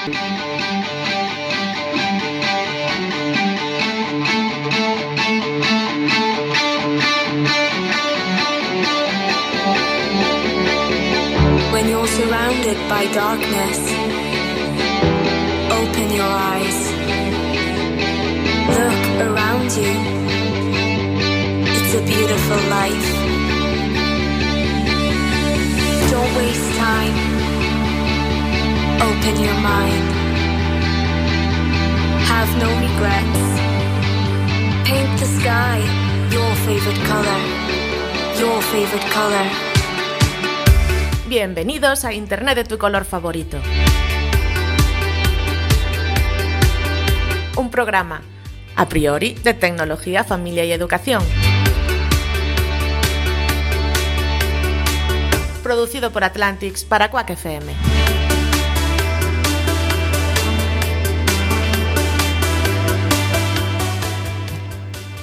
When 0.00 0.08
you're 11.90 12.06
surrounded 12.06 12.88
by 12.88 13.12
darkness, 13.12 13.78
open 15.70 16.10
your 16.14 16.24
eyes. 16.24 16.80
Look 18.70 19.28
around 19.28 19.70
you. 19.76 19.92
It's 21.76 21.94
a 21.94 22.02
beautiful 22.06 22.60
life. 22.70 23.08
Don't 26.10 26.34
waste 26.36 26.78
time. 26.78 27.29
Open 29.02 29.42
your 29.42 29.54
mind. 29.54 30.08
Have 32.28 32.50
no 32.58 32.68
regrets. 32.84 33.40
Paint 34.84 35.18
the 35.18 35.26
sky 35.40 35.80
your 36.30 36.54
favorite 36.66 37.00
color. 37.08 37.40
Your 38.38 38.62
favorite 38.62 39.06
color. 39.12 39.46
Bienvenidos 41.28 42.04
a 42.04 42.12
Internet 42.12 42.56
de 42.56 42.64
tu 42.64 42.76
color 42.76 43.04
favorito. 43.04 43.58
Un 47.56 47.70
programa, 47.70 48.20
a 48.76 48.86
priori, 48.86 49.34
de 49.34 49.54
tecnología, 49.54 50.24
familia 50.24 50.64
y 50.64 50.72
educación. 50.72 51.22
Producido 55.62 56.10
por 56.10 56.22
Atlantics 56.24 56.84
para 56.84 57.10
Quack 57.10 57.30
FM. 57.30 57.89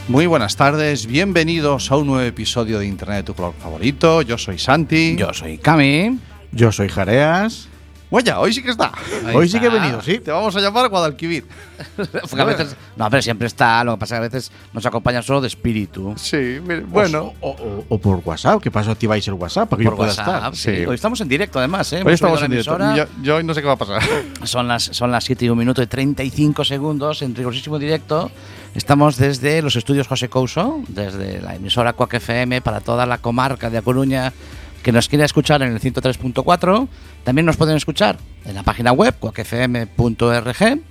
Muy 0.10 0.26
buenas 0.26 0.56
tardes, 0.56 1.06
bienvenidos 1.06 1.92
a 1.92 1.98
un 1.98 2.08
nuevo 2.08 2.22
episodio 2.22 2.80
de 2.80 2.86
Internet 2.88 3.18
de 3.18 3.24
tu 3.24 3.34
color 3.34 3.54
favorito. 3.60 4.22
Yo 4.22 4.38
soy 4.38 4.58
Santi. 4.58 5.18
Yo 5.18 5.34
soy 5.34 5.58
Cami. 5.58 6.18
Yo 6.54 6.72
soy 6.72 6.88
Jareas. 6.88 7.68
Vaya, 8.10 8.40
hoy 8.40 8.54
sí 8.54 8.64
que 8.64 8.72
está. 8.72 8.92
Ahí 9.26 9.36
Hoy 9.36 9.50
sí 9.50 9.60
que 9.60 9.66
he 9.66 9.70
está. 9.70 9.82
venido, 9.82 10.02
sí. 10.02 10.20
Te 10.20 10.32
vamos 10.32 10.56
a 10.56 10.62
llamar 10.62 10.88
Guadalquivir. 10.90 11.46
Porque 11.96 12.42
a 12.42 12.46
veces, 12.46 12.76
no, 12.96 13.10
pero 13.10 13.22
siempre 13.22 13.48
está. 13.48 13.84
Lo 13.84 13.96
que 13.96 14.00
pasa 14.00 14.16
es 14.16 14.20
que 14.20 14.26
a 14.26 14.30
veces 14.30 14.52
nos 14.72 14.86
acompaña 14.86 15.22
solo 15.22 15.42
de 15.42 15.48
espíritu. 15.48 16.14
Sí, 16.18 16.60
mire, 16.64 16.82
bueno. 16.82 17.34
O, 17.42 17.50
o- 17.50 17.86
o 17.90 17.98
por 18.00 18.22
WhatsApp, 18.24 18.62
¿qué 18.62 18.72
pasa? 18.72 18.92
Activáis 18.92 19.28
el 19.28 19.34
WhatsApp 19.34 19.68
para 19.70 19.80
que 19.80 19.84
Por 19.84 19.94
yo 19.94 19.98
pueda 19.98 20.10
WhatsApp, 20.12 20.54
estar. 20.54 20.56
sí. 20.56 20.76
Sí. 20.78 20.86
Hoy 20.86 20.96
estamos 20.96 21.20
en 21.22 21.28
directo, 21.28 21.60
además. 21.60 21.92
¿eh? 21.92 21.98
Hoy 21.98 22.02
Hemos 22.02 22.14
estamos 22.14 22.42
en 22.44 22.52
directo. 22.52 22.78
Yo, 22.96 23.06
yo 23.22 23.36
hoy 23.36 23.44
no 23.44 23.54
sé 23.54 23.62
qué 23.62 23.68
va 23.68 23.74
a 23.74 23.78
pasar. 23.78 24.02
Son 24.44 24.68
las, 24.68 24.84
son 24.84 25.12
las 25.12 25.26
7 25.26 25.44
y 25.46 25.50
1 25.50 25.56
minuto 25.60 25.82
y 25.82 25.88
35 25.88 26.64
segundos 26.64 27.22
en 27.22 27.36
rigurosísimo 27.36 27.78
directo. 27.78 28.32
Estamos 28.74 29.18
desde 29.18 29.62
los 29.62 29.76
estudios 29.76 30.08
José 30.08 30.30
Couso, 30.30 30.82
desde 30.88 31.42
la 31.42 31.56
emisora 31.56 31.94
Cuac 31.94 32.14
FM 32.14 32.62
para 32.62 32.80
toda 32.80 33.06
la 33.06 33.18
comarca 33.18 33.70
de 33.70 33.80
A 33.80 33.82
Coruña 33.82 34.32
que 34.88 34.94
nos 34.94 35.10
quiera 35.10 35.26
escuchar 35.26 35.62
en 35.64 35.74
el 35.74 35.82
103.4. 35.82 36.88
También 37.26 37.46
nos 37.46 37.58
pueden 37.58 37.76
escuchar 37.76 38.20
en 38.46 38.56
la 38.56 38.64
página 38.64 38.94
web 38.94 39.14
cuacfm.org. 39.20 40.62
En 40.62 40.82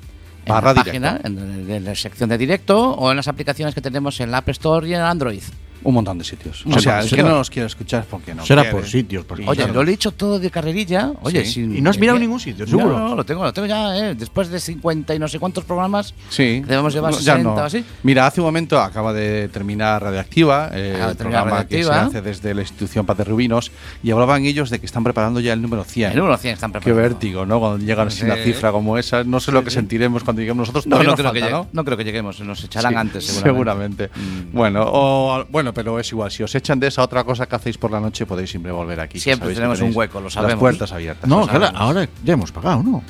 Barra 0.46 0.74
la 0.74 0.84
página, 0.84 1.18
en, 1.24 1.70
en 1.70 1.82
la 1.82 1.94
sección 1.94 2.28
de 2.28 2.36
directo 2.36 2.90
o 2.90 3.10
en 3.10 3.16
las 3.16 3.26
aplicaciones 3.26 3.74
que 3.74 3.80
tenemos 3.80 4.20
en 4.20 4.30
la 4.30 4.36
App 4.36 4.50
Store 4.50 4.86
y 4.86 4.92
en 4.92 5.00
Android. 5.00 5.40
Un 5.82 5.94
montón 5.94 6.18
de 6.18 6.24
sitios. 6.24 6.64
O 6.66 6.78
sea, 6.80 7.00
el 7.00 7.08
que 7.10 7.22
no 7.22 7.30
nos 7.30 7.50
quiere 7.50 7.66
escuchar 7.66 8.00
es 8.02 8.06
porque 8.06 8.34
no. 8.34 8.44
Será 8.44 8.62
quiere. 8.62 8.76
por 8.76 8.86
sitios. 8.88 9.24
por 9.24 9.40
Oye, 9.46 9.68
lo 9.68 9.82
he 9.82 9.86
dicho 9.86 10.10
todo 10.12 10.38
de 10.38 10.50
carrerilla. 10.50 11.12
Oye, 11.22 11.44
Sí. 11.44 11.52
sin- 11.54 11.76
¿Y 11.76 11.80
no 11.80 11.90
has 11.90 11.98
mirado 11.98 12.18
eh, 12.18 12.20
ningún 12.20 12.40
sitio, 12.40 12.66
seguro? 12.66 12.98
No, 12.98 13.08
no, 13.10 13.14
lo 13.16 13.24
tengo, 13.24 13.44
lo 13.44 13.52
tengo 13.52 13.66
ya, 13.68 13.96
¿eh? 13.96 14.14
Después 14.14 14.48
de 14.48 14.58
50 14.58 15.14
y 15.14 15.18
no 15.18 15.28
sé 15.28 15.38
cuántos 15.38 15.64
programas. 15.64 16.14
Sí. 16.30 16.62
Debemos 16.66 16.92
llevar 16.94 17.12
No, 17.12 17.18
ya 17.18 17.34
60 17.34 17.42
no. 17.50 17.54
o 17.56 17.64
así. 17.64 17.84
Mira, 18.02 18.26
hace 18.26 18.40
un 18.40 18.46
momento 18.46 18.80
acaba 18.80 19.12
de 19.12 19.48
terminar 19.48 20.02
Radioactiva, 20.02 20.70
eh, 20.72 20.92
Acaba 20.94 21.06
de 21.06 21.10
el 21.12 21.16
terminar 21.18 21.42
programa 21.44 21.68
que 21.68 21.84
se 21.84 21.90
hace 21.92 22.22
desde 22.22 22.54
la 22.54 22.62
institución 22.62 23.06
Paz 23.06 23.18
de 23.18 23.24
Rubinos, 23.24 23.70
y 24.02 24.10
hablaban 24.10 24.44
ellos 24.44 24.70
de 24.70 24.78
que 24.80 24.86
están 24.86 25.04
preparando 25.04 25.40
ya 25.40 25.52
el 25.52 25.62
número 25.62 25.84
100. 25.84 26.12
El 26.12 26.18
número 26.18 26.36
100 26.38 26.54
están 26.54 26.72
Qué 26.72 26.80
preparados. 26.80 27.10
vértigo, 27.12 27.46
¿no? 27.46 27.60
Cuando 27.60 27.84
llegan 27.84 28.08
así 28.08 28.24
una 28.24 28.36
cifra 28.36 28.72
como 28.72 28.98
esa, 28.98 29.24
no 29.24 29.40
sé 29.40 29.52
lo 29.52 29.62
que 29.62 29.70
sentiremos 29.70 30.24
cuando 30.24 30.40
lleguemos 30.40 30.60
nosotros. 30.68 30.86
No, 30.86 30.98
creo 30.98 31.14
que 31.14 31.22
falta, 31.22 31.38
llegue- 31.38 31.66
¿no? 31.72 31.84
creo 31.84 31.96
que 31.96 32.04
lleguemos, 32.04 32.40
nos 32.40 32.64
echarán 32.64 32.96
antes, 32.96 33.24
seguramente. 33.26 34.08
seguramente. 34.08 34.10
Bueno, 34.52 34.84
o- 34.86 35.44
bueno, 35.50 35.65
pero 35.72 35.98
es 35.98 36.10
igual. 36.12 36.30
Si 36.30 36.42
os 36.42 36.54
echan 36.54 36.78
de 36.80 36.88
esa 36.88 37.02
otra 37.02 37.24
cosa 37.24 37.46
que 37.46 37.56
hacéis 37.56 37.78
por 37.78 37.90
la 37.90 38.00
noche, 38.00 38.26
podéis 38.26 38.50
siempre 38.50 38.72
volver 38.72 39.00
aquí. 39.00 39.14
que 39.14 39.20
Siempre 39.20 39.54
sabéis 39.54 39.58
que 39.58 39.62
tenemos 39.62 39.80
un 39.80 39.96
hueco, 39.96 40.20
lo 40.20 40.28
sabemos. 40.30 40.52
Las 40.54 40.60
puertas 40.60 40.92
abiertas. 40.92 41.28
No, 41.28 41.46
claro, 41.46 41.70
ahora 41.76 42.08
ya 42.24 42.32
hemos 42.34 42.52
pagado, 42.52 42.82
¿no? 42.82 43.02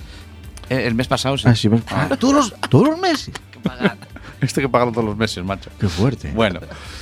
Eh, 0.69 0.87
El 0.87 0.95
mes 0.95 1.09
pasado 1.09 1.37
sí. 1.39 1.45
Ah, 1.47 1.55
sí, 1.55 1.69
Ah, 1.89 2.09
todos, 2.19 2.35
los, 2.35 2.55
todos 2.69 2.89
los 2.89 2.99
meses. 2.99 3.31
Esto 4.41 4.61
hay 4.61 4.67
que 4.67 4.71
pagarlo 4.71 4.93
todos 4.93 5.07
los 5.07 5.17
meses, 5.17 5.43
macho. 5.43 5.71
Qué 5.81 5.89
fuerte. 5.89 6.31
Bueno, 6.35 6.61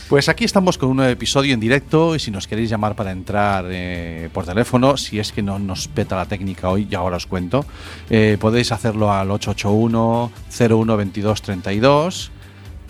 pues 0.08 0.28
aquí 0.28 0.44
estamos 0.44 0.78
con 0.78 0.90
un 0.90 0.96
nuevo 0.98 1.10
episodio 1.10 1.52
en 1.52 1.58
directo 1.58 2.14
y 2.14 2.20
si 2.20 2.30
nos 2.30 2.46
queréis 2.46 2.70
llamar 2.70 2.94
para 2.94 3.10
entrar 3.10 3.64
eh, 3.70 4.30
por 4.32 4.44
teléfono, 4.46 4.96
si 4.96 5.18
es 5.18 5.32
que 5.32 5.42
no 5.42 5.58
nos 5.58 5.88
peta 5.88 6.14
la 6.14 6.26
técnica 6.26 6.68
hoy, 6.68 6.86
ya 6.88 6.98
ahora 6.98 7.16
os 7.16 7.26
cuento, 7.26 7.66
eh, 8.08 8.36
podéis 8.40 8.70
hacerlo 8.70 9.12
al 9.12 9.30
881-012232 9.30 12.30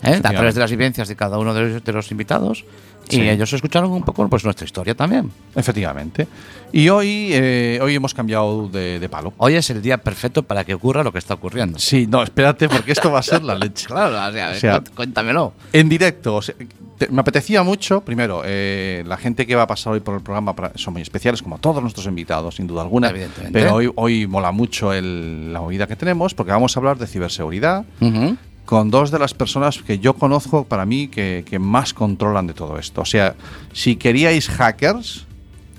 ¿eh? 0.02 0.20
a 0.22 0.30
través 0.30 0.54
de 0.56 0.60
las 0.62 0.70
vivencias 0.72 1.06
de 1.06 1.14
cada 1.14 1.38
uno 1.38 1.54
de 1.54 1.62
los, 1.74 1.84
de 1.84 1.92
los 1.92 2.10
invitados. 2.10 2.64
Sí. 3.08 3.20
Y 3.22 3.28
ellos 3.28 3.52
escucharon 3.52 3.90
un 3.92 4.02
poco 4.02 4.26
pues, 4.28 4.44
nuestra 4.44 4.64
historia 4.64 4.94
también. 4.94 5.30
Efectivamente. 5.54 6.26
Y 6.72 6.88
hoy, 6.88 7.28
eh, 7.32 7.78
hoy 7.82 7.94
hemos 7.94 8.14
cambiado 8.14 8.68
de, 8.68 8.98
de 8.98 9.08
palo. 9.08 9.32
Hoy 9.38 9.54
es 9.54 9.70
el 9.70 9.80
día 9.80 9.98
perfecto 9.98 10.42
para 10.42 10.64
que 10.64 10.74
ocurra 10.74 11.04
lo 11.04 11.12
que 11.12 11.18
está 11.18 11.34
ocurriendo. 11.34 11.78
Sí, 11.78 12.06
no, 12.08 12.22
espérate, 12.22 12.68
porque 12.68 12.92
esto 12.92 13.10
va 13.12 13.20
a 13.20 13.22
ser 13.22 13.42
la 13.44 13.54
leche. 13.54 13.86
Claro, 13.94 14.16
o 14.28 14.32
sea, 14.32 14.50
O 14.50 14.54
sea, 14.54 14.80
cuént- 14.82 14.90
cuéntamelo. 14.94 15.52
En 15.72 15.88
directo, 15.88 16.36
o 16.36 16.42
sea, 16.42 16.54
te- 16.98 17.08
me 17.08 17.20
apetecía 17.20 17.62
mucho, 17.62 18.00
primero, 18.00 18.42
eh, 18.44 19.04
la 19.06 19.16
gente 19.16 19.46
que 19.46 19.54
va 19.54 19.62
a 19.62 19.66
pasar 19.66 19.92
hoy 19.92 20.00
por 20.00 20.14
el 20.16 20.20
programa 20.22 20.54
son 20.74 20.94
muy 20.94 21.02
especiales, 21.02 21.42
como 21.42 21.58
todos 21.58 21.80
nuestros 21.82 22.06
invitados, 22.06 22.56
sin 22.56 22.66
duda 22.66 22.82
alguna. 22.82 23.10
Evidentemente. 23.10 23.52
Pero 23.56 23.74
hoy, 23.74 23.90
hoy 23.94 24.26
mola 24.26 24.50
mucho 24.50 24.92
el- 24.92 25.52
la 25.52 25.60
movida 25.60 25.86
que 25.86 25.94
tenemos, 25.96 26.34
porque 26.34 26.50
vamos 26.52 26.76
a 26.76 26.80
hablar 26.80 26.98
de 26.98 27.06
ciberseguridad 27.06 27.84
Ujú. 28.00 28.36
Con 28.64 28.90
dos 28.90 29.10
de 29.10 29.18
las 29.18 29.34
personas 29.34 29.78
que 29.78 29.98
yo 29.98 30.14
conozco, 30.14 30.64
para 30.64 30.86
mí, 30.86 31.08
que, 31.08 31.44
más 31.60 31.92
controlan 31.92 32.46
de 32.46 32.54
todo 32.54 32.78
esto. 32.78 33.02
O 33.02 33.04
sea, 33.04 33.34
si 33.72 33.96
queríais 33.96 34.48
hackers, 34.48 35.26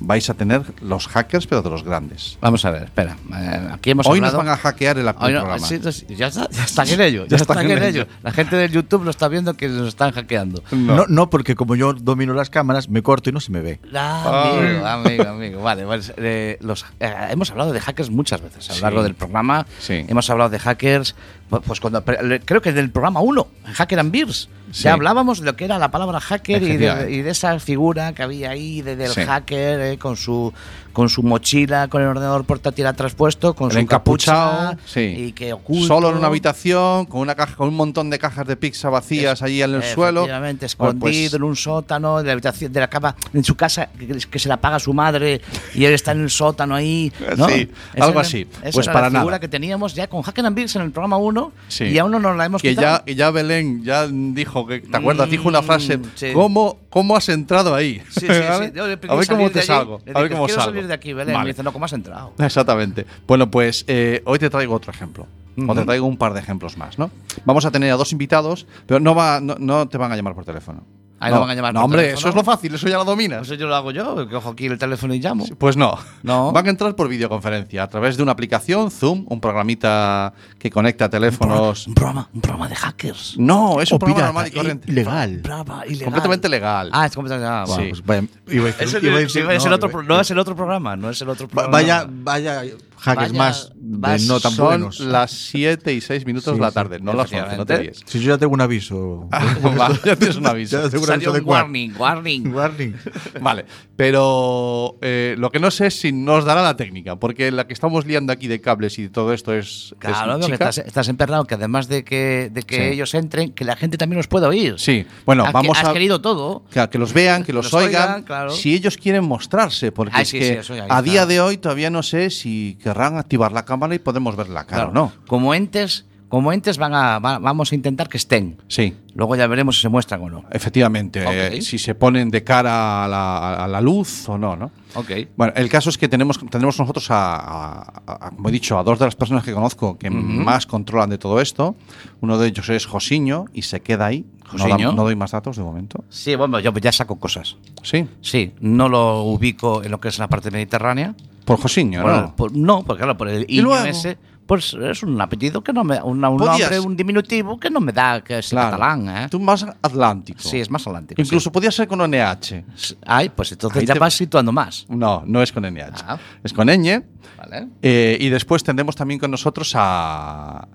vais 0.06 0.30
a 0.30 0.34
tener 0.34 0.62
los 0.82 1.08
hackers, 1.08 1.48
pero 1.48 1.62
de 1.62 1.70
los 1.70 1.84
grandes. 1.84 2.38
Vamos 2.42 2.64
a 2.66 2.72
ver, 2.72 2.84
espera. 2.84 3.18
Eh, 3.34 3.70
aquí 3.74 3.92
hemos 3.92 4.08
Hoy 4.08 4.22
nos 4.22 4.30
hablado. 4.34 4.50
van 4.50 4.54
a 4.54 4.58
hackear 4.58 4.98
el, 4.98 5.06
no, 5.06 5.16
programa. 5.16 5.60
sí, 5.60 5.80
sí, 5.92 6.06
ya, 6.16 6.28
está, 6.28 6.50
ya 6.50 6.64
están 6.64 6.88
en 6.90 7.02
ello. 7.02 7.26
Ya, 7.30 7.38
están, 7.38 7.70
en 7.70 7.84
ello. 7.84 8.06
La 8.24 8.32
gente 8.32 8.56
del 8.56 8.72
YouTube 8.72 9.04
lo 9.04 9.10
está 9.10 9.28
viendo 9.28 9.56
que 9.56 9.68
nos 9.68 9.88
están 9.88 10.12
hackeando. 10.12 10.64
No. 10.72 11.06
no, 11.08 11.30
porque 11.30 11.56
como 11.56 11.76
yo 11.76 11.94
domino 11.94 12.34
las 12.34 12.50
cámaras, 12.50 12.88
me 12.90 13.02
corto 13.02 13.30
y 13.30 13.34
no 13.34 13.40
se 13.40 13.52
me 13.52 13.62
ve. 13.62 13.80
Ah, 13.94 14.54
amigo, 14.56 14.86
amigo, 14.88 15.24
amigo. 15.30 15.62
Vale, 15.64 15.86
pues, 15.86 16.14
eh, 16.18 16.58
los, 16.62 16.86
eh, 17.00 17.14
hemos 17.32 17.52
hablado 17.52 17.72
de 17.74 17.80
hackers 17.82 18.10
muchas 18.10 18.42
veces 18.42 18.70
a 18.70 18.74
lo 18.74 18.76
Sí. 18.78 18.82
largo 18.84 19.04
del 19.04 19.16
programa. 19.16 19.66
Sí. 19.80 20.06
Hemos 20.08 20.30
hablado 20.30 20.50
de 20.50 20.60
hackers, 20.60 21.16
pu- 21.50 21.62
pues 21.62 21.80
cuando 21.80 22.04
creo 22.04 22.62
que 22.62 22.72
del 22.74 22.92
programa 22.92 23.20
1, 23.22 23.48
Hacker 23.74 24.00
and 24.00 24.12
Beers. 24.12 24.50
Sí. 24.76 24.84
Ya 24.84 24.94
hablábamos 24.94 25.40
de 25.40 25.46
lo 25.46 25.56
que 25.56 25.64
era 25.64 25.80
la 25.80 25.90
palabra 25.90 26.20
hacker 26.20 26.62
y 26.62 26.76
de, 26.76 27.08
y 27.12 27.22
de 27.22 27.30
esa 27.32 27.58
figura 27.60 28.14
que 28.14 28.24
había 28.24 28.50
ahí 28.50 28.82
de- 28.82 28.98
del 28.98 29.12
Sí. 29.12 29.22
hacker 29.24 29.80
eh, 29.80 29.98
con 29.98 30.18
su 30.18 30.52
con 30.92 31.10
su 31.10 31.24
mochila, 31.24 31.90
con 31.90 32.02
el 32.02 32.08
ordenador 32.08 32.46
portátil 32.46 32.86
atrás 32.88 33.16
puesto, 33.16 33.54
con 33.54 33.68
El 33.68 33.74
su 33.74 33.80
encapuchado, 33.80 34.70
capucha 34.70 34.82
sí. 34.86 35.02
y 35.02 35.32
que 35.34 35.52
oculto. 35.52 35.88
Solo 35.88 36.10
en 36.10 36.16
una 36.18 36.28
habitación, 36.28 37.06
con 37.08 37.20
una 37.20 37.36
caja, 37.36 37.54
con 37.58 37.68
un 37.68 37.76
montón 37.76 38.10
de 38.10 38.18
cajas 38.18 38.48
de 38.48 38.56
pizza 38.56 38.90
vacías 38.90 39.42
allí 39.42 39.62
en 39.62 39.74
el 39.76 39.84
suelo. 39.84 40.26
Escondido 40.62 41.00
pues, 41.02 41.34
en 41.34 41.44
un 41.44 41.56
sótano, 41.58 42.20
de 42.20 42.24
la 42.28 42.32
habitación, 42.32 42.72
de 42.72 42.80
la 42.80 42.88
cama, 42.90 43.14
en 43.34 43.44
su 43.44 43.56
casa, 43.56 43.90
que, 44.00 44.08
que 44.08 44.40
se 44.40 44.48
la 44.48 44.56
paga 44.58 44.80
su 44.80 44.94
madre 44.94 45.42
y 45.74 45.84
él 45.84 45.94
está 45.94 46.14
en 46.14 46.22
el 46.22 46.30
sótano 46.30 46.76
ahí. 46.76 47.12
¿no? 47.36 47.50
Sí, 47.50 47.70
Esa 47.94 48.06
algo 48.06 48.20
era- 48.20 48.28
así. 48.28 48.48
esa 48.64 48.72
Pues 48.72 48.88
era 48.88 48.94
para 48.94 49.10
la 49.10 49.20
figura 49.20 49.32
nada. 49.32 49.40
que 49.42 49.48
teníamos 49.50 49.96
ya 49.96 50.08
con 50.08 50.22
Hacker 50.22 50.46
and 50.46 50.56
Beers 50.56 50.78
en 50.78 50.82
el 50.84 50.92
programa 50.92 51.18
1 51.18 51.52
Sí. 51.68 51.84
y 51.86 51.98
aún 51.98 52.12
no 52.12 52.20
nos 52.20 52.38
la 52.38 52.46
hemos 52.46 52.62
que 52.62 52.70
quitado. 52.70 53.04
ya, 53.06 53.12
y 53.12 53.16
ya 53.16 53.32
Belén 53.32 53.84
ya 53.84 54.08
dijo 54.08 54.65
que, 54.68 54.80
¿te 54.80 54.98
acuerdas? 54.98 55.30
Dijo 55.30 55.48
una 55.48 55.62
Mm, 55.62 55.66
frase, 55.66 56.00
sí. 56.16 56.32
¿cómo, 56.34 56.78
¿cómo 56.90 57.16
has 57.16 57.28
entrado 57.30 57.74
ahí? 57.76 58.02
Sí, 58.10 58.22
sí, 58.22 58.28
¿Vale? 58.50 58.72
sí. 58.74 58.80
A 58.80 59.16
ver 59.16 59.28
cómo 59.28 59.50
te 59.50 59.62
salgo. 59.62 60.02
A 60.14 60.22
ver 60.22 60.32
cómo 60.32 60.48
salgo. 60.48 60.64
salir 60.66 60.88
de 60.88 60.94
aquí. 60.94 61.14
Vale. 61.14 61.38
Me 61.38 61.46
dice, 61.46 61.64
no, 61.64 61.72
¿cómo 61.74 61.86
has 61.86 61.94
entrado? 61.94 62.34
Exactamente. 62.40 63.06
Bueno, 63.28 63.50
pues 63.52 63.84
eh, 63.88 64.22
hoy 64.26 64.40
te 64.40 64.50
traigo 64.50 64.74
otro 64.76 64.92
ejemplo. 64.92 65.28
O 65.68 65.74
te 65.74 65.86
traigo 65.86 66.06
un 66.06 66.18
par 66.18 66.34
de 66.34 66.42
ejemplos 66.42 66.76
más, 66.78 67.00
¿no? 67.00 67.10
Vamos 67.46 67.64
a 67.66 67.72
tener 67.72 67.90
a 67.90 67.96
dos 67.96 68.12
invitados, 68.12 68.68
pero 68.88 69.00
no, 69.00 69.16
va, 69.16 69.40
no, 69.40 69.56
no 69.58 69.88
te 69.88 69.98
van 69.98 70.12
a 70.12 70.16
llamar 70.18 70.36
por 70.36 70.44
teléfono. 70.44 70.84
Ahí 71.18 71.32
no 71.34 71.40
van 71.40 71.50
a 71.50 71.56
llamar 71.56 71.74
No, 71.74 71.84
hombre, 71.86 72.02
teléfono. 72.02 72.20
eso 72.20 72.30
es 72.30 72.36
lo 72.36 72.44
fácil, 72.44 72.76
eso 72.76 72.88
ya 72.90 72.98
lo 72.98 73.06
dominas. 73.06 73.40
Pues 73.40 73.52
eso 73.52 73.60
yo 73.60 73.68
lo 73.68 73.76
hago 73.76 73.92
yo, 73.92 74.16
que 74.18 74.28
cojo 74.36 74.50
aquí 74.50 74.66
el 74.66 74.78
teléfono 74.78 75.14
y 75.14 75.20
llamo. 75.20 75.46
Pues 75.58 75.78
no. 75.78 75.98
No. 76.24 76.52
Van 76.52 76.68
a 76.68 76.70
entrar 76.70 76.94
por 76.96 77.08
videoconferencia 77.08 77.84
a 77.84 77.88
través 77.88 78.18
de 78.18 78.24
una 78.24 78.34
aplicación, 78.34 78.92
Zoom, 78.92 79.26
un 79.30 79.40
programita 79.40 80.34
que 80.60 80.70
conecta 80.70 81.10
teléfonos. 81.10 81.88
Un 81.88 81.94
programa, 81.94 82.30
un 82.34 82.42
programa 82.42 82.68
de 82.68 82.76
hackers. 82.76 83.36
No, 83.38 83.82
es 83.82 83.92
un 83.92 83.96
O 83.96 84.00
programa 84.00 84.18
pirata, 84.20 84.28
normal 84.34 84.48
y 84.48 84.52
corriente. 84.52 84.92
ilegal. 84.92 85.40
Programa 85.42 85.86
ilegal. 85.86 86.06
Completamente 86.06 86.50
legal. 86.50 86.90
Ah, 86.92 87.06
es 87.06 87.16
completamente 87.16 87.50
legal. 87.50 87.68
Sí. 87.96 88.02
Bueno, 88.06 88.28
pues 88.28 88.46
vaya, 88.46 88.56
iba 88.58 88.64
a 88.64 88.68
decir- 88.72 88.84
Es 88.88 88.94
el, 88.94 89.04
iba 89.06 89.14
a 89.16 89.20
decir- 89.20 89.30
sí, 89.32 89.40
es 89.40 89.66
el 89.66 89.72
no, 89.72 90.04
no 90.04 90.20
es 90.22 90.32
el 90.32 90.40
otro 90.40 90.56
programa, 90.56 90.96
no 90.96 91.10
es 91.10 91.22
el 91.22 91.30
otro 91.30 91.48
programa. 91.48 91.72
Vaya, 91.72 92.06
vaya 92.10 92.62
hackers 93.06 93.32
Vaya- 93.32 93.38
más 93.38 93.72
de 93.76 93.98
vas- 94.00 94.22
no 94.28 94.40
tan 94.40 94.52
Son 94.52 94.66
buenos. 94.66 95.00
las 95.00 95.32
7 95.32 95.94
y 95.94 96.02
6 96.02 96.26
minutos 96.26 96.52
Sí, 96.54 96.56
de 96.56 96.62
la 96.62 96.70
sí. 96.70 96.74
tarde, 96.76 97.00
no 97.00 97.14
las 97.14 97.32
11, 97.32 97.56
no 97.58 97.66
te 97.66 97.82
líes. 97.84 98.02
Si 98.06 98.20
yo 98.20 98.34
ya 98.34 98.38
tengo 98.38 98.54
un 98.54 98.62
aviso. 98.62 99.30
Vale, 99.78 100.00
ya 100.04 100.16
tienes 100.16 100.36
un 100.38 100.48
aviso. 100.48 100.82
Ya 100.82 100.90
tengo 100.90 101.04
un 101.06 101.12
aviso 101.12 101.32
de 101.32 101.42
warning, 101.42 101.92
warning. 101.98 102.54
Warning. 102.54 102.96
Vale, 103.42 103.66
pero 103.96 104.98
eh, 105.02 105.36
lo 105.38 105.52
que 105.52 105.60
no 105.60 105.72
sé 105.72 105.88
es 105.88 106.00
si 106.00 106.12
nos 106.12 106.46
dará 106.46 106.62
la 106.64 106.76
técnica, 106.76 107.16
porque 107.18 107.52
la 107.52 107.68
que 107.68 107.74
estamos 107.74 108.06
liando 108.06 108.32
aquí 108.34 108.48
de 108.48 108.62
cables 108.62 108.98
y 109.00 109.04
de 109.04 109.10
todo 109.10 109.34
esto 109.34 109.54
es. 109.54 109.92
es 109.92 109.96
Claro, 110.00 110.34
porque 110.40 110.46
chica. 110.54 110.70
estás, 110.70 110.78
estás 110.80 111.08
emperrado 111.10 111.46
que 111.46 111.56
además 111.56 111.88
de 111.88 112.04
que, 112.04 112.50
de 112.52 112.64
que 112.64 112.76
Sí. 112.76 112.82
ellos 112.94 113.14
entren, 113.14 113.52
que 113.52 113.66
la 113.66 113.76
gente 113.76 113.98
también 113.98 114.18
los 114.18 114.28
pueda 114.28 114.48
oír. 114.48 114.76
Sí, 114.78 115.06
bueno, 115.26 115.44
Has 115.44 115.50
que- 115.50 115.54
vamos 115.54 115.78
has 115.78 115.90
a. 115.90 115.94
querido 115.94 116.22
todo. 116.22 116.64
Que, 116.72 116.88
que 116.90 116.98
los 116.98 117.14
vean, 117.14 117.44
que 117.44 117.54
los, 117.54 117.66
los 117.66 117.74
oigan, 117.74 118.04
oigan, 118.10 118.24
claro. 118.24 118.50
si 118.52 118.74
ellos 118.74 118.98
quieren 118.98 119.24
mostrarse, 119.26 119.92
porque 119.92 120.14
Ah, 120.16 120.22
es 120.22 120.30
sí, 120.30 120.40
que 120.40 120.64
sí, 120.64 120.74
a 120.88 121.02
día 121.02 121.26
de 121.26 121.42
hoy 121.42 121.58
todavía 121.58 121.90
no 121.90 122.04
sé 122.04 122.30
si 122.30 122.78
querrán 122.96 123.18
activar 123.18 123.52
la 123.52 123.66
cámara 123.66 123.94
y 123.94 124.00
podemos 124.00 124.36
ver 124.36 124.48
la 124.50 124.64
cara 124.66 124.84
Claro, 124.86 124.90
o 124.90 124.94
no. 124.94 125.12
Como 125.28 125.54
entes, 125.54 126.06
como 126.30 126.52
entes 126.54 126.78
van 126.78 126.94
a, 126.94 127.20
va- 127.20 127.40
vamos 127.40 127.72
a 127.72 127.76
intentar 127.76 128.08
que 128.10 128.18
estén. 128.18 128.58
Sí, 128.68 128.96
Luego 129.14 129.36
ya 129.36 129.48
veremos 129.48 129.76
si 129.76 129.82
se 129.84 129.90
muestran 129.90 130.22
o 130.24 130.30
no. 130.30 130.44
efectivamente, 130.52 131.22
Ok. 131.26 131.32
eh, 131.34 131.62
si 131.62 131.78
se 131.78 131.94
ponen 131.96 132.30
de 132.32 132.44
cara 132.44 133.06
a 133.06 133.08
la, 133.08 133.64
a 133.64 133.68
la 133.68 133.80
luz 133.82 134.28
o 134.30 134.38
no, 134.38 134.56
¿no? 134.56 134.72
Ok. 134.96 135.12
Bueno, 135.38 135.54
el 135.56 135.70
caso 135.70 135.90
es 135.90 135.98
que 135.98 136.08
tenemos, 136.10 136.40
tenemos 136.50 136.80
nosotros, 136.80 137.12
a, 137.12 137.36
a- 137.36 138.02
a- 138.08 138.32
como 138.32 138.50
he 138.50 138.52
dicho, 138.52 138.78
a 138.80 138.84
dos 138.84 138.98
de 139.00 139.06
las 139.06 139.16
personas 139.16 139.44
que 139.44 139.54
conozco 139.54 139.98
que 139.98 140.10
más 140.10 140.66
controlan 140.66 141.10
de 141.10 141.18
todo 141.18 141.40
esto. 141.42 141.76
Uno 142.22 142.38
de 142.38 142.48
ellos 142.48 142.68
es 142.70 142.86
Josiño 142.86 143.46
y 143.54 143.62
se 143.64 143.82
queda 143.82 144.06
ahí. 144.08 144.26
No, 144.54 144.58
da- 144.58 144.70
Josiño. 144.72 144.92
no 144.94 145.04
doy 145.04 145.16
más 145.16 145.32
datos 145.32 145.58
de 145.58 145.64
momento. 145.64 146.04
Sí, 146.10 146.36
bueno, 146.36 146.60
yo 146.60 146.72
ya 146.74 146.92
saco 146.92 147.18
cosas. 147.20 147.58
Sí, 147.84 148.08
Sí, 148.22 148.54
no 148.62 148.88
lo 148.90 149.24
ubico 149.24 149.84
en 149.84 149.92
lo 149.92 150.00
que 150.00 150.08
es 150.10 150.18
la 150.20 150.28
parte 150.28 150.50
mediterránea. 150.52 151.14
Por 151.46 151.60
Josiño, 151.62 152.04
¿no? 152.04 152.36
por- 152.36 152.56
no, 152.56 152.84
porque 152.84 153.00
claro, 153.04 153.18
por 153.18 153.28
el 153.30 153.46
¿Y 153.48 153.60
iño 153.60 153.76
ese, 153.86 154.18
pues 154.48 154.74
es 154.80 155.02
un 155.04 155.20
apellido 155.22 155.64
que 155.64 155.72
no 155.74 155.84
me 155.84 156.02
una- 156.02 156.30
un 156.30 156.38
Podías- 156.38 156.60
nombre, 156.60 156.80
un 156.80 156.96
diminutivo 156.98 157.60
que 157.60 157.70
no 157.70 157.80
me 157.80 157.92
da 157.92 158.24
que 158.24 158.40
es 158.40 158.50
Claro. 158.50 158.72
catalán, 158.78 159.10
¿eh? 159.10 159.28
Tú 159.30 159.40
más 159.40 159.64
atlántico. 159.64 160.40
Sí, 160.40 160.60
es 160.60 160.70
más 160.70 160.86
atlántico. 160.86 161.22
Incluso 161.22 161.52
podía 161.52 161.72
ser 161.72 161.88
con 161.88 162.00
NH. 162.02 162.64
Ay, 163.06 163.30
pues 163.30 163.52
entonces 163.54 163.80
Ahí 163.82 163.88
ya 163.88 163.94
te- 163.94 164.00
vas 164.00 164.14
situando 164.14 164.52
más. 164.52 164.86
No, 164.90 165.24
no 165.26 165.42
es 165.42 165.52
con 165.52 165.64
NH. 165.66 166.04
Ah. 166.08 166.18
Es 166.44 166.52
con 166.54 166.68
ñ. 166.68 167.04
¿Vale? 167.38 167.68
eh, 167.82 168.18
y 168.20 168.30
después 168.30 168.64
tendremos 168.64 168.96
también 168.96 169.20
con 169.20 169.30
nosotros 169.32 169.72
a. 169.76 170.68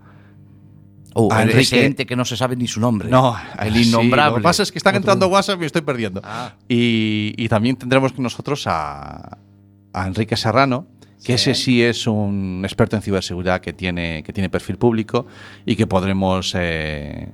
Uh, 1.13 1.29
A 1.33 1.43
Enrique- 1.43 1.85
ente 1.85 2.07
que 2.07 2.15
no 2.15 2.25
se 2.25 2.37
sabe 2.37 2.55
ni 2.55 2.69
su 2.69 2.79
nombre. 2.79 3.09
No, 3.09 3.37
el 3.59 3.75
sí, 3.75 3.89
innombrable. 3.89 4.31
lo 4.31 4.37
que 4.37 4.43
pasa 4.43 4.63
es 4.63 4.71
que 4.71 4.79
están 4.79 4.95
entrando 4.95 5.27
WhatsApp 5.27 5.57
y 5.57 5.61
me 5.61 5.67
estoy 5.67 5.83
perdiendo. 5.83 6.21
Ah. 6.25 6.53
Y, 6.69 7.35
y 7.37 7.49
también 7.49 7.75
tendremos 7.75 8.13
con 8.13 8.23
nosotros 8.23 8.63
a, 8.69 9.37
a 9.93 10.07
Enrique 10.07 10.37
Serrano, 10.37 10.87
que 11.25 11.37
Sí. 11.39 11.51
ese 11.51 11.55
sí 11.55 11.83
es 11.83 12.07
un 12.07 12.61
experto 12.65 12.97
en 12.97 13.03
ciberseguridad 13.03 13.61
que 13.61 13.73
tiene, 13.73 14.23
que 14.23 14.33
tiene 14.33 14.49
perfil 14.49 14.79
público 14.79 15.27
y 15.67 15.77
que 15.77 15.87
podremos 15.87 16.55
eh, 16.57 17.29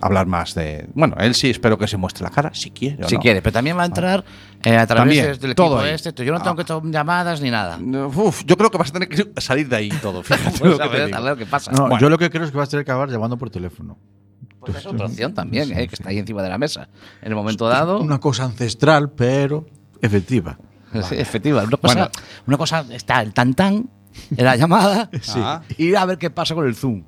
hablar 0.00 0.26
más 0.26 0.54
de. 0.54 0.88
Bueno, 0.94 1.16
él 1.18 1.34
sí 1.34 1.50
espero 1.50 1.76
que 1.78 1.88
se 1.88 1.96
muestre 1.96 2.22
la 2.22 2.30
cara, 2.30 2.50
si 2.54 2.70
quiere. 2.70 3.04
o 3.04 3.08
Si 3.08 3.16
no. 3.16 3.20
quiere, 3.20 3.42
pero 3.42 3.52
también 3.54 3.76
va 3.76 3.82
a 3.82 3.86
entrar 3.86 4.24
eh, 4.62 4.76
a 4.76 4.86
través 4.86 5.16
También, 5.18 5.40
del 5.40 5.54
todo 5.56 5.76
equipo 5.78 5.88
ahí. 5.88 5.94
este. 5.94 6.24
Yo 6.24 6.32
no 6.32 6.38
tengo 6.38 6.52
Ah. 6.52 6.56
que 6.56 6.64
tomar 6.64 6.92
llamadas 6.92 7.40
ni 7.40 7.50
nada. 7.50 7.78
No, 7.80 8.06
uf, 8.06 8.44
yo 8.44 8.56
creo 8.56 8.70
que 8.70 8.78
vas 8.78 8.90
a 8.90 8.92
tener 8.92 9.08
que 9.08 9.40
salir 9.40 9.68
de 9.68 9.74
ahí 9.76 9.88
todo. 10.00 10.22
Fíjate 10.22 10.56
Pues 10.58 10.70
lo 10.72 10.78
que 10.78 10.84
te 10.84 10.96
ver, 10.96 11.06
digo. 11.06 11.18
a 11.18 11.20
ver 11.22 11.36
qué 11.38 11.46
pasa. 11.46 11.72
No, 11.72 11.82
Bueno. 11.88 11.98
Yo 11.98 12.10
lo 12.10 12.18
que 12.18 12.30
creo 12.30 12.44
es 12.44 12.52
que 12.52 12.56
vas 12.56 12.68
a 12.68 12.70
tener 12.70 12.84
que 12.84 12.92
acabar 12.92 13.10
llamando 13.10 13.36
por 13.36 13.50
teléfono. 13.50 13.98
Pues 14.60 14.76
es 14.76 14.86
otra 14.86 15.06
opción 15.06 15.34
también, 15.34 15.72
eh, 15.76 15.88
que 15.88 15.94
está 15.94 16.10
ahí 16.10 16.18
encima 16.18 16.42
de 16.42 16.48
la 16.50 16.58
mesa. 16.58 16.88
En 17.22 17.28
el 17.30 17.34
momento 17.34 17.66
dado. 17.68 18.00
Una 18.00 18.18
cosa 18.20 18.44
ancestral, 18.44 19.10
pero 19.10 19.66
efectiva. 20.02 20.58
Sí, 20.92 21.14
efectiva. 21.16 21.62
Una 21.64 21.76
cosa, 21.76 21.94
Bueno. 21.94 22.10
una 22.46 22.56
cosa 22.58 22.84
está 22.90 23.20
el 23.22 23.32
tan 23.34 23.54
tan 23.54 23.88
en 24.36 24.44
la 24.44 24.56
llamada 24.56 25.10
Ah. 25.36 25.62
y 25.76 25.94
a 25.94 26.04
ver 26.04 26.18
qué 26.18 26.30
pasa 26.30 26.54
con 26.54 26.66
el 26.66 26.74
Zoom. 26.74 27.02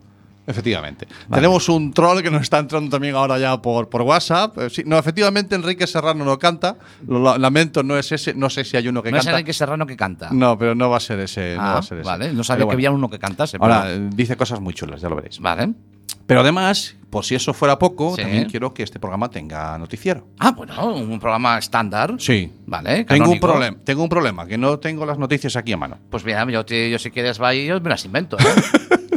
Efectivamente. 0.47 1.07
Tenemos 1.33 1.69
un 1.69 1.93
troll 1.93 2.23
que 2.23 2.31
nos 2.31 2.43
está 2.43 2.59
entrando 2.59 2.91
también 2.91 3.15
ahora 3.15 3.39
ya 3.39 3.63
por, 3.63 3.89
por 3.89 4.03
WhatsApp. 4.03 4.59
Eh, 4.59 4.71
sí, 4.71 4.83
no, 4.85 4.99
efectivamente, 4.99 5.55
Enrique 5.55 5.87
Serrano 5.87 6.25
no 6.25 6.39
canta. 6.41 6.77
Lo, 7.07 7.21
lo- 7.21 7.39
lamento, 7.39 7.85
no 7.85 7.97
es 7.97 8.11
ese. 8.11 8.35
No 8.35 8.51
sé 8.51 8.65
si 8.65 8.77
hay 8.77 8.89
uno 8.89 9.01
que 9.01 9.13
no 9.13 9.19
es 9.19 9.25
canta. 9.25 9.39
Enrique 9.39 9.53
Serrano 9.53 9.87
que 9.87 9.97
canta. 9.97 10.31
No, 10.33 10.59
pero 10.59 10.75
no 10.75 10.91
va 10.91 10.97
a 10.97 11.01
ser 11.01 11.21
ese. 11.21 11.55
no 11.57 11.63
Ah, 11.63 11.73
va 11.75 11.79
a 11.79 11.83
ser 11.83 11.99
ese. 11.99 12.07
vale, 12.09 12.33
no 12.33 12.43
sabía 12.43 12.61
Pero 12.65 12.69
que 12.71 12.75
había 12.75 12.91
uno 12.91 13.09
que 13.09 13.19
cantase. 13.21 13.59
Ahora, 13.61 13.83
pero- 13.85 13.95
eh, 14.07 14.11
dice 14.13 14.37
cosas 14.37 14.61
muy 14.61 14.75
chulas, 14.75 15.01
ya 15.01 15.09
lo 15.09 15.15
veréis. 15.17 15.39
Vale. 15.39 15.73
Pero 16.31 16.43
además, 16.43 16.95
por 17.11 17.25
si 17.25 17.35
eso 17.35 17.53
fuera 17.53 17.77
poco, 17.77 18.15
Sí. 18.15 18.23
también 18.23 18.45
quiero 18.49 18.73
que 18.73 18.85
este 18.85 19.01
programa 19.01 19.29
tenga 19.31 19.77
noticiero. 19.79 20.29
Ah, 20.39 20.53
bueno, 20.53 20.95
un 20.95 21.19
programa 21.19 21.59
estándar. 21.59 22.15
Sí. 22.19 22.53
Vale, 22.67 23.05
Tengo 23.05 23.33
un, 23.33 23.41
problema, 23.41 23.77
tengo 23.83 24.05
un 24.05 24.09
problema, 24.09 24.47
que 24.47 24.57
no 24.57 24.79
tengo 24.79 25.05
las 25.05 25.19
noticias 25.19 25.57
aquí 25.57 25.73
a 25.73 25.77
mano. 25.77 25.99
Pues 26.09 26.25
mira, 26.25 26.49
yo, 26.49 26.65
te- 26.65 26.89
yo 26.89 27.01
si 27.01 27.11
quieres 27.11 27.43
va 27.43 27.53
y 27.53 27.67
yo 27.67 27.81
me 27.81 27.91
las 27.91 28.05
invento. 28.05 28.37
¿eh? 28.39 28.45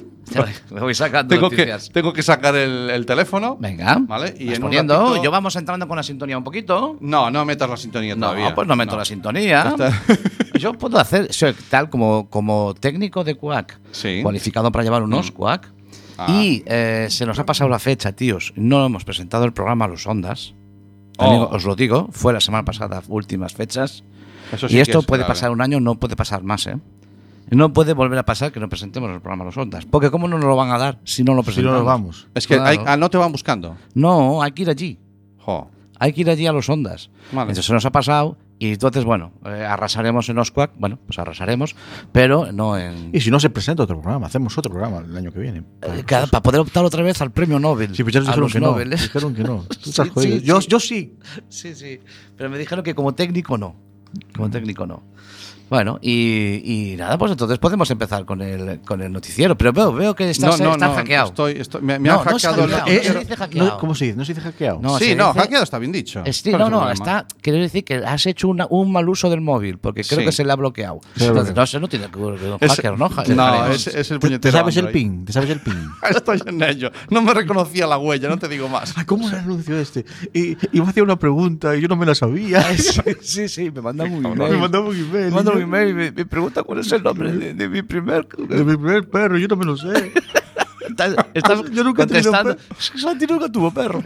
Me 0.72 0.80
voy 0.82 0.96
sacando 0.96 1.36
Tengo 1.36 1.48
que, 1.52 1.58
noticias. 1.58 1.92
tengo 1.92 2.12
que 2.12 2.24
sacar 2.24 2.56
el, 2.56 2.90
el 2.90 3.06
teléfono. 3.06 3.56
Venga. 3.60 3.98
Vale, 4.02 4.34
y 4.40 4.52
en 4.52 4.62
poniendo. 4.62 4.98
ratito- 4.98 5.24
Yo 5.24 5.30
vamos 5.30 5.56
entrando 5.56 5.88
con 5.88 5.96
la 5.96 6.02
sintonía 6.02 6.36
un 6.36 6.44
poquito. 6.44 6.98
No, 7.02 7.30
no 7.30 7.46
metas 7.46 7.70
la 7.70 7.78
sintonía 7.78 8.16
No, 8.16 8.28
todavía. 8.30 8.56
pues 8.56 8.68
no 8.68 8.76
meto 8.76 8.98
la 8.98 9.06
sintonía. 9.06 9.76
Yo 10.60 10.74
puedo 10.74 10.98
hacer, 10.98 11.32
soy 11.32 11.54
tal 11.70 11.88
como, 11.92 12.30
como 12.32 12.74
técnico 12.74 13.24
de 13.24 13.36
QUAC, 13.36 13.80
Sí. 13.92 14.22
cualificado 14.24 14.72
para 14.72 14.84
llevar 14.84 15.04
unos 15.04 15.30
QUAC. 15.30 15.72
Ah. 16.18 16.28
Y 16.32 16.64
eh, 16.66 17.08
se 17.10 17.26
nos 17.26 17.40
ha 17.40 17.46
pasado 17.46 17.70
la 17.70 17.80
fecha, 17.80 18.12
tíos. 18.14 18.54
No 18.56 18.86
hemos 18.86 19.04
presentado 19.04 19.46
el 19.46 19.54
programa 19.54 19.86
a 19.86 19.88
los 19.88 20.06
Ondas. 20.08 20.54
Oh. 21.18 21.50
Os 21.52 21.64
lo 21.66 21.76
digo, 21.76 22.10
fue 22.12 22.34
la 22.34 22.40
semana 22.42 22.66
pasada, 22.66 23.02
últimas 23.08 23.54
fechas. 23.54 24.04
Eso 24.52 24.68
sí 24.68 24.78
y 24.78 24.80
esto 24.80 25.00
es 25.00 25.06
puede 25.06 25.20
grave. 25.24 25.34
pasar 25.34 25.52
un 25.52 25.62
año, 25.62 25.80
no 25.80 25.96
puede 25.96 26.16
pasar 26.16 26.44
más, 26.44 26.68
¿eh? 26.68 26.78
No 27.50 27.74
puede 27.74 27.94
volver 27.94 28.18
a 28.18 28.26
pasar 28.26 28.52
que 28.52 28.60
no 28.60 28.70
presentemos 28.70 29.10
el 29.12 29.20
programa 29.22 29.44
a 29.44 29.46
los 29.48 29.58
Ondas. 29.58 29.86
Porque 29.86 30.10
¿cómo 30.10 30.28
no 30.28 30.38
nos 30.38 30.46
lo 30.46 30.56
van 30.56 30.72
a 30.72 30.78
dar 30.78 31.00
si 31.04 31.24
no 31.24 31.34
lo 31.34 31.42
Si 31.42 31.48
presentamos? 31.48 31.74
no 31.74 31.80
nos 31.80 31.88
vamos. 31.88 32.28
Es 32.34 32.48
que 32.48 32.56
Claro. 32.56 32.70
hay- 32.70 32.80
ah, 32.86 32.98
no 32.98 33.10
te 33.10 33.18
van 33.18 33.32
buscando. 33.32 33.76
No, 33.94 34.42
hay 34.42 34.52
que 34.54 34.62
ir 34.64 34.70
allí. 34.70 34.98
Jo. 35.40 35.70
Hay 36.00 36.14
que 36.14 36.22
ir 36.22 36.30
allí 36.30 36.48
a 36.48 36.52
los 36.54 36.68
Ondas. 36.70 37.10
Vale. 37.32 37.44
Entonces 37.44 37.66
se 37.66 37.74
nos 37.74 37.86
ha 37.86 37.92
pasado 37.92 38.38
y 38.64 38.74
entonces, 38.74 39.04
bueno, 39.04 39.34
eh, 39.46 39.66
arrasaremos 39.68 40.30
en 40.30 40.38
Oscuac. 40.38 40.72
Bueno, 40.78 41.00
pues 41.06 41.20
arrasaremos, 41.20 41.76
pero 42.12 42.52
no 42.52 42.78
en... 42.78 43.10
Y 43.14 43.22
si 43.22 43.32
no 43.32 43.40
se 43.40 43.50
presenta 43.50 43.84
otro 43.84 44.00
programa, 44.00 44.28
hacemos 44.28 44.58
otro 44.58 44.72
programa 44.72 45.00
el 45.00 45.16
año 45.18 45.32
que 45.32 45.40
viene. 45.40 45.64
Eh, 45.82 46.04
para 46.08 46.42
poder 46.42 46.62
optar 46.62 46.86
otra 46.86 47.04
vez 47.04 47.22
al 47.22 47.32
premio 47.32 47.60
Nobel. 47.60 47.96
Sí, 47.96 48.04
pero 48.04 48.12
ya 48.12 48.20
nos 48.22 48.28
dijeron 48.28 48.50
que 48.52 48.60
no. 48.60 48.78
Dijeron 48.98 49.36
que 49.36 49.44
no. 49.44 49.64
Tú 49.68 49.76
Sí, 49.82 49.90
estás 49.90 50.10
jodido. 50.10 50.38
sí, 50.40 50.44
yo, 50.46 50.62
sí. 50.62 50.68
yo 50.70 50.80
sí. 50.80 51.18
Sí, 51.50 51.76
sí. 51.76 52.00
Pero 52.38 52.50
me 52.50 52.58
dijeron 52.58 52.84
que 52.84 52.96
como 52.96 53.14
técnico 53.14 53.58
no. 53.58 53.76
Como 54.36 54.50
técnico 54.50 54.86
no. 54.86 55.04
Bueno, 55.74 55.98
y, 56.04 56.92
y 56.94 56.96
nada, 56.98 57.18
pues 57.18 57.32
entonces 57.32 57.58
podemos 57.58 57.90
empezar 57.90 58.26
con 58.26 58.44
el, 58.44 58.82
con 58.82 59.02
el 59.02 59.12
noticiero. 59.12 59.58
Pero 59.58 59.74
veo, 59.74 59.92
veo 59.92 60.14
que 60.16 60.30
estás, 60.30 60.60
estás 60.60 60.96
hackeado. 60.96 61.30
Estoy, 61.30 61.54
estoy- 61.54 61.82
me, 61.82 61.98
me 61.98 62.10
No, 62.10 62.20
han 62.22 62.26
no 62.30 62.38
se 62.38 62.46
ha 62.46 62.52
hackeado. 62.52 62.78
hackeado. 62.78 62.88
Eh, 62.92 63.02
no 63.08 63.12
se 63.12 63.18
eh, 63.18 63.20
dice 63.22 63.36
hackeado. 63.36 63.70
no, 63.70 63.78
¿Cómo 63.80 63.96
se 63.96 64.06
dice? 64.06 64.18
¿No 64.18 64.24
se 64.24 64.34
dice 64.36 64.46
hackeado? 64.46 64.80
No, 64.84 65.00
sí, 65.00 65.06
se 65.06 65.16
no, 65.16 65.30
dice- 65.30 65.40
hackeado 65.40 65.64
está 65.64 65.80
bien 65.80 65.92
dicho. 65.92 66.22
Sí, 66.32 66.52
¿Cuál 66.52 66.60
no, 66.60 66.66
es 66.68 66.72
no, 66.72 66.78
problema? 66.78 66.94
está. 66.94 67.28
Quiero 67.42 67.58
decir 67.60 67.84
que 67.84 67.96
has 67.96 68.24
hecho 68.28 68.50
una- 68.50 68.68
un 68.70 68.92
mal 68.92 69.10
uso 69.10 69.32
del 69.32 69.42
móvil, 69.42 69.80
porque 69.80 70.04
creo 70.04 70.20
Sí. 70.20 70.26
que 70.28 70.32
se 70.32 70.46
le 70.46 70.52
ha 70.52 70.56
bloqueado. 70.58 71.02
Ha 71.20 71.24
Entonces, 71.26 71.56
no 71.56 71.66
sé, 71.66 71.80
no 71.80 71.88
tiene 71.88 72.06
que 72.12 72.20
ver 72.20 72.38
con 72.40 72.58
Es- 72.62 72.76
hacker, 72.76 72.96
¿no? 72.96 73.10
No, 73.36 73.66
es, 73.72 73.88
es 73.88 73.96
el 73.96 74.04
¿Te, 74.04 74.10
te 74.14 74.20
puñetero 74.20 74.52
sabes 74.60 74.78
el 74.78 74.90
pin? 74.90 75.26
¿Te 75.26 75.34
sabes 75.34 75.50
el 75.50 75.60
pin? 75.60 75.90
Estoy 76.08 76.40
en 76.46 76.62
ello. 76.62 76.92
No 77.10 77.24
me 77.24 77.34
reconocía 77.34 77.88
la 77.88 77.98
huella, 77.98 78.30
no 78.30 78.38
te 78.38 78.48
digo 78.48 78.70
más. 78.70 78.94
Ay, 78.96 79.06
¿Cómo 79.06 79.28
era 79.28 79.40
el 79.40 79.46
anuncio 79.46 79.76
este? 79.80 80.06
Y, 80.36 80.56
iba 80.72 80.86
a 80.86 80.90
hacer 80.90 81.02
una 81.02 81.18
pregunta 81.18 81.76
y 81.76 81.82
yo 81.82 81.88
no 81.88 81.96
me 81.96 82.06
la 82.06 82.14
sabía. 82.14 82.62
sí, 82.78 83.02
sí, 83.22 83.50
sí, 83.50 83.72
me 83.72 83.82
manda 83.82 84.04
un 84.04 84.24
email. 84.24 84.52
me 84.52 84.58
mandaba 84.58 84.86
un 84.88 84.96
email. 84.96 85.63
Un 85.64 85.90
y 85.90 85.94
me, 85.94 86.12
me 86.12 86.26
pregunta 86.26 86.64
cuál 86.64 86.80
es 86.80 86.92
el 86.92 87.04
nombre 87.04 87.32
de, 87.32 87.54
de 87.54 87.70
mi 87.70 87.82
primer. 87.82 88.28
De 88.28 88.64
mi 88.64 88.76
primer 88.78 89.08
perro, 89.10 89.38
yo 89.38 89.48
no 89.48 89.56
me 89.56 89.66
lo 89.66 89.78
sé. 89.78 90.12
Estás, 90.86 91.16
estás 91.34 91.72
Yo 91.72 91.84
nunca 91.84 92.04
he 92.04 92.06
tenido 92.08 92.30
contestando. 92.32 92.58
Es 92.78 93.02
Santi 93.02 93.26
nunca 93.26 93.50
tuvo 93.50 93.72
perro. 93.74 94.04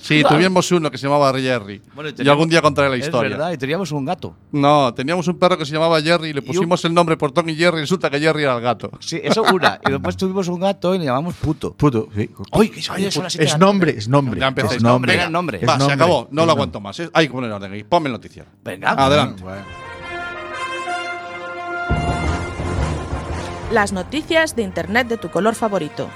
Sí, 0.00 0.22
tuvimos 0.28 0.70
uno 0.72 0.90
que 0.90 0.98
se 0.98 1.06
llamaba 1.06 1.32
Jerry. 1.38 1.80
Bueno, 1.94 2.10
y 2.10 2.22
y 2.22 2.28
algún 2.28 2.48
día 2.48 2.60
contaré 2.60 2.90
la 2.90 2.96
Es 2.96 3.04
historia. 3.06 3.30
verdad, 3.30 3.52
y 3.52 3.56
teníamos 3.56 3.92
un 3.92 4.04
gato. 4.04 4.36
No, 4.52 4.92
teníamos 4.92 5.26
un 5.28 5.38
perro 5.38 5.56
que 5.56 5.64
se 5.64 5.72
llamaba 5.72 6.02
Jerry 6.02 6.30
y 6.30 6.32
le 6.34 6.40
un- 6.40 6.46
pusimos 6.46 6.84
el 6.84 6.92
nombre 6.92 7.16
por 7.16 7.30
Tom 7.32 7.48
y 7.48 7.54
Jerry 7.54 7.78
y 7.78 7.80
resulta 7.82 8.10
que 8.10 8.18
Jerry 8.18 8.42
era 8.42 8.56
el 8.56 8.62
gato. 8.62 8.90
Sí, 9.00 9.20
eso 9.22 9.42
una. 9.44 9.80
Y 9.86 9.92
después 9.92 10.16
tuvimos 10.18 10.48
un 10.48 10.60
gato 10.60 10.92
y 10.94 10.98
le 10.98 11.04
llamamos 11.04 11.34
puto. 11.36 11.72
Puto. 11.74 12.08
sí. 12.14 12.28
Oye, 12.50 12.70
que 12.72 12.80
oye, 12.90 13.10
son 13.12 13.22
las 13.22 13.32
siete 13.32 13.44
de 13.46 13.50
Es 13.52 13.58
nombre, 13.58 13.94
es 13.96 14.08
nombre. 14.08 14.40
Ya 14.40 14.48
empecéis. 14.48 14.76
Es 14.78 14.82
nombre. 14.82 15.12
Venga, 15.12 15.30
nombre. 15.30 15.58
Es 15.62 15.68
Va, 15.68 15.74
se 15.74 15.78
nombre. 15.78 15.94
acabó. 15.94 16.14
No 16.14 16.24
Es 16.24 16.30
lo 16.30 16.36
nombre. 16.46 16.52
aguanto 16.52 16.80
más. 16.80 17.00
Hay 17.12 17.28
que 17.28 17.32
poner 17.32 17.50
orden 17.52 17.72
ahí. 17.72 17.84
Ponme 17.84 18.08
el 18.08 18.12
noticiero. 18.12 18.48
Venga. 18.64 18.90
Adelante. 18.90 19.42
Bueno. 19.42 19.62
Las 23.72 23.92
noticias 23.92 24.54
de 24.54 24.62
Internet 24.62 25.08
de 25.08 25.16
tu 25.16 25.28
color 25.28 25.56
favorito. 25.56 26.08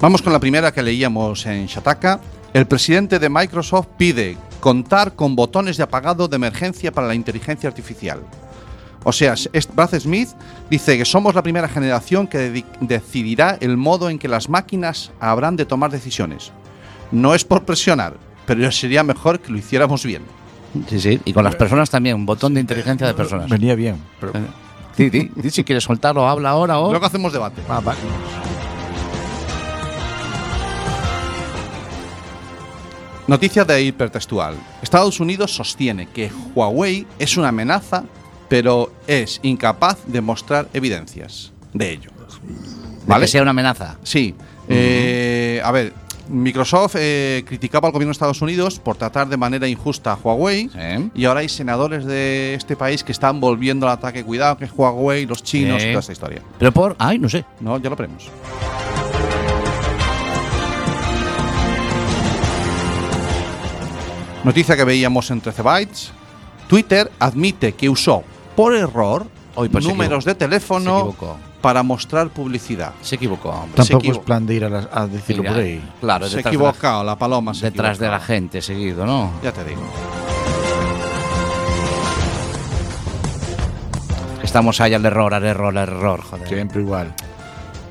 Vamos 0.00 0.20
con 0.20 0.34
la 0.34 0.38
primera 0.38 0.70
que 0.70 0.82
leíamos 0.82 1.46
en 1.46 1.64
Shataka. 1.64 2.20
El 2.52 2.66
presidente 2.66 3.18
de 3.18 3.30
Microsoft 3.30 3.86
pide 3.96 4.36
contar 4.60 5.14
con 5.14 5.34
botones 5.34 5.78
de 5.78 5.84
apagado 5.84 6.28
de 6.28 6.36
emergencia 6.36 6.92
para 6.92 7.06
la 7.06 7.14
inteligencia 7.14 7.70
artificial. 7.70 8.20
O 9.02 9.12
sea, 9.12 9.34
Brad 9.72 9.98
Smith 9.98 10.28
dice 10.68 10.98
que 10.98 11.06
somos 11.06 11.34
la 11.34 11.42
primera 11.42 11.68
generación 11.68 12.26
que 12.26 12.64
decidirá 12.82 13.56
el 13.62 13.78
modo 13.78 14.10
en 14.10 14.18
que 14.18 14.28
las 14.28 14.50
máquinas 14.50 15.10
habrán 15.20 15.56
de 15.56 15.64
tomar 15.64 15.90
decisiones. 15.90 16.52
No 17.10 17.34
es 17.34 17.46
por 17.46 17.64
presionar, 17.64 18.18
pero 18.44 18.70
sería 18.70 19.02
mejor 19.02 19.40
que 19.40 19.50
lo 19.50 19.56
hiciéramos 19.56 20.04
bien. 20.04 20.22
Sí, 20.88 21.00
sí. 21.00 21.20
Y 21.24 21.32
con 21.32 21.44
las 21.44 21.56
personas 21.56 21.90
también, 21.90 22.16
un 22.16 22.26
botón 22.26 22.54
de 22.54 22.60
inteligencia 22.60 23.06
de 23.06 23.14
personas. 23.14 23.48
Venía 23.48 23.74
bien. 23.74 23.96
Pero, 24.20 24.32
Sí, 24.96 25.10
sí. 25.10 25.50
Si 25.50 25.64
quieres 25.64 25.82
soltarlo, 25.84 26.28
habla 26.28 26.50
ahora 26.50 26.78
o. 26.78 26.90
Luego 26.90 27.06
hacemos 27.06 27.32
debate. 27.32 27.62
Ah, 27.68 27.80
va. 27.80 27.94
Noticia 33.26 33.64
de 33.64 33.82
hipertextual. 33.82 34.54
Estados 34.82 35.18
Unidos 35.18 35.54
sostiene 35.54 36.06
que 36.08 36.30
Huawei 36.54 37.06
es 37.18 37.36
una 37.38 37.48
amenaza, 37.48 38.04
pero 38.48 38.92
es 39.06 39.40
incapaz 39.42 39.98
de 40.06 40.20
mostrar 40.20 40.68
evidencias 40.74 41.52
de 41.72 41.90
ello. 41.92 42.10
de 42.10 43.06
¿Vale? 43.06 43.24
que 43.24 43.28
sea 43.28 43.42
una 43.42 43.52
amenaza. 43.52 43.96
Sí. 44.02 44.34
Eh, 44.68 45.60
a 45.64 45.72
ver, 45.72 45.94
Microsoft 46.28 46.96
eh, 46.98 47.44
criticaba 47.46 47.88
al 47.88 47.92
gobierno 47.92 48.10
de 48.10 48.12
Estados 48.12 48.40
Unidos 48.42 48.78
por 48.78 48.96
tratar 48.96 49.28
de 49.28 49.36
manera 49.36 49.68
injusta 49.68 50.12
a 50.12 50.14
Huawei. 50.16 50.68
Sí. 50.68 51.10
Y 51.14 51.24
ahora 51.24 51.40
hay 51.40 51.48
senadores 51.48 52.04
de 52.04 52.54
este 52.54 52.76
país 52.76 53.04
que 53.04 53.12
están 53.12 53.40
volviendo 53.40 53.86
al 53.86 53.92
ataque. 53.92 54.24
Cuidado, 54.24 54.56
que 54.56 54.64
es 54.64 54.72
Huawei, 54.74 55.26
los 55.26 55.42
chinos 55.42 55.82
Sí. 55.82 55.88
y 55.88 55.90
toda 55.92 56.00
esta 56.00 56.12
historia. 56.12 56.42
Pero 56.58 56.72
por. 56.72 56.96
Ay, 56.98 57.18
no 57.18 57.28
sé. 57.28 57.44
No, 57.60 57.78
ya 57.78 57.90
lo 57.90 57.96
veremos. 57.96 58.30
Noticia 64.44 64.76
que 64.76 64.84
veíamos 64.84 65.30
en 65.30 65.40
13 65.40 65.62
bytes. 65.62 66.12
Twitter 66.68 67.10
admite 67.18 67.72
que 67.72 67.88
usó 67.88 68.22
por 68.56 68.74
error 68.74 69.26
Hoy, 69.56 69.68
pues, 69.68 69.84
números 69.84 70.24
de 70.24 70.34
teléfono. 70.34 71.14
Para 71.64 71.82
mostrar 71.82 72.28
publicidad. 72.28 72.92
Se 73.00 73.14
equivocó, 73.14 73.48
hombre. 73.48 73.82
Se 73.82 73.94
Tampoco 73.94 74.12
es 74.12 74.18
plan 74.18 74.44
de 74.44 74.52
ir 74.54 74.64
a, 74.66 74.68
las- 74.68 74.86
a 74.92 75.06
decirlo 75.06 75.44
Mira, 75.44 75.54
por 75.54 75.62
ahí. 75.62 75.82
Claro, 75.98 76.28
se 76.28 76.34
de 76.34 76.40
equivocado, 76.42 77.02
la, 77.02 77.16
paloma 77.16 77.52
la, 77.52 77.58
se 77.58 77.70
detrás 77.70 77.98
de 77.98 78.06
la 78.08 78.20
gente 78.20 78.60
seguido, 78.60 79.06
¿no? 79.06 79.30
Ya 79.42 79.50
te 79.50 79.64
digo. 79.64 79.80
Estamos 84.42 84.78
ahí 84.82 84.92
al 84.92 85.06
error, 85.06 85.32
al 85.32 85.44
error, 85.44 85.76
al 85.78 85.88
error, 85.88 86.20
joder. 86.20 86.46
Siempre 86.48 86.82
igual. 86.82 87.14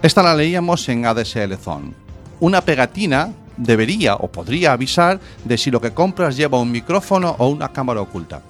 Esta 0.03 0.21
la 0.21 0.35
leíamos 0.35 0.87
en 0.89 1.07
ADSL 1.07 1.55
Zone. 1.59 1.93
Una 2.41 2.61
pegatina 2.61 3.33
debería 3.57 4.15
o 4.17 4.27
podría 4.31 4.73
avisar 4.73 5.19
de 5.43 5.57
si 5.57 5.71
lo 5.71 5.81
que 5.81 5.95
compras 5.95 6.37
lleva 6.37 6.59
un 6.59 6.71
micrófono 6.71 7.35
o 7.39 7.47
una 7.47 7.69
cámara 7.69 8.01
oculta. 8.01 8.43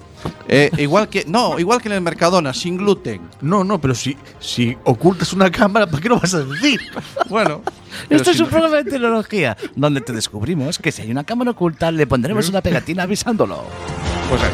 Eh, 0.48 0.70
igual 0.78 1.08
que 1.08 1.24
no, 1.26 1.58
igual 1.58 1.80
que 1.80 1.88
en 1.88 1.94
el 1.94 2.00
Mercadona, 2.00 2.52
sin 2.52 2.76
gluten. 2.76 3.20
No, 3.40 3.64
no, 3.64 3.80
pero 3.80 3.94
si, 3.94 4.16
si 4.40 4.76
ocultas 4.84 5.32
una 5.32 5.50
cámara, 5.50 5.86
¿para 5.86 6.02
qué 6.02 6.08
no 6.08 6.18
vas 6.20 6.34
a 6.34 6.40
decir? 6.44 6.80
Bueno, 7.28 7.62
Esto 8.10 8.30
es 8.30 8.40
un 8.40 8.48
programa 8.48 8.76
de 8.76 8.84
tecnología 8.90 9.56
donde 9.76 10.00
te 10.00 10.12
descubrimos 10.12 10.78
que 10.78 10.92
si 10.92 11.02
hay 11.02 11.10
una 11.10 11.24
cámara 11.24 11.52
oculta 11.52 11.90
le 11.90 12.06
pondremos 12.06 12.48
una 12.48 12.60
pegatina 12.60 13.04
avisándolo. 13.04 13.62
Pues 14.28 14.42
ahí. 14.42 14.50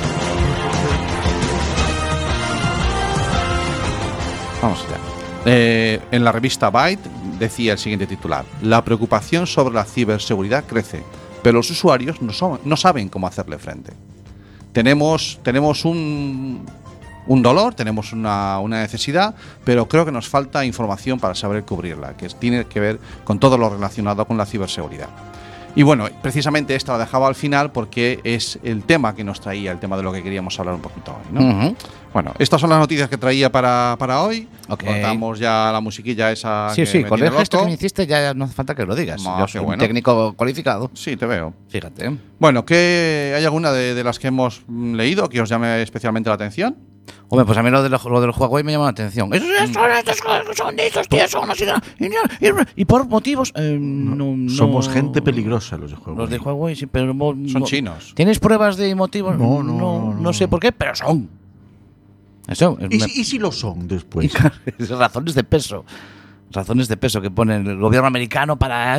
Vamos 4.62 4.78
allá. 4.86 4.98
Eh, 5.46 6.00
en 6.10 6.22
la 6.22 6.32
revista 6.32 6.68
Byte 6.70 7.00
decía 7.38 7.72
el 7.72 7.78
siguiente 7.78 8.06
titular: 8.06 8.44
La 8.62 8.84
preocupación 8.84 9.46
sobre 9.46 9.74
la 9.74 9.84
ciberseguridad 9.84 10.64
crece, 10.66 11.02
pero 11.42 11.58
los 11.58 11.70
usuarios 11.70 12.20
no, 12.20 12.32
son- 12.32 12.60
no 12.64 12.76
saben 12.76 13.08
cómo 13.08 13.26
hacerle 13.26 13.58
frente. 13.58 13.92
Tenemos, 14.72 15.40
tenemos 15.42 15.84
un, 15.84 16.66
un 17.26 17.42
dolor, 17.42 17.74
tenemos 17.74 18.12
una, 18.12 18.58
una 18.60 18.80
necesidad, 18.80 19.34
pero 19.64 19.88
creo 19.88 20.04
que 20.04 20.12
nos 20.12 20.28
falta 20.28 20.64
información 20.64 21.18
para 21.18 21.34
saber 21.34 21.64
cubrirla, 21.64 22.16
que 22.16 22.28
tiene 22.28 22.64
que 22.66 22.80
ver 22.80 23.00
con 23.24 23.38
todo 23.38 23.58
lo 23.58 23.70
relacionado 23.70 24.24
con 24.26 24.36
la 24.36 24.46
ciberseguridad. 24.46 25.08
Y 25.74 25.82
bueno, 25.82 26.08
precisamente 26.22 26.74
esta 26.74 26.92
la 26.92 26.98
dejaba 26.98 27.28
al 27.28 27.34
final 27.34 27.70
porque 27.72 28.20
es 28.24 28.58
el 28.62 28.82
tema 28.82 29.14
que 29.14 29.24
nos 29.24 29.40
traía, 29.40 29.72
el 29.72 29.78
tema 29.78 29.96
de 29.96 30.02
lo 30.02 30.12
que 30.12 30.22
queríamos 30.22 30.58
hablar 30.58 30.74
un 30.74 30.80
poquito 30.80 31.12
hoy. 31.12 31.32
¿no? 31.32 31.40
Ujú. 31.40 31.76
Bueno, 32.12 32.34
estas 32.40 32.60
son 32.60 32.70
las 32.70 32.80
noticias 32.80 33.08
que 33.08 33.16
traía 33.16 33.52
para, 33.52 33.94
para 33.98 34.22
hoy. 34.22 34.48
Ok. 34.68 34.84
Cortamos 34.84 35.38
ya 35.38 35.70
la 35.72 35.80
musiquilla 35.80 36.32
esa. 36.32 36.70
Sí, 36.74 36.82
que 36.82 36.86
sí, 36.86 37.04
con 37.04 37.22
el 37.22 37.30
gesto 37.30 37.60
que 37.60 37.66
me 37.66 37.72
hiciste 37.72 38.06
ya 38.06 38.34
no 38.34 38.46
hace 38.46 38.54
falta 38.54 38.74
que 38.74 38.84
lo 38.84 38.96
digas. 38.96 39.22
Yo 39.22 39.46
soy 39.46 39.60
un 39.60 39.66
bueno. 39.66 39.80
técnico 39.82 40.34
cualificado. 40.34 40.90
Sí, 40.94 41.16
te 41.16 41.26
veo. 41.26 41.54
Fíjate. 41.68 42.16
Bueno, 42.40 42.64
¿qué, 42.64 43.34
¿hay 43.36 43.44
alguna 43.44 43.70
de, 43.70 43.94
de 43.94 44.04
las 44.04 44.18
que 44.18 44.26
hemos 44.28 44.62
mm, 44.66 44.94
leído 44.94 45.28
que 45.28 45.40
os 45.40 45.48
llame 45.48 45.82
especialmente 45.82 46.30
la 46.30 46.34
atención? 46.34 46.76
Hombre, 47.32 47.46
pues 47.46 47.56
a 47.58 47.62
mí 47.62 47.70
lo, 47.70 47.82
de 47.82 47.88
lo, 47.88 47.98
lo 47.98 48.20
del 48.20 48.30
Huawei 48.30 48.64
me 48.64 48.72
llama 48.72 48.84
la 48.86 48.90
atención. 48.90 49.32
Esos 49.32 49.46
son 49.72 49.90
estos 49.92 50.16
son 50.56 50.78
estos 50.78 51.08
tíos, 51.08 51.30
son 51.30 51.48
así. 51.50 51.64
Y, 52.00 52.06
y- 52.06 52.50
y 52.76 52.84
por 52.84 53.06
motivos. 53.08 53.52
eh, 53.54 53.78
no, 53.80 54.34
no- 54.36 54.50
Somos 54.50 54.88
gente 54.88 55.22
peligrosa 55.22 55.76
los 55.76 55.90
de 55.92 55.96
juego. 55.96 56.18
Los 56.20 56.30
de 56.30 56.38
Huawei, 56.38 56.74
sí, 56.74 56.86
pero. 56.86 57.14
mo- 57.14 57.36
Son 57.48 57.60
mo- 57.60 57.66
chinos. 57.66 58.12
¿Tienes 58.16 58.38
pruebas 58.40 58.76
de 58.76 58.94
motivos? 58.96 59.38
No, 59.38 59.62
no, 59.62 59.72
no, 59.78 60.12
no, 60.12 60.20
no. 60.20 60.32
sé 60.32 60.48
por 60.48 60.58
qué, 60.60 60.72
pero 60.72 60.94
son. 60.96 61.28
Eso. 62.48 62.76
¿Y, 62.80 62.98
me- 62.98 63.08
si, 63.08 63.20
y 63.20 63.24
si 63.24 63.38
lo 63.38 63.52
son 63.52 63.86
después? 63.86 64.32
razones 64.90 65.34
de 65.34 65.44
peso. 65.44 65.84
Razones 66.50 66.88
de 66.88 66.96
peso 66.96 67.20
que 67.20 67.30
pone 67.30 67.56
el 67.56 67.78
gobierno 67.78 68.08
americano 68.08 68.58
para. 68.58 68.98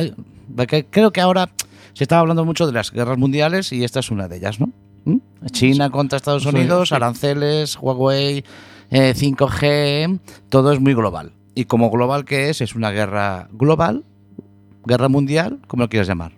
porque 0.56 0.86
creo 0.86 1.12
que 1.12 1.20
ahora 1.20 1.50
se 1.92 2.04
estaba 2.04 2.20
hablando 2.22 2.46
mucho 2.46 2.66
de 2.66 2.72
las 2.72 2.90
guerras 2.90 3.18
mundiales 3.18 3.72
y 3.72 3.84
esta 3.84 4.00
es 4.00 4.10
una 4.10 4.26
de 4.26 4.38
ellas, 4.38 4.58
¿no? 4.58 4.70
¿Mm? 5.04 5.16
China 5.50 5.90
contra 5.90 6.16
Estados 6.16 6.46
Unidos, 6.46 6.90
sí. 6.90 6.94
aranceles, 6.94 7.76
Huawei, 7.80 8.44
eh, 8.90 9.14
5G, 9.16 10.20
todo 10.48 10.72
es 10.72 10.80
muy 10.80 10.94
global. 10.94 11.32
Y 11.54 11.64
como 11.64 11.90
global 11.90 12.24
que 12.24 12.48
es, 12.50 12.60
es 12.60 12.74
una 12.74 12.90
guerra 12.90 13.48
global, 13.52 14.04
guerra 14.86 15.08
mundial, 15.08 15.60
como 15.66 15.82
lo 15.84 15.88
quieras 15.88 16.08
llamar. 16.08 16.32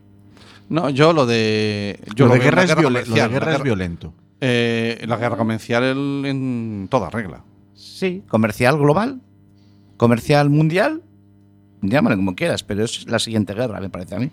No, 0.69 0.89
yo 0.91 1.13
lo 1.13 1.27
de. 1.27 2.01
Yo 2.17 2.27
lo, 2.27 2.35
de 2.35 2.41
guerra 2.41 2.65
violen- 2.65 3.07
lo 3.07 3.15
de 3.15 3.21
guerra 3.21 3.31
es 3.31 3.31
guerra- 3.31 3.63
violento. 3.63 4.15
eh, 4.41 5.05
la 5.07 5.17
guerra 5.19 5.37
comercial 5.37 5.85
en, 5.85 6.25
en 6.27 6.89
toda 6.91 7.11
regla. 7.11 7.45
Sí. 7.75 8.23
Comercial 8.29 8.79
global, 8.79 9.21
comercial 9.99 10.49
mundial, 10.51 11.03
llámalo 11.83 12.17
como 12.17 12.35
quieras, 12.35 12.63
pero 12.63 12.85
es 12.85 13.07
la 13.09 13.19
siguiente 13.19 13.53
guerra, 13.55 13.81
me 13.81 13.91
parece 13.91 14.15
a 14.17 14.19
mí. 14.19 14.31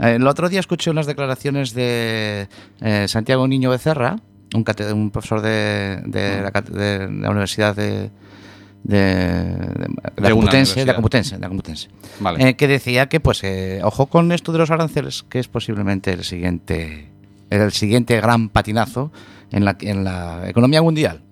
Eh, 0.00 0.14
El 0.16 0.26
otro 0.26 0.48
día 0.48 0.60
escuché 0.60 0.90
unas 0.90 1.06
declaraciones 1.06 1.74
de 1.74 2.48
eh, 2.80 3.06
Santiago 3.08 3.46
Niño 3.48 3.70
Becerra, 3.70 4.16
un, 4.54 4.64
un 4.94 5.10
profesor 5.10 5.40
de, 5.42 6.02
de 6.06 6.42
la, 6.42 6.50
de 6.50 7.08
la 7.10 7.30
Universidad 7.30 7.74
de, 7.76 8.10
la 10.16 10.28
universidad. 10.94 11.38
De 11.38 11.42
la 11.42 11.48
Complutense, 11.48 11.88
Vale. 12.20 12.48
eh, 12.48 12.54
que 12.54 12.68
decía 12.68 13.08
que, 13.08 13.20
pues, 13.20 13.42
eh, 13.42 13.80
ojo 13.82 14.06
con 14.06 14.30
esto 14.32 14.52
de 14.52 14.58
los 14.58 14.70
aranceles, 14.70 15.24
que 15.28 15.38
es 15.38 15.48
posiblemente 15.48 16.12
el 16.12 16.24
siguiente 16.24 17.08
el 17.50 17.70
siguiente 17.72 18.16
gran 18.20 18.48
patinazo 18.48 19.12
en 19.52 19.64
la, 19.64 19.76
en 19.80 20.02
la 20.04 20.48
economía 20.48 20.82
mundial. 20.82 21.22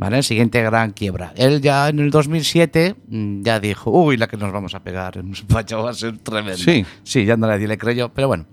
¿Vale? 0.00 0.16
El 0.16 0.24
siguiente 0.24 0.62
gran 0.62 0.92
quiebra. 0.92 1.32
Él 1.36 1.60
ya 1.60 1.88
en 1.90 1.98
el 1.98 2.10
2007 2.10 2.96
mm, 3.08 3.42
ya 3.42 3.60
dijo, 3.60 3.90
uy, 3.90 4.16
la 4.16 4.28
que 4.28 4.36
nos 4.38 4.50
vamos 4.50 4.74
a 4.74 4.80
pegar 4.82 5.18
en 5.18 5.32
España 5.32 5.76
va 5.82 5.90
a 5.90 5.94
ser 5.94 6.16
tremenda. 6.18 6.56
Sí. 6.56 6.86
Sí, 7.02 7.24
ya 7.26 7.36
no 7.36 7.46
nadie 7.46 7.68
le 7.68 7.76
creyó, 7.76 8.08
pero 8.08 8.26
bueno, 8.28 8.46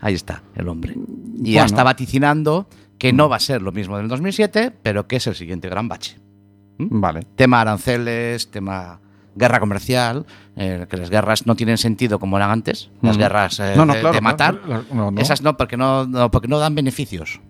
ahí 0.00 0.12
está 0.14 0.42
el 0.54 0.68
hombre. 0.68 0.94
Y 1.42 1.52
ya 1.52 1.60
Bueno. 1.62 1.66
está 1.66 1.82
vaticinando 1.84 2.68
que 2.98 3.14
no 3.14 3.30
va 3.30 3.36
a 3.36 3.40
ser 3.40 3.62
lo 3.62 3.72
mismo 3.72 3.96
del 3.96 4.08
2007, 4.08 4.72
pero 4.82 5.06
que 5.08 5.16
es 5.16 5.26
el 5.26 5.34
siguiente 5.34 5.70
gran 5.70 5.88
bache. 5.88 6.18
Vale. 6.78 7.20
Tema 7.34 7.62
aranceles, 7.62 8.50
tema 8.50 9.00
guerra 9.34 9.58
comercial, 9.60 10.26
eh, 10.56 10.86
que 10.90 10.96
las 10.98 11.08
guerras 11.08 11.46
no 11.46 11.54
tienen 11.54 11.78
sentido 11.78 12.18
como 12.18 12.36
eran 12.36 12.50
antes, 12.50 12.90
las 13.00 13.12
Ujú. 13.16 13.20
guerras 13.22 13.58
eh, 13.60 13.72
No, 13.76 13.86
no, 13.86 13.94
de, 13.94 14.00
claro, 14.00 14.14
de 14.14 14.20
matar. 14.20 14.60
claro, 14.60 14.84
no. 14.92 15.12
Esas 15.20 15.40
no, 15.40 15.56
porque 15.56 15.76
no, 15.78 16.08
porque 16.30 16.48
no 16.48 16.58
dan 16.58 16.74
beneficios. 16.74 17.40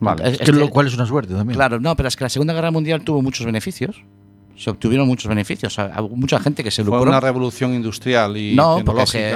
Vale. 0.00 0.28
Es- 0.28 0.40
Es 0.40 0.46
que 0.46 0.52
lo 0.52 0.66
que- 0.66 0.72
cual 0.72 0.86
es 0.86 0.94
una 0.94 1.06
suerte 1.06 1.34
también. 1.34 1.56
Claro, 1.56 1.80
no, 1.80 1.96
pero 1.96 2.08
es 2.08 2.16
que 2.16 2.24
la 2.24 2.30
Segunda 2.30 2.52
Guerra 2.52 2.70
Mundial 2.70 3.02
tuvo 3.02 3.22
muchos 3.22 3.46
beneficios. 3.46 4.02
Se 4.58 4.70
obtuvieron 4.70 5.06
muchos 5.06 5.28
beneficios. 5.28 5.70
O 5.70 5.74
sea, 5.76 6.00
hubo 6.00 6.16
mucha 6.16 6.38
gente 6.40 6.64
que 6.64 6.70
se 6.70 6.82
Fue 6.82 6.96
lucró. 6.96 7.10
una 7.10 7.20
revolución 7.20 7.74
industrial 7.74 8.38
y 8.38 8.54
no, 8.54 8.80
porque, 8.86 9.06
se- 9.06 9.28
eh, 9.32 9.34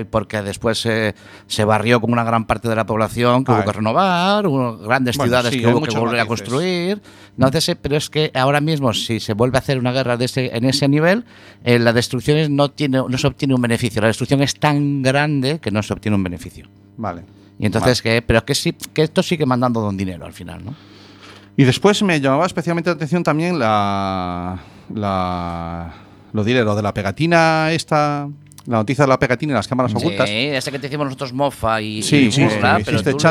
eh, 0.00 0.04
porque 0.10 0.42
después 0.42 0.78
se- 0.78 1.14
se 1.46 1.64
barrió 1.64 1.98
con 1.98 2.12
una 2.12 2.24
gran 2.24 2.44
parte 2.46 2.68
de 2.68 2.76
la 2.76 2.84
población 2.84 3.42
que 3.42 3.52
Ah, 3.52 3.56
hubo 3.56 3.64
que 3.64 3.72
renovar, 3.72 4.46
hubo 4.46 4.76
grandes 4.76 5.16
Bueno, 5.16 5.30
ciudades 5.30 5.54
sí, 5.54 5.60
que 5.60 5.66
hubo 5.66 5.80
que 5.80 5.98
volver 5.98 6.20
a 6.20 6.26
construir. 6.26 7.00
Entonces, 7.38 7.70
eh, 7.70 7.76
pero 7.76 7.96
es 7.96 8.10
que 8.10 8.30
ahora 8.34 8.60
mismo, 8.60 8.92
si 8.92 9.18
se 9.18 9.32
vuelve 9.32 9.56
a 9.56 9.60
hacer 9.60 9.78
una 9.78 9.92
guerra 9.92 10.18
de 10.18 10.26
ese, 10.26 10.54
en 10.54 10.66
ese 10.66 10.88
nivel, 10.88 11.24
eh, 11.64 11.78
la 11.78 11.94
destrucción 11.94 12.36
es- 12.36 12.50
no, 12.50 12.70
tiene, 12.70 12.98
no 13.08 13.16
se 13.16 13.26
obtiene 13.28 13.54
un 13.54 13.62
beneficio. 13.62 14.02
La 14.02 14.08
destrucción 14.08 14.42
es 14.42 14.56
tan 14.56 15.00
grande 15.00 15.58
que 15.58 15.70
no 15.70 15.82
se 15.82 15.94
obtiene 15.94 16.16
un 16.16 16.22
beneficio. 16.24 16.66
Vale. 16.98 17.22
Y 17.60 17.66
entonces, 17.66 18.00
que, 18.02 18.22
pero 18.22 18.44
que 18.44 18.54
sí, 18.54 18.72
que 18.72 19.02
esto 19.02 19.22
sigue 19.22 19.44
mandando 19.46 19.80
don 19.80 19.96
dinero 19.96 20.24
al 20.26 20.32
final, 20.32 20.64
¿no? 20.64 20.74
Y 21.56 21.64
después 21.64 22.02
me 22.02 22.18
llamaba 22.20 22.46
especialmente 22.46 22.88
la 22.90 22.94
atención 22.94 23.22
también 23.22 23.58
la, 23.58 24.58
la 24.94 25.92
lo 26.32 26.44
diré, 26.44 26.64
lo 26.64 26.74
de 26.74 26.82
la 26.82 26.94
pegatina 26.94 27.70
esta, 27.72 28.28
la 28.66 28.76
noticia 28.78 29.04
de 29.04 29.08
la 29.08 29.18
pegatina 29.18 29.52
y 29.52 29.54
las 29.56 29.68
cámaras 29.68 29.94
ocultas. 29.94 30.28
Sí, 30.28 30.34
ese 30.46 30.70
que 30.70 30.78
te 30.78 30.86
decimos 30.88 31.04
nosotros 31.06 31.32
mofa 31.32 31.82
y, 31.82 32.02
Sí, 32.02 32.26
y 32.28 32.32
sí, 32.32 32.42
burla, 32.44 32.78
sí, 32.78 32.82
pero 32.84 32.96
hiciste 32.96 33.10
tú 33.12 33.16
le- 33.18 33.22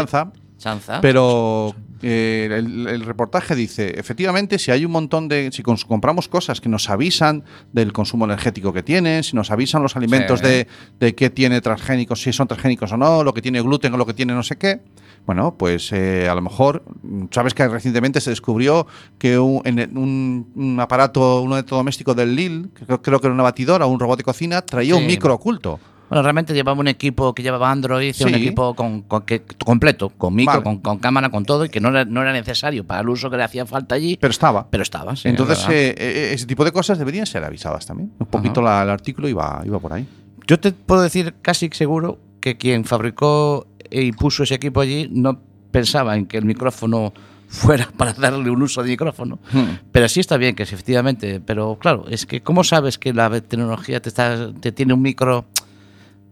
chanza. 0.60 1.02
Pero 1.02 1.74
eh, 2.04 2.48
el, 2.52 2.88
el 2.88 3.02
reportaje 3.06 3.56
dice, 3.56 4.00
efectivamente, 4.00 4.60
si 4.60 4.70
hay 4.70 4.86
un 4.86 4.92
montón 4.92 5.28
de, 5.28 5.50
si 5.52 5.64
compramos 5.64 6.28
cosas 6.28 6.62
que 6.62 6.70
nos 6.70 6.90
avisan 6.90 7.44
del 7.74 7.92
consumo 7.94 8.26
energético 8.26 8.72
que 8.72 8.84
tienen, 8.84 9.24
si 9.24 9.36
nos 9.36 9.50
avisan 9.50 9.82
los 9.82 9.96
alimentos 9.96 10.40
Sí. 10.42 10.46
de, 10.46 10.68
de 11.00 11.16
qué 11.16 11.30
tiene 11.32 11.62
transgénicos, 11.62 12.22
si 12.22 12.32
son 12.32 12.48
transgénicos 12.48 12.92
o 12.92 12.98
no, 12.98 13.24
lo 13.24 13.34
que 13.34 13.42
tiene 13.42 13.62
gluten 13.62 13.94
o 13.94 13.98
lo 13.98 14.06
que 14.06 14.14
tiene 14.14 14.34
no 14.34 14.44
sé 14.44 14.58
qué, 14.58 14.82
bueno, 15.26 15.56
pues 15.58 15.92
eh, 15.92 16.28
a 16.30 16.36
lo 16.36 16.42
mejor, 16.42 16.84
sabes 17.32 17.54
que 17.54 17.68
recientemente 17.68 18.22
se 18.22 18.30
descubrió 18.30 18.88
que 19.18 19.38
un, 19.38 19.62
en 19.66 19.98
un- 19.98 20.52
un 20.56 20.80
aparato, 20.80 21.42
un 21.42 21.54
electrodoméstico 21.54 22.14
del 22.14 22.36
Lil, 22.36 22.70
que 22.76 22.86
creo, 22.86 23.02
creo 23.02 23.20
que 23.20 23.28
era 23.28 23.34
una 23.34 23.44
batidora 23.44 23.86
o 23.86 23.90
un 23.90 24.00
robot 24.00 24.18
de 24.20 24.24
cocina, 24.24 24.62
traía 24.62 24.96
un 24.96 25.06
micro 25.06 25.34
oculto. 25.34 25.80
Bueno, 26.10 26.24
realmente 26.24 26.54
llevaba 26.54 26.80
un 26.80 26.88
equipo 26.88 27.34
que 27.36 27.44
llevaba 27.44 27.70
Android, 27.72 28.16
un 28.22 28.34
equipo 28.36 28.74
con, 28.74 29.02
con- 29.04 29.22
que- 29.24 29.44
completo, 29.64 30.10
con 30.10 30.34
micro, 30.34 30.54
Vale. 30.54 30.64
con, 30.64 30.80
con 30.80 30.98
cámara, 30.98 31.30
con 31.30 31.46
todo, 31.46 31.66
y 31.66 31.70
que 31.70 31.80
no 31.80 31.90
era, 31.90 32.06
no 32.06 32.22
era 32.22 32.34
necesario 32.34 32.84
para 32.86 33.02
el 33.02 33.10
uso 33.10 33.30
que 33.30 33.38
le 33.38 33.44
hacía 33.44 33.66
falta 33.66 33.96
allí, 33.96 34.18
Pero 34.20 34.32
estaba. 34.32 34.68
pero 34.70 34.84
estaba. 34.84 35.16
sí, 35.16 35.28
Entonces, 35.30 35.60
es 35.60 35.68
verdad. 35.68 35.82
eh, 35.82 35.96
eh, 35.98 36.32
ese 36.34 36.46
tipo 36.48 36.66
de 36.66 36.72
cosas 36.72 36.98
deberían 36.98 37.26
ser 37.26 37.44
avisadas 37.44 37.86
también. 37.86 38.12
Un 38.18 38.28
poquito 38.28 38.62
la- 38.62 38.82
el 38.84 38.90
artículo 38.90 39.28
iba, 39.28 39.62
iba 39.66 39.80
por 39.80 39.94
ahí. 39.94 40.08
Yo 40.48 40.60
te 40.60 40.72
puedo 40.72 41.02
decir 41.02 41.36
casi 41.42 41.70
seguro 41.72 42.18
que 42.42 42.58
quien 42.58 42.86
fabricó 42.86 43.68
y 43.92 44.12
puso 44.14 44.44
ese 44.44 44.56
equipo 44.56 44.82
allí 44.82 45.08
no 45.12 45.40
pensaba 45.72 46.16
en 46.16 46.26
que 46.26 46.38
el 46.38 46.46
micrófono 46.46 47.14
fuera 47.50 47.90
para 47.98 48.14
darle 48.14 48.50
un 48.50 48.62
uso 48.62 48.82
de 48.84 48.90
micrófono. 48.90 49.40
Hmm. 49.52 49.78
Pero 49.92 50.08
sí 50.10 50.20
está 50.20 50.38
bien 50.38 50.56
que 50.56 50.64
efectivamente. 50.64 51.40
Pero 51.40 51.78
claro, 51.80 52.06
es 52.10 52.26
que 52.26 52.42
¿cómo 52.42 52.64
sabes 52.64 52.98
que 52.98 53.14
la 53.14 53.30
tecnología 53.42 54.00
te, 54.02 54.10
está, 54.10 54.52
te 54.60 54.72
tiene 54.72 54.94
un 54.94 55.02
micro? 55.02 55.46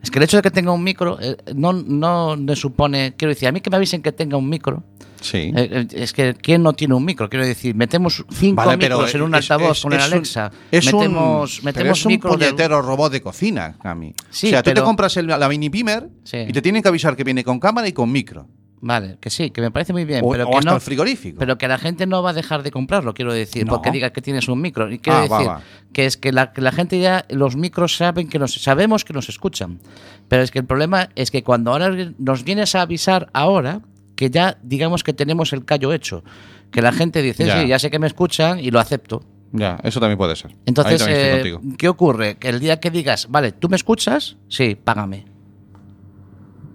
Es 0.01 0.11
que 0.11 0.19
el 0.19 0.23
hecho 0.23 0.37
de 0.37 0.43
que 0.43 0.51
tenga 0.51 0.71
un 0.71 0.83
micro 0.83 1.17
eh, 1.19 1.35
no, 1.55 1.73
no 1.73 2.37
me 2.37 2.55
supone, 2.55 3.15
quiero 3.17 3.33
decir, 3.33 3.47
a 3.47 3.51
mí 3.51 3.61
que 3.61 3.69
me 3.69 3.77
avisen 3.77 4.01
que 4.01 4.11
tenga 4.11 4.37
un 4.37 4.47
micro, 4.47 4.83
Sí. 5.19 5.51
eh, 5.55 5.69
eh, 5.71 5.87
es 5.91 6.13
que 6.13 6.35
¿quién 6.35 6.61
no 6.63 6.73
tiene 6.73 6.93
un 6.93 7.03
micro? 7.03 7.27
Quiero 7.29 7.45
decir, 7.45 7.73
metemos 7.75 8.23
cinco 8.31 8.63
Vale, 8.63 8.77
pero 8.77 9.05
en 9.07 9.21
un 9.23 9.33
es- 9.35 9.49
altavoz 9.51 9.77
es- 9.77 9.83
con 9.83 9.93
el 9.93 9.99
un- 9.99 10.03
Alexa, 10.05 10.51
es 10.71 10.93
un- 10.93 10.99
metemos, 10.99 11.55
pero 11.55 11.65
metemos 11.65 11.99
es 11.99 12.05
un 12.05 12.19
puñetero 12.19 12.81
robot 12.83 13.11
de 13.11 13.21
cocina, 13.21 13.75
Cami. 13.81 14.13
Sí, 14.29 14.47
o 14.47 14.49
sea, 14.51 14.63
tú 14.63 14.71
te 14.73 14.81
compras 14.81 15.17
el- 15.17 15.27
la 15.27 15.49
mini 15.49 15.69
Beamer 15.69 16.07
Sí. 16.23 16.37
y 16.47 16.53
te 16.53 16.61
tienen 16.61 16.81
que 16.83 16.89
avisar 16.89 17.15
que 17.15 17.23
viene 17.23 17.43
con 17.43 17.59
cámara 17.59 17.87
y 17.87 17.93
con 17.93 18.11
micro. 18.11 18.47
Vale, 18.79 19.17
que 19.19 19.31
sí, 19.31 19.49
que 19.49 19.59
me 19.59 19.71
parece 19.71 19.91
muy 19.91 20.05
bien, 20.05 20.21
o 20.23 20.29
pero 20.29 20.47
o 20.47 20.51
que 20.51 20.57
hasta 20.57 20.69
no, 20.69 20.75
el 20.75 20.81
frigorífico. 20.81 21.39
pero 21.39 21.57
que 21.57 21.67
la 21.67 21.79
gente 21.79 22.05
no 22.05 22.21
va 22.21 22.29
a 22.29 22.33
dejar 22.33 22.61
de 22.61 22.69
comprarlo, 22.69 23.15
quiero 23.15 23.33
decir, 23.33 23.65
No. 23.65 23.73
porque 23.73 23.89
diga 23.89 24.11
que 24.11 24.21
tienes 24.21 24.47
un 24.47 24.61
micro. 24.61 24.91
Y 24.91 24.99
quiero 24.99 25.17
Ah, 25.17 25.21
decir 25.23 25.47
va. 25.47 25.61
que 25.93 26.05
es 26.05 26.15
que 26.15 26.31
la, 26.31 26.53
que 26.53 26.61
la 26.61 26.71
gente 26.71 26.99
ya, 26.99 27.25
los 27.29 27.55
micros 27.55 27.97
saben 27.97 28.29
que 28.29 28.37
nos, 28.37 28.53
sabemos 28.53 29.03
que 29.03 29.13
nos 29.13 29.29
escuchan. 29.29 29.79
Pero 30.27 30.43
es 30.43 30.51
que 30.51 30.59
el 30.59 30.65
problema 30.65 31.09
es 31.15 31.31
que 31.31 31.43
cuando 31.43 31.71
ahora 31.71 31.89
nos 32.19 32.43
vienes 32.43 32.75
a 32.75 32.81
avisar 32.81 33.29
ahora, 33.33 33.81
que 34.15 34.29
ya 34.29 34.57
digamos 34.61 35.03
que 35.03 35.13
tenemos 35.13 35.53
el 35.53 35.65
callo 35.65 35.91
hecho. 35.91 36.23
Que 36.71 36.81
la 36.83 36.91
gente 36.91 37.21
dice, 37.23 37.45
Ya. 37.45 37.61
sí, 37.61 37.67
ya 37.67 37.79
sé 37.79 37.89
que 37.89 37.97
me 37.97 38.05
escuchan 38.07 38.59
y 38.59 38.69
lo 38.69 38.79
acepto. 38.79 39.23
ya, 39.53 39.79
eso 39.83 39.99
también 39.99 40.17
puede 40.19 40.35
ser. 40.35 40.51
Entonces, 40.67 41.03
eh. 41.07 41.55
¿qué 41.79 41.87
ocurre? 41.89 42.35
Que 42.37 42.49
el 42.49 42.59
día 42.59 42.79
que 42.79 42.91
digas, 42.91 43.27
vale, 43.31 43.53
¿tú 43.53 43.69
me 43.69 43.75
escuchas? 43.77 44.35
Sí, 44.49 44.75
págame. 44.75 45.25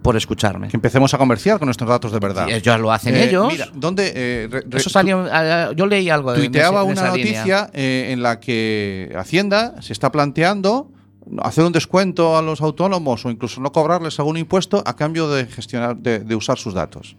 Por 0.03 0.17
escucharme. 0.17 0.69
Que 0.69 0.77
empecemos 0.77 1.15
a 1.15 1.19
comerciar 1.19 1.59
con 1.59 1.67
nuestros 1.67 1.89
datos 1.89 2.11
de 2.13 2.19
verdad. 2.19 2.49
Y 2.49 2.53
ellos 2.55 2.81
lo 2.81 2.91
hacen 2.93 3.15
Eh, 3.15 3.25
ellos. 3.29 3.47
Mira, 3.53 3.69
¿dónde? 3.75 4.13
eh, 4.15 4.49
re- 4.51 4.65
re- 4.69 4.79
Eso 4.81 4.91
salió, 4.91 5.27
ah, 5.31 5.71
yo 5.77 5.87
leí 5.87 6.11
algo 6.11 6.33
de 6.33 6.39
tuiteaba 6.39 6.83
una 6.83 7.09
noticia 7.09 7.71
eh, 7.73 8.09
en 8.11 8.23
la 8.23 8.41
que 8.41 9.13
Hacienda 9.17 9.81
se 9.81 9.93
está 9.93 10.11
planteando 10.13 10.91
hacer 11.43 11.65
un 11.65 11.73
descuento 11.73 12.37
a 12.37 12.43
los 12.43 12.61
autónomos 12.61 13.25
o 13.25 13.31
incluso 13.31 13.61
no 13.61 13.71
cobrarles 13.71 14.19
algún 14.19 14.37
impuesto 14.37 14.83
a 14.85 14.97
cambio 14.97 15.29
de 15.31 15.47
gestionar 15.47 15.97
de, 15.97 16.19
de 16.19 16.35
usar 16.35 16.59
sus 16.59 16.75
datos. 16.75 17.17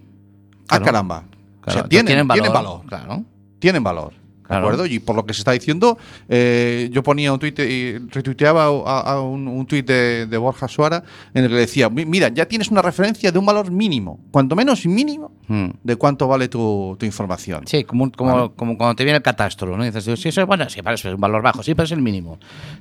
Claro. 0.67 0.83
Ah, 0.83 0.85
caramba. 0.85 1.23
Claro, 1.61 1.79
o 1.79 1.81
sea, 1.83 1.89
tienen 1.89 2.27
valor. 2.27 2.43
tienen 2.43 2.53
valor. 2.53 2.81
Claro. 2.85 3.23
Tienen 3.59 3.83
valor. 3.83 4.13
¿De 4.43 4.47
Claro. 4.47 4.65
acuerdo? 4.67 4.85
Y 4.85 4.99
por 4.99 5.15
lo 5.15 5.25
que 5.25 5.33
se 5.33 5.39
está 5.39 5.53
diciendo, 5.53 5.97
eh, 6.29 6.89
yo 6.91 7.01
ponía 7.01 7.31
un 7.31 7.39
tuit 7.39 7.57
y 7.59 7.97
retuiteaba 7.97 8.65
a, 8.65 8.99
a 9.13 9.21
un, 9.21 9.47
un 9.47 9.65
tuit 9.65 9.87
de, 9.87 10.25
de 10.27 10.37
Borja 10.37 10.67
Suara 10.67 11.03
en 11.33 11.45
el 11.45 11.49
que 11.49 11.55
decía, 11.55 11.89
"Mi- 11.89 12.05
mira, 12.05 12.27
ya 12.29 12.45
tienes 12.45 12.69
una 12.69 12.81
referencia 12.81 13.31
de 13.31 13.39
un 13.39 13.45
valor 13.45 13.71
mínimo, 13.71 14.19
cuanto 14.31 14.55
menos 14.55 14.85
mínimo, 14.85 15.31
Hmm. 15.47 15.71
de 15.83 15.95
cuánto 15.97 16.27
vale 16.27 16.47
tu, 16.47 16.95
tu 16.97 17.05
información. 17.05 17.67
Sí, 17.67 17.83
como, 17.83 18.09
como, 18.11 18.33
Vale. 18.35 18.51
como 18.55 18.77
cuando 18.77 18.95
te 18.95 19.03
viene 19.03 19.17
el 19.17 19.23
catastro, 19.23 19.75
¿no? 19.77 19.83
Y 19.85 19.91
dices, 19.91 20.19
sí, 20.19 20.29
eso 20.29 20.41
es 20.41 20.47
bueno, 20.47 20.69
sí, 20.69 20.81
parece 20.81 21.13
un 21.13 21.19
valor 21.19 21.41
bajo, 21.41 21.61
sí, 21.63 21.73
pero 21.75 21.83
es 21.85 21.91
el 21.91 22.01
mínimo. 22.01 22.39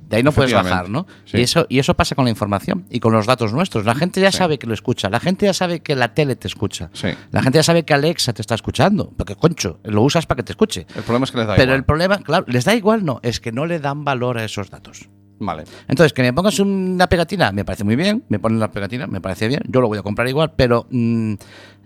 De 0.08 0.16
ahí 0.18 0.22
no 0.22 0.30
puedes 0.32 0.52
bajar, 0.52 0.88
¿no? 0.88 1.06
Sí. 1.24 1.38
Y, 1.38 1.42
eso, 1.42 1.66
y 1.68 1.78
eso 1.80 1.94
pasa 1.94 2.14
con 2.14 2.24
la 2.24 2.30
información 2.30 2.84
y 2.88 3.00
con 3.00 3.12
los 3.12 3.26
datos 3.26 3.52
nuestros. 3.52 3.84
La 3.84 3.94
gente 3.96 4.20
ya 4.20 4.30
Sí. 4.30 4.38
sabe 4.38 4.58
que 4.58 4.66
lo 4.68 4.74
escucha, 4.74 5.10
la 5.10 5.18
gente 5.20 5.46
ya 5.46 5.52
sabe 5.54 5.80
que 5.80 5.96
la 5.96 6.14
tele 6.14 6.36
te 6.36 6.46
escucha, 6.46 6.88
Sí. 6.92 7.08
la 7.32 7.42
gente 7.42 7.58
ya 7.58 7.62
sabe 7.64 7.84
que 7.84 7.94
Alexa 7.94 8.32
te 8.32 8.42
está 8.42 8.54
escuchando, 8.54 9.12
porque, 9.16 9.34
concho, 9.34 9.80
lo 9.84 10.02
usas 10.02 10.26
para 10.26 10.36
que 10.36 10.42
te 10.44 10.52
escuche. 10.52 10.86
El 10.94 11.02
problema 11.02 11.24
es 11.24 11.32
que 11.32 11.38
les 11.38 11.46
da 11.48 11.56
Pero 11.62 11.74
el 11.74 11.84
problema, 11.84 12.18
claro, 12.18 12.44
les 12.48 12.64
da 12.64 12.74
igual, 12.74 13.04
no, 13.04 13.20
es 13.22 13.40
que 13.40 13.52
no 13.52 13.66
le 13.66 13.78
dan 13.78 14.04
valor 14.04 14.38
a 14.38 14.44
esos 14.44 14.70
datos. 14.70 15.08
Vale. 15.38 15.64
Entonces, 15.88 16.12
que 16.12 16.22
me 16.22 16.32
pongas 16.32 16.58
una 16.60 17.08
pegatina, 17.08 17.50
me 17.50 17.64
parece 17.64 17.82
muy 17.84 17.96
bien, 17.96 18.24
me 18.28 18.38
ponen 18.38 18.60
la 18.60 18.70
pegatina, 18.70 19.06
me 19.08 19.20
parece 19.20 19.48
bien, 19.48 19.62
yo 19.66 19.80
lo 19.80 19.88
voy 19.88 19.98
a 19.98 20.02
comprar 20.02 20.28
igual, 20.28 20.52
pero 20.54 20.86
mm, 20.90 21.34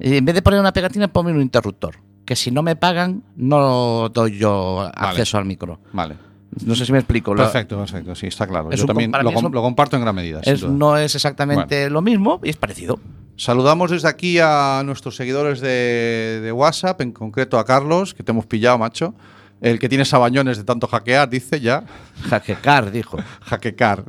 en 0.01 0.25
vez 0.25 0.35
de 0.35 0.43
poner 0.43 0.61
una 0.61 0.73
pegatina, 0.73 1.09
ponme 1.09 1.33
un 1.33 1.41
interruptor. 1.41 1.97
Que 2.27 2.37
si 2.37 2.51
no 2.51 2.63
me 2.63 2.75
pagan, 2.77 3.23
no 3.37 4.09
doy 4.11 4.37
yo 4.37 4.81
acceso 4.95 5.39
al 5.39 5.45
micro. 5.45 5.79
Vale. 5.93 6.17
No 6.65 6.75
sé 6.75 6.85
si 6.87 6.93
me 6.93 6.99
explico. 6.99 7.35
Perfecto, 7.35 7.79
perfecto. 7.79 8.15
Sí, 8.15 8.27
está 8.27 8.47
claro. 8.47 8.71
Es 8.71 8.81
Yo 8.81 8.87
también 8.87 9.13
lo, 9.13 9.33
com- 9.33 9.53
comparto 9.53 9.97
en 9.97 10.03
gran 10.03 10.15
medida. 10.15 10.41
es- 10.43 10.63
no 10.65 10.97
es 10.97 11.15
exactamente 11.15 11.89
lo 11.91 12.03
mismo 12.03 12.41
y 12.43 12.51
es 12.51 12.57
parecido. 12.57 12.99
Saludamos 13.37 13.91
desde 13.91 14.09
aquí 14.09 14.39
a 14.41 14.83
nuestros 14.85 15.15
seguidores 15.17 15.61
de, 15.61 16.41
de 16.43 16.53
WhatsApp, 16.53 17.01
en 17.03 17.13
concreto 17.13 17.59
a 17.59 17.65
Carlos, 17.65 18.15
que 18.15 18.23
te 18.23 18.33
hemos 18.33 18.47
pillado, 18.47 18.79
macho. 18.79 19.15
El 19.61 19.79
que 19.79 19.89
tiene 19.89 20.05
sabañones 20.05 20.59
de 20.59 20.65
tanto 20.65 20.87
hackear, 20.87 21.29
dice 21.29 21.61
ya. 21.61 21.85
Hackecar, 22.29 22.91
dijo. 22.91 23.19
Hackecar. 23.43 24.05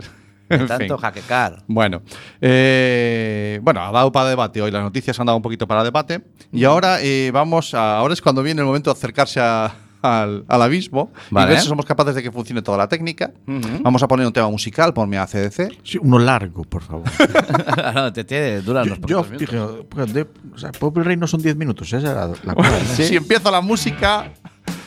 De 0.49 0.59
tanto 0.59 0.77
fin. 0.77 0.97
hackecar. 0.97 1.63
Bueno, 1.67 2.01
eh, 2.41 3.59
bueno, 3.61 3.81
ha 3.83 3.91
dado 3.91 4.11
para 4.13 4.29
debate 4.29 4.61
hoy, 4.61 4.71
las 4.71 4.81
noticias 4.81 5.19
han 5.19 5.25
dado 5.25 5.35
un 5.35 5.41
poquito 5.41 5.67
para 5.67 5.83
debate. 5.83 6.21
Y 6.53 6.63
ahora 6.63 7.01
eh, 7.01 7.31
vamos 7.33 7.73
a, 7.73 7.97
ahora 7.97 8.13
es 8.13 8.21
cuando 8.21 8.41
viene 8.43 8.61
el 8.61 8.67
momento 8.67 8.89
de 8.91 8.97
acercarse 8.97 9.39
a- 9.41 9.73
al, 10.01 10.45
al 10.47 10.61
abismo 10.61 11.11
Vale. 11.31 11.47
y 11.47 11.49
ver 11.53 11.59
si 11.61 11.67
somos 11.67 11.83
capaces 11.85 12.13
de 12.15 12.23
que 12.23 12.31
funcione 12.31 12.61
toda 12.61 12.77
la 12.77 12.87
técnica. 12.87 13.31
Ujú. 13.45 13.81
Vamos 13.81 14.01
a 14.03 14.07
poner 14.07 14.25
un 14.27 14.31
tema 14.31 14.49
musical, 14.49 14.93
ponme 14.93 15.17
a 15.17 15.25
CDC. 15.27 15.71
Sí, 15.83 15.97
uno 16.01 16.17
largo, 16.19 16.63
por 16.63 16.81
favor. 16.83 17.03
No, 17.93 18.13
te 18.13 18.23
tiene 18.23 18.61
duran 18.61 18.85
yo 18.85 18.89
los 18.91 18.99
yo 19.05 19.23
poquitos 19.23 19.39
dije, 19.39 19.85
pues, 19.89 20.13
de- 20.13 20.27
o 20.53 20.57
sea, 20.57 20.71
Pobre 20.71 21.03
Rey 21.03 21.17
no 21.17 21.27
son 21.27 21.41
10 21.41 21.55
minutos, 21.57 21.91
esa 21.91 22.11
era 22.11 22.27
la 22.43 22.55
cosa. 22.55 22.69
¿no? 22.71 22.95
Si 22.95 23.15
empieza 23.17 23.51
la 23.51 23.59
música, 23.61 24.31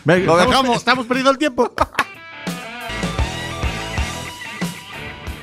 Venga, 0.05 0.27
Lo 0.27 0.33
estamos- 0.39 0.51
dejamos. 0.51 0.77
Estamos 0.77 1.07
perdiendo 1.07 1.31
el 1.31 1.39
tiempo. 1.39 1.71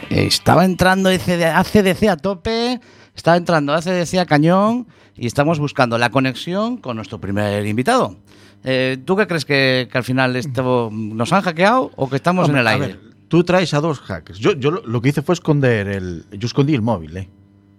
Estaba 0.10 0.64
entrando 0.66 1.10
ACDC 1.10 2.04
a 2.10 2.16
tope, 2.18 2.80
estaba 3.14 3.36
entrando 3.38 3.74
ACDC 3.74 4.16
a 4.20 4.26
cañón 4.26 4.88
y 5.16 5.28
estamos 5.28 5.60
buscando 5.60 5.98
la 5.98 6.10
conexión 6.10 6.78
con 6.78 6.96
nuestro 6.96 7.20
primer 7.20 7.66
invitado. 7.68 8.16
Eh, 8.64 8.98
¿Tú 9.06 9.16
qué 9.18 9.28
crees 9.28 9.44
que, 9.46 9.88
que 9.92 9.98
al 9.98 10.04
final 10.06 10.36
esto 10.38 10.90
nos 10.92 11.34
han 11.34 11.42
hackeado 11.42 11.92
o 11.96 12.10
que 12.10 12.16
estamos 12.16 12.46
Hombre, 12.46 12.62
en 12.62 12.68
el 12.68 12.68
a 12.68 12.72
aire? 12.72 12.88
ver, 12.88 13.00
tú 13.28 13.44
traes 13.44 13.74
a 13.74 13.82
dos 13.82 14.00
hackers. 14.00 14.40
Yo, 14.40 14.54
yo 14.54 14.72
lo, 14.72 14.82
lo 14.88 15.02
que 15.02 15.10
hice 15.10 15.22
fue 15.22 15.34
esconder 15.34 15.88
el. 15.90 16.26
Yo 16.32 16.48
escondí 16.48 16.74
el 16.74 16.82
móvil, 16.82 17.16
¿eh? 17.18 17.30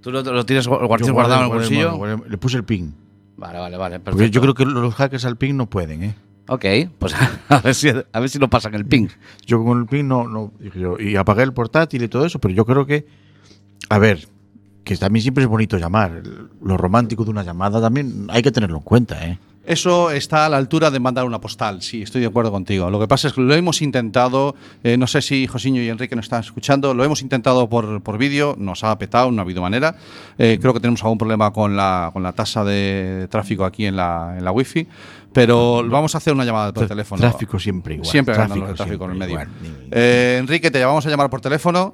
¿Tú 0.03 0.11
lo, 0.13 0.23
lo 0.23 0.45
tienes 0.47 0.69
guard- 0.69 0.87
guardado 0.87 1.41
en 1.41 1.47
el 1.47 1.53
bolsillo? 1.53 1.97
guardé- 1.97 2.17
guardé- 2.19 2.29
le 2.31 2.39
puse 2.39 2.57
el 2.59 2.65
ping. 2.65 2.91
Vale, 3.39 3.59
vale, 3.59 3.77
vale. 3.79 4.01
Perfecto. 4.01 4.27
yo 4.31 4.41
creo 4.43 4.55
que 4.55 4.65
los 4.67 4.95
hackers 4.95 5.25
al 5.25 5.37
ping 5.37 5.55
no 5.55 5.67
pueden, 5.67 6.03
¿eh? 6.05 6.15
Ok, 6.49 6.65
pues 6.99 7.15
a 7.49 7.61
ver 7.61 7.75
si, 7.75 7.89
a 7.89 8.21
ver 8.21 8.29
si 8.29 8.39
no 8.39 8.49
pasan 8.49 8.75
el 8.75 8.87
ping. 8.87 9.09
Yo 9.47 9.63
con 9.63 9.81
el 9.81 9.87
ping 9.87 10.05
no, 10.05 10.27
no 10.27 10.53
y 10.99 11.17
apagué 11.17 11.43
el 11.43 11.53
portátil 11.53 12.03
y 12.03 12.09
todo 12.09 12.25
eso, 12.25 12.39
pero 12.39 12.55
yo 12.55 12.65
creo 12.65 12.87
que, 12.87 13.07
a 13.91 13.99
ver, 13.99 14.29
que 14.83 14.97
también 14.97 15.23
siempre 15.23 15.45
es 15.45 15.49
bonito 15.49 15.77
llamar. 15.77 16.23
Lo 16.63 16.77
romántico 16.77 17.25
de 17.25 17.31
una 17.31 17.43
llamada 17.43 17.81
también 17.81 18.27
hay 18.31 18.43
que 18.43 18.51
tenerlo 18.51 18.79
en 18.79 18.83
cuenta, 18.83 19.27
¿eh? 19.27 19.39
Eso 19.69 20.11
está 20.11 20.47
a 20.47 20.49
la 20.49 20.57
altura 20.57 20.91
de 20.91 20.99
mandar 20.99 21.27
una 21.27 21.43
postal, 21.43 21.83
sí, 21.83 22.01
estoy 22.01 22.23
de 22.23 22.29
acuerdo 22.29 22.51
contigo. 22.51 22.89
Lo 22.89 22.99
que 22.99 23.07
pasa 23.07 23.29
es 23.29 23.35
que 23.35 23.43
lo 23.43 23.55
hemos 23.55 23.83
intentado, 23.83 24.55
eh, 24.83 24.97
no 24.97 25.07
sé 25.07 25.21
si 25.21 25.47
Josiño 25.47 25.83
y 25.83 25.91
Enrique 25.91 26.17
nos 26.17 26.25
están 26.25 26.41
escuchando, 26.41 26.95
lo 26.95 27.05
hemos 27.05 27.21
intentado 27.21 27.69
por, 27.69 28.01
por 28.01 28.17
vídeo, 28.17 28.57
nos 28.59 28.83
ha 28.83 28.99
petado, 28.99 29.31
no 29.31 29.43
ha 29.43 29.45
habido 29.45 29.61
manera. 29.61 29.95
Eh, 30.39 30.57
creo 30.59 30.73
que 30.73 30.81
tenemos 30.81 31.03
algún 31.03 31.19
problema 31.19 31.53
con 31.53 31.77
la, 31.77 32.09
con 32.15 32.23
la 32.23 32.33
tasa 32.33 32.65
de 32.65 33.29
tráfico 33.31 33.67
aquí 33.67 33.85
en 33.85 33.97
la, 33.97 34.37
en 34.39 34.45
la 34.47 34.53
wifi, 34.53 34.89
pero 35.33 35.87
vamos 35.89 36.15
a 36.15 36.19
hacer 36.19 36.33
una 36.33 36.45
llamada 36.45 36.73
por 36.73 36.87
teléfono. 36.87 37.21
Tráfico 37.21 37.59
siempre 37.59 37.95
igual. 37.95 38.11
Siempre 38.11 38.35
tráfico 38.35 38.59
los 38.61 38.69
de 38.71 38.75
tráfico 38.75 39.05
en 39.05 39.11
el 39.13 39.17
medio. 39.19 39.33
igual. 39.33 39.49
Ni- 39.63 39.69
Eh, 39.93 40.37
Enrique, 40.41 40.71
te 40.71 40.79
llamamos 40.81 41.05
a 41.07 41.11
llamar 41.11 41.31
por 41.31 41.41
teléfono. 41.41 41.93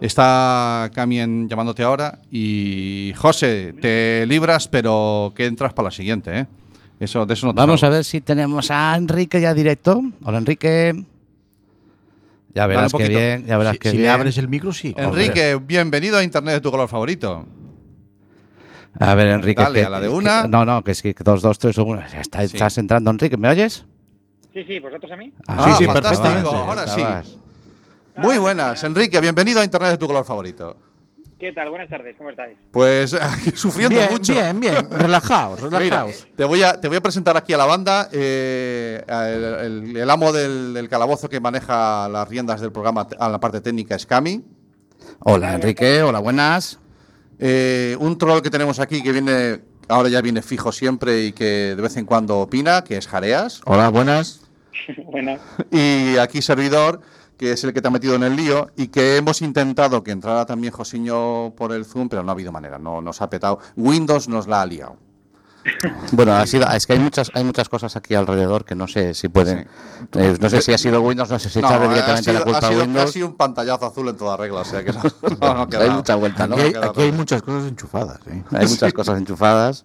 Está 0.00 0.90
Camien 0.94 1.48
llamándote 1.48 1.82
ahora. 1.82 2.20
Y 2.30 3.12
José, 3.16 3.74
te 3.80 4.24
libras, 4.26 4.66
pero 4.68 5.32
que 5.36 5.46
entras 5.46 5.72
para 5.74 5.88
la 5.88 5.90
siguiente, 5.90 6.38
¿eh? 6.38 6.46
Eso, 6.98 7.24
de 7.26 7.34
eso 7.34 7.46
no 7.46 7.54
te 7.54 7.60
Vamos 7.60 7.82
a 7.82 7.88
ver 7.88 8.04
si 8.04 8.20
tenemos 8.20 8.70
a 8.70 8.94
Enrique 8.96 9.40
ya 9.40 9.52
directo. 9.54 10.02
Hola, 10.22 10.38
Enrique. 10.38 11.04
Ya 12.54 12.66
verás 12.66 12.92
que 12.92 13.08
bien, 13.08 13.46
ya 13.46 13.56
verás 13.58 13.74
Si, 13.74 13.78
que 13.78 13.90
si 13.90 13.96
bien. 13.96 14.08
me 14.08 14.12
abres 14.12 14.36
el 14.38 14.48
micro, 14.48 14.72
sí. 14.72 14.92
Enrique, 14.96 15.58
bienvenido 15.64 16.18
a 16.18 16.22
Internet 16.24 16.54
de 16.54 16.60
tu 16.60 16.70
color 16.70 16.88
favorito. 16.88 17.46
A 18.98 19.14
ver, 19.14 19.28
Enrique. 19.28 19.62
Dale, 19.62 19.80
que- 19.80 19.86
a 19.86 19.90
la 19.90 20.00
de 20.00 20.08
que- 20.08 20.14
una. 20.14 20.46
no, 20.46 20.64
no, 20.64 20.82
que 20.82 20.90
es 20.92 21.02
que 21.02 21.14
dos, 21.20 21.42
dos, 21.42 21.58
tres, 21.58 21.78
uno. 21.78 22.00
Está- 22.00 22.40
Sí. 22.40 22.56
Estás 22.56 22.76
entrando, 22.78 23.10
Enrique. 23.10 23.36
¿Me 23.36 23.48
oyes? 23.48 23.84
Sí, 24.52 24.64
sí, 24.64 24.80
¿vosotros 24.80 25.10
a 25.12 25.16
mí? 25.16 25.32
Ah, 25.46 25.64
sí, 25.64 25.70
sí, 25.78 25.84
fantástico, 25.86 26.22
perfectamente. 26.24 26.56
ahora 26.56 26.86
sí. 26.88 27.30
Muy 28.16 28.38
buenas, 28.38 28.82
Enrique, 28.84 29.20
bienvenido 29.20 29.60
a 29.60 29.64
Internet 29.64 29.92
de 29.92 29.98
tu 29.98 30.06
color 30.08 30.24
favorito. 30.24 30.76
¿Qué 31.38 31.52
tal? 31.52 31.70
Buenas 31.70 31.88
tardes, 31.88 32.16
¿cómo 32.18 32.28
estáis? 32.30 32.58
Pues 32.70 33.16
sufriendo 33.54 33.96
Bien, 33.96 34.10
mucho. 34.10 34.32
bien, 34.34 34.60
bien. 34.60 34.90
Relajaos, 34.90 35.62
Mira, 35.62 35.78
relajaos. 35.78 36.26
te 36.36 36.44
voy, 36.44 36.62
a, 36.62 36.78
te 36.78 36.88
voy 36.88 36.96
a 36.98 37.00
presentar 37.00 37.36
aquí 37.36 37.52
a 37.54 37.56
la 37.56 37.64
banda, 37.64 38.08
eh, 38.12 39.02
el, 39.08 39.44
el- 39.44 39.96
el 39.96 40.10
amo 40.10 40.32
del, 40.32 40.74
del 40.74 40.88
calabozo 40.88 41.30
que 41.30 41.40
maneja 41.40 42.08
las 42.10 42.28
riendas 42.28 42.60
del 42.60 42.72
programa 42.72 43.06
a 43.18 43.28
la 43.30 43.38
parte 43.40 43.60
técnica 43.62 43.94
es 43.94 44.04
Cami. 44.04 44.44
Hola, 45.20 45.54
Enrique. 45.54 46.02
Hola, 46.02 46.18
buenas. 46.18 46.78
Eh, 47.42 47.96
un 47.98 48.18
troll 48.18 48.42
que 48.42 48.50
tenemos 48.50 48.80
aquí 48.80 49.02
que 49.02 49.12
viene, 49.12 49.62
ahora 49.88 50.10
ya 50.10 50.20
viene 50.20 50.42
fijo 50.42 50.72
siempre 50.72 51.24
y 51.24 51.32
que 51.32 51.74
de 51.74 51.82
vez 51.82 51.96
en 51.96 52.04
cuando 52.04 52.38
opina, 52.38 52.84
que 52.84 52.98
es 52.98 53.08
Jareas. 53.08 53.62
Hola, 53.64 53.88
buenas. 53.88 54.42
Buenas. 55.06 55.40
Y 55.70 56.16
aquí 56.18 56.42
servidor, 56.42 57.00
que 57.38 57.52
es 57.52 57.64
el 57.64 57.72
que 57.72 57.80
te 57.80 57.88
ha 57.88 57.90
metido 57.90 58.14
en 58.14 58.22
el 58.22 58.36
lío 58.36 58.70
y 58.76 58.88
que 58.88 59.16
hemos 59.16 59.42
intentado 59.42 60.02
que 60.02 60.10
entrara 60.10 60.46
también 60.46 60.72
Josiño 60.72 61.54
por 61.54 61.72
el 61.72 61.84
Zoom, 61.84 62.08
pero 62.08 62.22
no 62.22 62.30
ha 62.30 62.34
habido 62.34 62.52
manera, 62.52 62.78
no 62.78 63.00
nos 63.00 63.20
ha 63.22 63.30
petado. 63.30 63.58
Windows 63.76 64.28
nos 64.28 64.46
la 64.46 64.62
ha 64.62 64.66
liado. 64.66 64.96
Bueno, 66.12 66.34
ha 66.34 66.46
sido, 66.46 66.66
es 66.70 66.86
que 66.86 66.94
hay 66.94 66.98
muchas, 66.98 67.30
hay 67.34 67.44
muchas 67.44 67.68
cosas 67.68 67.94
aquí 67.96 68.14
alrededor 68.14 68.64
que 68.64 68.74
no 68.74 68.88
sé 68.88 69.14
si 69.14 69.28
pueden. 69.28 69.68
eh, 70.14 70.36
no 70.40 70.48
sé 70.48 70.62
si 70.62 70.72
ha 70.72 70.78
sido 70.78 71.02
Windows, 71.02 71.28
no 71.30 71.38
sé 71.38 71.50
si 71.50 71.58
echarle 71.58 71.86
ha 71.86 71.88
directamente 71.90 72.30
sido, 72.30 72.38
la 72.38 72.44
culpa 72.44 72.58
ha 72.58 72.68
sido 72.68 72.80
a 72.80 72.84
Windows. 72.84 73.04
casi 73.06 73.22
un 73.22 73.36
pantallazo 73.36 73.86
azul 73.86 74.08
en 74.08 74.16
toda 74.16 74.36
regla, 74.36 74.60
o 74.60 74.64
sea 74.64 74.82
que 74.84 74.92
no, 74.92 75.02
no, 75.40 75.54
no 75.54 75.68
queda 75.68 75.82
Hay 75.84 75.90
mucha 75.90 76.14
vuelta, 76.14 76.46
¿no? 76.46 76.54
Aquí, 76.56 76.62
hay, 76.64 76.74
aquí 76.82 77.00
hay 77.02 77.12
muchas 77.12 77.42
cosas 77.42 77.68
enchufadas, 77.68 78.18
¿eh? 78.28 78.42
Hay 78.52 78.66
muchas 78.66 78.92
cosas 78.94 79.18
enchufadas. 79.18 79.84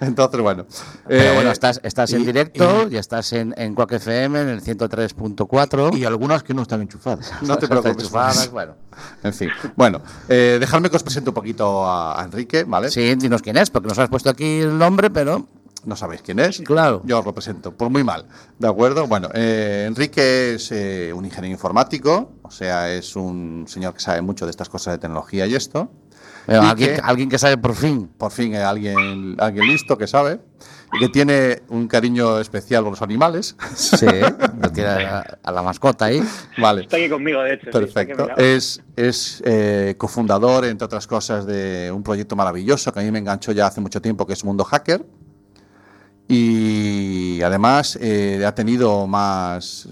Entonces, 0.00 0.40
bueno. 0.40 0.66
Pero 1.08 1.22
eh, 1.30 1.34
bueno, 1.34 1.50
estás, 1.50 1.80
estás 1.82 2.12
en 2.12 2.22
y- 2.22 2.26
directo 2.26 2.86
y, 2.90 2.96
estás 2.96 3.32
en, 3.32 3.54
en 3.56 3.74
Quack 3.74 3.92
FM 3.92 4.40
en 4.42 4.48
el 4.48 4.62
103.4. 4.62 5.96
Y 5.96 6.04
algunas 6.04 6.42
que 6.42 6.52
no 6.54 6.62
están 6.62 6.82
enchufadas. 6.82 7.32
No 7.42 7.56
te 7.56 7.66
preocupes. 7.68 7.96
enchufadas, 7.96 8.50
bueno. 8.50 8.74
En 9.22 9.32
fin. 9.34 9.50
Bueno, 9.74 10.00
eh, 10.28 10.56
dejadme 10.60 10.88
que 10.90 10.96
os 10.96 11.02
presente 11.02 11.30
un 11.30 11.34
poquito 11.34 11.84
a, 11.86 12.20
a 12.20 12.24
Enrique, 12.24 12.64
¿vale? 12.64 12.90
Sí, 12.90 13.14
dinos 13.16 13.42
quién 13.42 13.56
es, 13.58 13.68
porque 13.70 13.88
nos 13.88 13.98
has 13.98 14.08
puesto 14.08 14.30
aquí 14.30 14.60
el 14.60 14.78
nombre, 14.78 15.10
pero. 15.16 15.46
No 15.84 15.94
sabéis 15.96 16.20
quién 16.22 16.40
es. 16.40 16.60
Claro. 16.62 17.00
Yo 17.04 17.20
os 17.20 17.24
lo 17.24 17.32
presento, 17.32 17.72
por 17.72 17.90
muy 17.90 18.02
mal. 18.02 18.26
¿De 18.58 18.66
acuerdo? 18.68 19.06
Bueno, 19.06 19.28
eh, 19.34 19.84
Enrique 19.86 20.54
es 20.54 20.72
eh, 20.72 21.12
un 21.14 21.24
ingeniero 21.24 21.54
informático, 21.54 22.32
o 22.42 22.50
sea, 22.50 22.92
es 22.92 23.14
un 23.16 23.64
señor 23.68 23.94
que 23.94 24.00
sabe 24.00 24.20
mucho 24.20 24.46
de 24.46 24.50
estas 24.50 24.68
cosas 24.68 24.94
de 24.94 24.98
tecnología 24.98 25.46
y 25.46 25.54
esto. 25.54 25.88
pero 26.44 26.62
Y 26.64 26.66
alguien, 26.66 26.94
que- 26.96 27.00
alguien 27.02 27.28
que 27.28 27.38
sabe 27.38 27.56
por 27.56 27.74
fin. 27.74 28.08
Por 28.18 28.32
fin 28.32 28.54
hay 28.56 28.62
alguien, 28.62 29.36
alguien 29.38 29.66
listo 29.68 29.96
que 29.96 30.06
sabe 30.08 30.40
que 30.98 31.08
tiene 31.08 31.62
un 31.68 31.88
cariño 31.88 32.38
especial 32.38 32.82
por 32.82 32.92
los 32.92 33.02
animales. 33.02 33.56
Sí, 33.74 34.06
lo 34.06 34.70
tiene 34.72 35.04
a, 35.04 35.38
a 35.42 35.52
la 35.52 35.62
mascota 35.62 36.06
ahí. 36.06 36.22
Vale. 36.58 36.82
Está 36.82 36.96
aquí 36.96 37.08
conmigo, 37.08 37.42
de 37.42 37.54
hecho. 37.54 37.70
Perfecto. 37.70 38.28
Es, 38.36 38.82
es 38.96 39.42
eh, 39.44 39.94
cofundador, 39.98 40.64
entre 40.64 40.84
otras 40.84 41.06
cosas, 41.06 41.46
de 41.46 41.90
un 41.94 42.02
proyecto 42.02 42.36
maravilloso 42.36 42.92
que 42.92 43.00
a 43.00 43.02
mí 43.02 43.10
me 43.10 43.18
enganchó 43.18 43.52
ya 43.52 43.66
hace 43.66 43.80
mucho 43.80 44.00
tiempo, 44.00 44.26
que 44.26 44.32
es 44.32 44.44
Mundo 44.44 44.64
Hacker. 44.64 45.04
Y 46.28 47.40
además 47.42 47.96
eh, 48.00 48.44
ha 48.44 48.54
tenido 48.54 49.06
más 49.06 49.88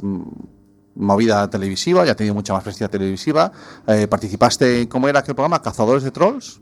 movida 0.96 1.48
televisiva, 1.48 2.04
ya 2.04 2.12
ha 2.12 2.16
tenido 2.16 2.34
mucha 2.34 2.52
más 2.52 2.62
presencia 2.62 2.88
televisiva. 2.88 3.52
Eh, 3.86 4.08
participaste, 4.08 4.88
¿cómo 4.88 5.08
era 5.08 5.20
aquel 5.20 5.34
programa? 5.34 5.62
Cazadores 5.62 6.02
de 6.02 6.10
Trolls. 6.10 6.60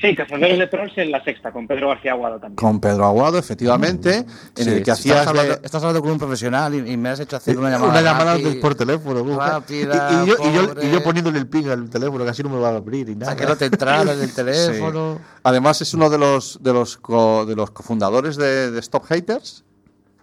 Sí, 0.00 0.16
Cazadores 0.16 0.58
de 0.58 0.66
Trolls 0.66 0.96
en 0.96 1.10
la 1.10 1.22
sexta, 1.22 1.52
con 1.52 1.66
Pedro 1.66 1.88
García 1.88 2.12
Aguado 2.12 2.38
también. 2.40 2.56
Con 2.56 2.80
Pedro 2.80 3.04
Aguado, 3.04 3.38
efectivamente, 3.38 4.16
en 4.16 4.26
Sí, 4.54 4.62
el 4.62 4.66
que 4.76 4.78
estás 4.92 4.98
hacías 5.00 5.26
hablando, 5.26 5.52
de- 5.56 5.60
estás 5.66 5.82
hablando 5.82 6.00
con 6.00 6.10
un 6.12 6.18
profesional 6.18 6.74
y, 6.74 6.92
y 6.92 6.96
me 6.96 7.10
has 7.10 7.20
hecho 7.20 7.36
hacer 7.36 7.58
una 7.58 7.70
llamada. 7.70 7.90
Una 7.92 8.00
llamada 8.00 8.32
rápida. 8.34 8.60
por 8.60 8.74
teléfono. 8.74 9.36
rápida, 9.38 10.10
y, 10.10 10.24
y 10.24 10.26
yo, 10.28 10.34
y, 10.42 10.52
yo, 10.54 10.82
y 10.82 10.90
yo 10.90 11.02
poniéndole 11.02 11.38
el 11.38 11.48
ping 11.48 11.66
al 11.66 11.90
teléfono, 11.90 12.24
que 12.24 12.30
así 12.30 12.42
no 12.42 12.48
me 12.48 12.58
va 12.58 12.70
a 12.70 12.76
abrir 12.76 13.08
y 13.08 13.12
O 13.12 13.16
nada. 13.16 13.32
sea, 13.32 13.36
que 13.36 13.46
no 13.46 13.56
te 13.56 13.66
entrara 13.66 14.12
en 14.12 14.20
el 14.22 14.32
teléfono. 14.34 15.18
Además 15.42 15.80
es 15.82 15.92
uno 15.94 16.08
de 16.08 16.18
los 16.18 16.58
de 16.62 16.72
los 16.72 16.96
co- 16.96 17.44
de 17.44 17.54
los 17.56 17.70
cofundadores 17.70 18.36
de, 18.36 18.70
de 18.70 18.80
Stop 18.80 19.04
Haters. 19.06 19.64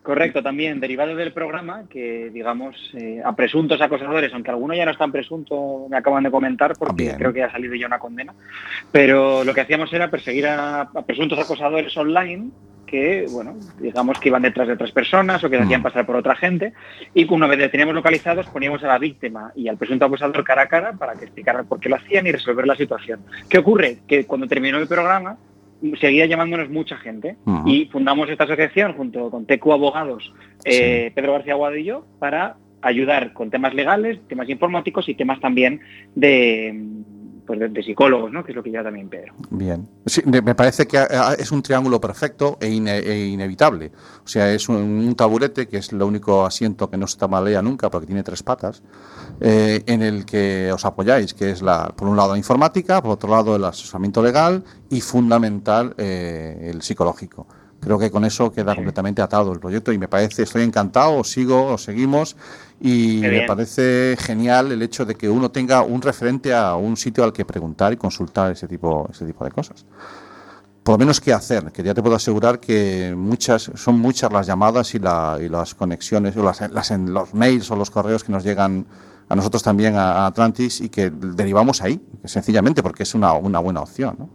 Correcto, 0.07 0.41
también 0.41 0.79
derivado 0.79 1.17
del 1.17 1.33
programa 1.33 1.83
que, 1.89 2.29
digamos, 2.29 2.77
eh, 2.93 3.21
a 3.25 3.35
presuntos 3.35 3.81
acosadores, 3.81 4.33
aunque 4.33 4.49
algunos 4.49 4.77
ya 4.77 4.85
no 4.85 4.91
están 4.91 5.11
presuntos, 5.11 5.89
me 5.89 5.97
acaban 5.97 6.23
de 6.23 6.31
comentar 6.31 6.71
porque 6.79 7.03
Bien. 7.03 7.17
creo 7.17 7.33
que 7.33 7.43
ha 7.43 7.51
salido 7.51 7.75
ya 7.75 7.87
una 7.87 7.99
condena, 7.99 8.33
pero 8.89 9.43
lo 9.43 9.53
que 9.53 9.59
hacíamos 9.59 9.91
era 9.91 10.09
perseguir 10.09 10.47
a, 10.47 10.83
a 10.83 11.05
presuntos 11.05 11.37
acosadores 11.37 11.97
online 11.97 12.51
que, 12.85 13.25
bueno, 13.29 13.57
digamos 13.81 14.17
que 14.21 14.29
iban 14.29 14.43
detrás 14.43 14.67
de 14.67 14.75
otras 14.75 14.93
personas 14.93 15.43
o 15.43 15.49
que 15.49 15.57
se 15.57 15.63
hacían 15.63 15.83
pasar 15.83 16.05
por 16.05 16.15
otra 16.15 16.37
gente 16.37 16.71
y 17.13 17.29
una 17.29 17.45
vez 17.45 17.59
les 17.59 17.69
teníamos 17.69 17.93
localizados 17.93 18.47
poníamos 18.47 18.81
a 18.85 18.87
la 18.87 18.97
víctima 18.99 19.51
y 19.57 19.67
al 19.67 19.75
presunto 19.75 20.05
acosador 20.05 20.41
cara 20.45 20.61
a 20.61 20.67
cara 20.67 20.93
para 20.93 21.15
que 21.15 21.25
explicaran 21.25 21.67
por 21.67 21.81
qué 21.81 21.89
lo 21.89 21.97
hacían 21.97 22.25
y 22.27 22.31
resolver 22.31 22.65
la 22.65 22.77
situación. 22.77 23.19
¿Qué 23.49 23.57
ocurre? 23.57 23.97
Que 24.07 24.25
cuando 24.25 24.47
terminó 24.47 24.77
el 24.77 24.87
programa 24.87 25.37
seguía 25.99 26.25
llamándonos 26.25 26.69
mucha 26.69 26.97
gente. 26.97 27.37
Y 27.65 27.85
fundamos 27.85 28.29
esta 28.29 28.45
asociación 28.45 28.93
junto 28.93 29.29
con 29.29 29.45
TQ 29.45 29.71
Abogados, 29.71 30.33
eh, 30.65 31.11
Pedro 31.15 31.33
García 31.33 31.53
Aguado 31.53 31.75
y 31.75 31.83
yo, 31.85 32.05
para 32.19 32.57
ayudar 32.81 33.33
con 33.33 33.49
temas 33.49 33.73
legales, 33.73 34.19
temas 34.27 34.49
informáticos 34.49 35.09
y 35.09 35.15
temas 35.15 35.39
también 35.39 35.81
de, 36.15 36.73
pues 37.47 37.60
de, 37.60 37.83
psicólogos, 37.83 38.31
¿no? 38.31 38.43
que 38.43 38.51
es 38.51 38.55
lo 38.55 38.62
que 38.62 38.69
lleva 38.69 38.83
también 38.83 39.07
Pedro. 39.07 39.33
Bien. 39.49 39.88
Sí, 40.05 40.21
me 40.25 40.53
parece 40.53 40.86
que 40.86 40.97
ah, 40.97 41.33
es 41.39 41.51
un 41.51 41.62
triángulo 41.62 41.99
perfecto 41.99 42.57
e, 42.60 42.67
e 42.67 43.27
inevitable. 43.27 43.91
O 44.23 44.27
sea, 44.27 44.51
es 44.51 44.67
un, 44.67 44.75
un 44.75 45.15
taburete 45.15 45.67
que 45.67 45.77
es 45.77 45.93
el 45.93 46.01
único 46.01 46.45
asiento 46.45 46.89
que 46.89 46.97
no 46.97 47.07
se 47.07 47.17
tambalea 47.17 47.62
nunca 47.62 47.89
porque 47.89 48.05
tiene 48.05 48.23
tres 48.23 48.43
patas, 48.43 48.83
eh, 49.39 49.81
en 49.86 50.01
el 50.01 50.25
que 50.25 50.71
os 50.73 50.83
apoyáis, 50.83 51.33
que 51.33 51.51
es 51.51 51.62
la, 51.62 51.93
por 51.95 52.07
un 52.07 52.17
lado 52.17 52.33
la 52.33 52.38
informática, 52.38 53.01
por 53.01 53.12
otro 53.12 53.29
lado 53.29 53.55
el 53.55 53.63
asesoramiento 53.63 54.21
legal 54.21 54.63
y 54.89 54.99
fundamental 55.01 55.93
eh, 55.97 56.71
el 56.73 56.81
psicológico. 56.81 57.47
Creo 57.79 57.99
que 57.99 58.09
con 58.11 58.25
eso 58.25 58.51
queda 58.51 58.71
completamente 58.75 59.21
atado 59.21 59.53
el 59.53 59.59
proyecto 59.59 59.91
y 59.91 59.97
me 59.97 60.07
parece, 60.07 60.43
estoy 60.43 60.63
encantado, 60.63 61.17
os 61.17 61.29
sigo, 61.31 61.65
os 61.73 61.83
seguimos 61.83 62.35
y 62.81 63.19
me 63.41 63.47
parece 63.47 64.17
genial 64.19 64.71
el 64.71 64.81
hecho 64.81 65.05
de 65.05 65.15
que 65.15 65.29
uno 65.29 65.51
tenga 65.51 65.83
un 65.83 66.01
referente 66.01 66.53
a 66.53 66.75
un 66.75 66.97
sitio 66.97 67.23
al 67.23 67.31
que 67.33 67.45
preguntar 67.45 67.93
y 67.93 67.97
consultar 67.97 68.51
ese 68.51 68.67
tipo, 68.67 69.07
ese 69.11 69.25
tipo 69.25 69.45
de 69.45 69.51
cosas. 69.51 69.85
Por 70.83 70.93
lo 70.93 70.99
menos 70.99 71.19
qué 71.21 71.33
hacer, 71.33 71.71
que 71.71 71.83
ya 71.83 71.93
te 71.93 72.01
puedo 72.01 72.15
asegurar 72.15 72.59
que 72.59 73.13
muchas, 73.15 73.69
son 73.75 73.99
muchas 73.99 74.31
las 74.31 74.47
llamadas 74.47 74.95
y, 74.95 74.99
la- 74.99 75.37
y 75.41 75.49
las 75.49 75.75
conexiones, 75.75 76.35
o 76.37 76.43
las, 76.43 76.61
las- 76.71 76.91
en 76.91 77.13
los 77.13 77.33
mails 77.33 77.69
o 77.71 77.75
los 77.75 77.91
correos 77.91 78.23
que 78.23 78.31
nos 78.31 78.43
llegan 78.43 78.85
a 79.29 79.35
nosotros 79.35 79.61
también 79.61 79.95
a, 79.95 80.23
a 80.23 80.27
Atlantis 80.27 80.79
y 80.79 80.87
que 80.89 81.09
derivamos 81.09 81.81
ahí, 81.81 82.01
sencillamente 82.23 82.81
porque 82.81 83.03
es 83.03 83.13
una, 83.15 83.33
una 83.33 83.59
buena 83.59 83.81
opción. 83.81 84.15
¿no? 84.17 84.29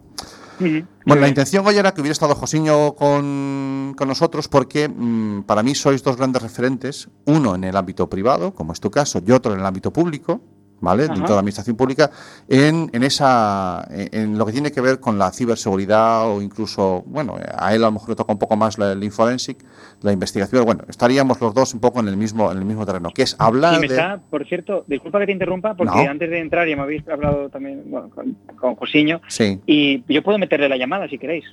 Bueno, 0.59 1.21
la 1.21 1.29
intención 1.29 1.67
hoy 1.67 1.77
era 1.77 1.93
que 1.93 2.01
hubiera 2.01 2.13
estado 2.13 2.35
Josiño 2.35 2.95
con, 2.95 3.95
con 3.97 4.09
nosotros 4.09 4.49
porque 4.49 4.89
mm, 4.89 5.43
para 5.43 5.63
mí 5.63 5.75
sois 5.75 6.03
dos 6.03 6.17
grandes 6.17 6.43
referentes, 6.43 7.09
uno 7.27 7.55
en 7.55 7.65
el 7.65 7.77
ámbito 7.77 8.09
privado, 8.09 8.55
como 8.55 8.73
es 8.73 8.81
tu 8.81 8.91
caso, 8.91 9.21
y 9.27 9.31
otro 9.33 9.53
en 9.53 9.61
el 9.61 9.67
ámbito 9.67 9.93
público, 9.93 10.41
¿vale? 10.83 11.05
Ajá. 11.05 11.15
Dentro 11.15 11.29
de 11.29 11.35
la 11.37 11.39
administración 11.41 11.77
pública, 11.77 12.11
en, 12.49 12.91
en 12.93 13.03
esa, 13.03 13.87
en, 13.91 14.09
en 14.13 14.39
lo 14.39 14.45
que 14.45 14.53
tiene 14.53 14.71
que 14.71 14.83
ver 14.83 15.01
con 15.01 15.19
la 15.19 15.31
ciberseguridad 15.31 16.29
o 16.29 16.43
incluso, 16.43 17.03
bueno, 17.07 17.37
a 17.57 17.75
él 17.75 17.83
a 17.83 17.87
lo 17.87 17.93
mejor 17.93 18.11
le 18.11 18.17
toca 18.17 18.33
un 18.33 18.39
poco 18.39 18.57
más 18.57 18.77
la, 18.79 18.93
el 18.93 19.03
Inforensic, 19.03 19.65
la 20.03 20.13
investigación, 20.13 20.65
bueno, 20.67 20.83
estaríamos 20.89 21.41
los 21.41 21.55
dos 21.55 21.73
un 21.73 21.81
poco 21.81 22.01
en 22.01 22.09
el 22.09 22.17
mismo, 22.19 22.53
en 22.53 22.59
el 22.59 22.65
mismo 22.65 22.85
terreno, 22.85 23.11
que 23.15 23.23
es 23.23 23.35
hablar 23.39 23.75
Y 23.75 23.81
me 23.81 23.89
de... 23.89 23.95
está, 23.95 24.21
por 24.29 24.45
cierto, 24.47 24.85
disculpa 24.87 25.19
que 25.21 25.27
te 25.27 25.33
interrumpa, 25.33 25.75
porque 25.75 26.05
No. 26.05 26.11
antes 26.11 26.29
de 26.29 26.41
entrar 26.41 26.69
ya 26.69 26.77
me 26.77 26.83
habéis 26.83 27.09
hablado 27.09 27.49
también 27.49 27.85
bueno, 27.87 28.11
con, 28.11 28.37
con 28.61 28.75
Josiño, 28.77 29.21
Sí. 29.29 29.61
y 29.67 30.05
yo 30.13 30.23
puedo 30.23 30.37
meterle 30.39 30.69
la 30.69 30.77
llamada 30.77 31.09
si 31.09 31.17
queréis. 31.19 31.45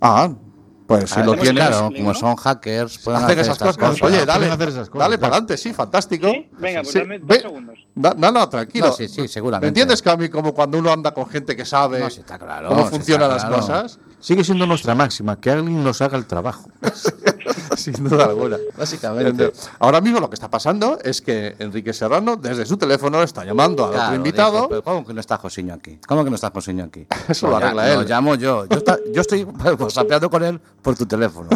Ah, 0.00 0.30
pues 0.86 1.10
si 1.10 1.20
Ah, 1.20 1.24
lo 1.24 1.32
tienes... 1.34 1.52
Claro, 1.52 1.90
¿no? 1.90 1.96
como 1.96 2.14
son 2.14 2.36
hackers, 2.36 2.98
pueden 2.98 3.22
hacer 3.24 3.38
esas 3.40 3.58
cosas. 3.58 4.00
Oye, 4.02 4.24
dale, 4.24 4.46
hacer 4.50 4.68
esas 4.68 4.88
cosas, 4.88 5.00
dale 5.08 5.16
claro. 5.16 5.20
para 5.20 5.32
adelante, 5.34 5.56
sí, 5.56 5.72
fantástico. 5.72 6.28
¿Sí? 6.30 6.48
Venga, 6.58 6.80
pues 6.82 6.92
Sí, 6.92 6.98
dame 7.00 7.18
dos 7.18 7.28
ve- 7.28 7.40
segundos. 7.40 7.85
Da- 7.98 8.14
No, 8.16 8.30
no, 8.30 8.46
tranquilo. 8.48 8.88
No, 8.88 8.92
sí, 8.92 9.08
sí, 9.08 9.26
seguramente. 9.26 9.64
¿Me 9.64 9.68
entiendes 9.68 10.02
que 10.02 10.10
a 10.10 10.16
mí, 10.16 10.28
como 10.28 10.52
cuando 10.54 10.78
uno 10.78 10.92
anda 10.92 11.12
con 11.14 11.26
gente 11.28 11.56
que 11.56 11.64
sabe 11.64 11.98
No, 11.98 12.06
está 12.08 12.38
claro, 12.38 12.68
cómo 12.68 12.84
sí, 12.84 12.90
funcionan 12.90 13.30
está 13.32 13.48
las 13.50 13.66
claro. 13.66 13.82
cosas? 13.82 13.98
Sigue 14.20 14.44
siendo 14.44 14.66
nuestra 14.66 14.94
máxima, 14.94 15.40
que 15.40 15.50
alguien 15.50 15.82
nos 15.82 16.00
haga 16.02 16.18
el 16.18 16.26
trabajo. 16.26 16.68
Sin 17.76 17.94
duda 18.08 18.24
alguna. 18.26 18.56
Básicamente. 18.76 19.52
Ahora 19.78 20.00
mismo 20.00 20.20
lo 20.20 20.28
que 20.28 20.34
está 20.34 20.48
pasando 20.50 20.98
es 21.02 21.20
que 21.22 21.56
Enrique 21.58 21.92
Serrano, 21.92 22.36
desde 22.36 22.64
su 22.66 22.76
teléfono, 22.76 23.22
está 23.22 23.44
llamando 23.44 23.84
al 23.86 23.92
Claro, 23.92 24.04
otro 24.08 24.16
invitado. 24.16 24.52
dijo, 24.56 24.68
pero 24.68 24.82
¿Cómo 24.82 25.06
que 25.06 25.14
no 25.14 25.20
está 25.20 25.36
Josiño 25.38 25.74
aquí? 25.74 25.98
¿Cómo 26.06 26.22
que 26.24 26.30
no 26.30 26.36
está 26.36 26.50
Josiño 26.50 26.84
aquí? 26.84 27.06
Eso 27.28 27.48
lo 27.48 27.58
ya- 27.60 27.66
arregla 27.66 27.90
él. 27.92 28.00
Lo 28.00 28.02
llamo 28.04 28.34
yo. 28.34 28.66
Yo, 28.66 28.76
está- 28.78 28.98
yo 29.12 29.20
estoy 29.20 29.46
sapeando 29.90 30.28
con 30.30 30.42
él 30.44 30.60
por 30.82 30.96
tu 30.96 31.06
teléfono. 31.06 31.48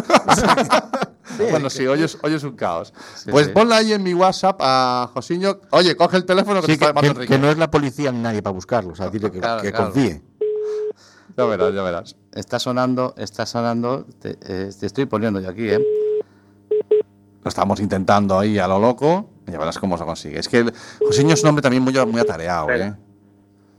Bueno, 1.49 1.69
sí, 1.69 1.85
hoy 1.87 2.03
es, 2.03 2.17
hoy 2.21 2.33
es 2.33 2.43
un 2.43 2.55
caos. 2.55 2.93
pues 3.29 3.47
sí. 3.47 3.51
ponle 3.53 3.75
ahí 3.75 3.93
en 3.93 4.03
mi 4.03 4.13
WhatsApp 4.13 4.57
a 4.61 5.09
Josiño. 5.13 5.59
Oye, 5.71 5.95
coge 5.95 6.17
el 6.17 6.25
teléfono 6.25 6.61
que 6.61 6.67
te 6.67 6.67
Sí, 6.67 6.71
está 6.73 6.85
que, 6.87 6.89
llamando 6.89 7.01
que- 7.01 7.17
Enrique. 7.19 7.33
que 7.33 7.39
no 7.39 7.49
es 7.49 7.57
la 7.57 7.69
policía 7.71 8.11
ni 8.11 8.19
nadie 8.19 8.41
para 8.41 8.53
buscarlo. 8.53 8.91
O 8.93 8.95
sea, 8.95 9.09
dile 9.09 9.31
que, 9.31 9.39
Claro, 9.39 9.61
que 9.61 9.71
claro. 9.71 9.91
confíe. 9.91 10.21
Ya 11.37 11.45
verás, 11.45 11.73
ya 11.73 11.81
verás. 11.83 12.15
Está 12.33 12.59
sonando, 12.59 13.13
está 13.17 13.45
sonando. 13.45 14.05
Te, 14.19 14.37
eh, 14.41 14.69
te 14.77 14.85
estoy 14.85 15.05
poniendo 15.05 15.39
yo 15.39 15.49
aquí, 15.49 15.69
¿eh? 15.69 15.79
Lo 17.43 17.49
estamos 17.49 17.79
intentando 17.79 18.37
ahí 18.37 18.59
a 18.59 18.67
lo 18.67 18.79
loco. 18.79 19.29
Ya 19.47 19.57
verás 19.57 19.79
cómo 19.79 19.97
se 19.97 20.03
consigue. 20.05 20.39
Es 20.39 20.47
que 20.49 20.59
el- 20.59 20.73
Josiño 20.99 21.33
es 21.33 21.41
un 21.43 21.49
hombre 21.49 21.61
también 21.61 21.83
muy, 21.83 21.93
muy 22.05 22.21
atareado, 22.21 22.69
¿eh? 22.71 22.93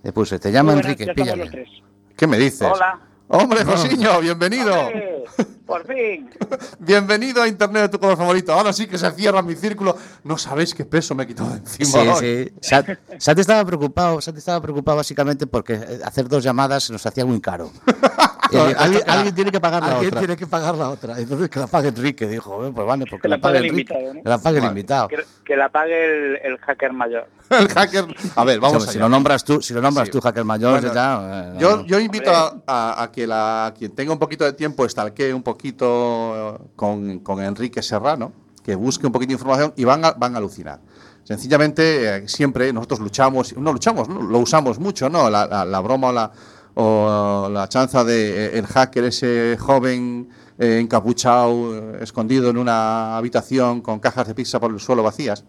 Le 0.02 0.12
puse, 0.12 0.38
te 0.38 0.50
llama 0.50 0.72
Enrique, 0.72 1.06
tres. 1.14 1.68
¿Qué 2.16 2.26
me 2.26 2.38
dices? 2.38 2.68
Hola. 2.72 3.00
Hombre, 3.34 3.64
Josiño, 3.64 4.20
bienvenido. 4.20 4.78
¡Hombre! 4.78 5.24
Por 5.64 5.86
fin. 5.86 6.28
Bienvenido 6.80 7.40
a 7.40 7.48
Internet 7.48 7.84
de 7.84 7.88
tu 7.88 7.98
color 7.98 8.18
favorito. 8.18 8.52
Ahora 8.52 8.74
sí 8.74 8.86
que 8.86 8.98
se 8.98 9.10
cierra 9.12 9.40
mi 9.40 9.54
círculo. 9.54 9.96
No 10.22 10.36
sabéis 10.36 10.74
qué 10.74 10.84
peso 10.84 11.14
me 11.14 11.22
he 11.22 11.26
quitado 11.26 11.48
de 11.48 11.56
encima. 11.56 11.88
Sí, 11.88 12.08
hoy. 12.08 12.16
sí. 12.20 12.54
Sat, 12.60 12.98
Sat 13.16 13.38
estaba 13.38 13.64
preocupado, 13.64 14.20
Sat 14.20 14.36
estaba 14.36 14.60
preocupado 14.60 14.98
básicamente 14.98 15.46
porque 15.46 15.74
eh, 15.74 16.00
hacer 16.04 16.28
dos 16.28 16.44
llamadas 16.44 16.84
se 16.84 16.92
nos 16.92 17.06
hacía 17.06 17.24
muy 17.24 17.40
caro. 17.40 17.70
Alguien- 18.58 18.92
"Esto 18.94 19.04
que 19.04 19.10
alguien 19.10 19.34
tiene 19.34 19.50
que 19.52 19.60
pagar 19.60 19.82
la 19.82 19.88
alguien 19.92 20.08
otra". 20.08 20.18
tiene 20.20 20.36
que 20.36 20.46
pagar 20.46 20.74
la 20.76 20.88
otra. 20.90 21.18
Entonces 21.18 21.48
que 21.50 21.60
la 21.60 21.66
pague 21.66 21.88
Enrique, 21.88 22.26
dijo. 22.28 22.66
"Eh, 22.66 22.72
Pues 22.74 22.86
vale, 22.86 23.04
porque 23.08 23.22
Que 23.22 23.28
la, 23.28 23.36
la 23.36 23.40
pague 23.42 23.54
pague 23.58 23.66
el 23.66 23.70
Enrique. 23.72 23.92
invitado, 23.94 24.14
¿no? 24.14 24.22
Que 24.22 24.28
la 24.28 24.38
pague 24.38 24.56
el 24.56 24.60
Vale. 24.62 24.70
invitado. 24.72 25.08
Que, 25.08 25.24
que 25.44 25.56
la 25.56 25.68
pague 25.70 26.04
el, 26.04 26.36
el 26.52 26.58
hacker 26.58 26.92
mayor. 26.92 27.26
El 27.50 27.68
hacker. 27.68 28.04
A 28.36 28.44
ver, 28.44 28.60
vamos 28.60 28.86
si, 28.86 28.98
lo 28.98 29.08
nombras 29.08 29.44
tú, 29.44 29.60
si 29.60 29.74
lo 29.74 29.82
nombras 29.82 30.06
Sí. 30.08 30.12
tú, 30.12 30.20
hacker 30.20 30.44
mayor, 30.44 30.80
Bueno, 30.80 30.94
ya. 30.94 31.52
eh, 31.54 31.58
Yo, 31.58 31.76
no. 31.78 31.84
yo 31.84 31.98
invito 32.00 32.30
a, 32.30 32.54
a- 32.66 33.02
a 33.02 33.12
que 33.12 33.26
la, 33.26 33.66
a 33.66 33.74
quien 33.74 33.94
tenga 33.94 34.12
un 34.12 34.18
poquito 34.18 34.44
de 34.44 34.54
tiempo 34.54 34.86
estalquee 34.86 35.34
un 35.34 35.42
poquito 35.42 36.70
con, 36.76 37.18
con 37.20 37.42
Enrique 37.42 37.82
Serrano, 37.82 38.32
que 38.64 38.74
busque 38.74 39.06
un 39.06 39.12
poquito 39.12 39.28
de 39.30 39.34
información 39.34 39.72
y 39.76 39.84
van 39.84 40.04
a, 40.04 40.12
van 40.12 40.34
a 40.34 40.38
alucinar. 40.38 40.80
Sencillamente, 41.24 42.16
eh, 42.16 42.28
siempre 42.28 42.72
nosotros 42.72 43.00
luchamos, 43.00 43.56
no 43.56 43.72
luchamos, 43.72 44.08
¿no? 44.08 44.22
lo 44.22 44.38
usamos 44.38 44.78
mucho, 44.78 45.08
¿no? 45.08 45.30
La, 45.30 45.46
la- 45.46 45.64
la 45.64 45.80
broma 45.80 46.08
o 46.08 46.12
la, 46.12 46.32
o 46.74 47.48
la 47.50 47.68
chanza 47.68 48.04
de 48.04 48.46
eh, 48.46 48.58
el 48.58 48.66
hacker, 48.66 49.04
ese 49.04 49.56
joven 49.58 50.28
eh, 50.58 50.78
encapuchado, 50.80 51.76
eh, 51.76 51.98
escondido 52.02 52.50
en 52.50 52.56
una 52.56 53.16
habitación 53.16 53.80
con 53.80 53.98
cajas 53.98 54.28
de 54.28 54.34
pizza 54.34 54.60
por 54.60 54.70
el 54.70 54.80
suelo 54.80 55.02
vacías. 55.02 55.44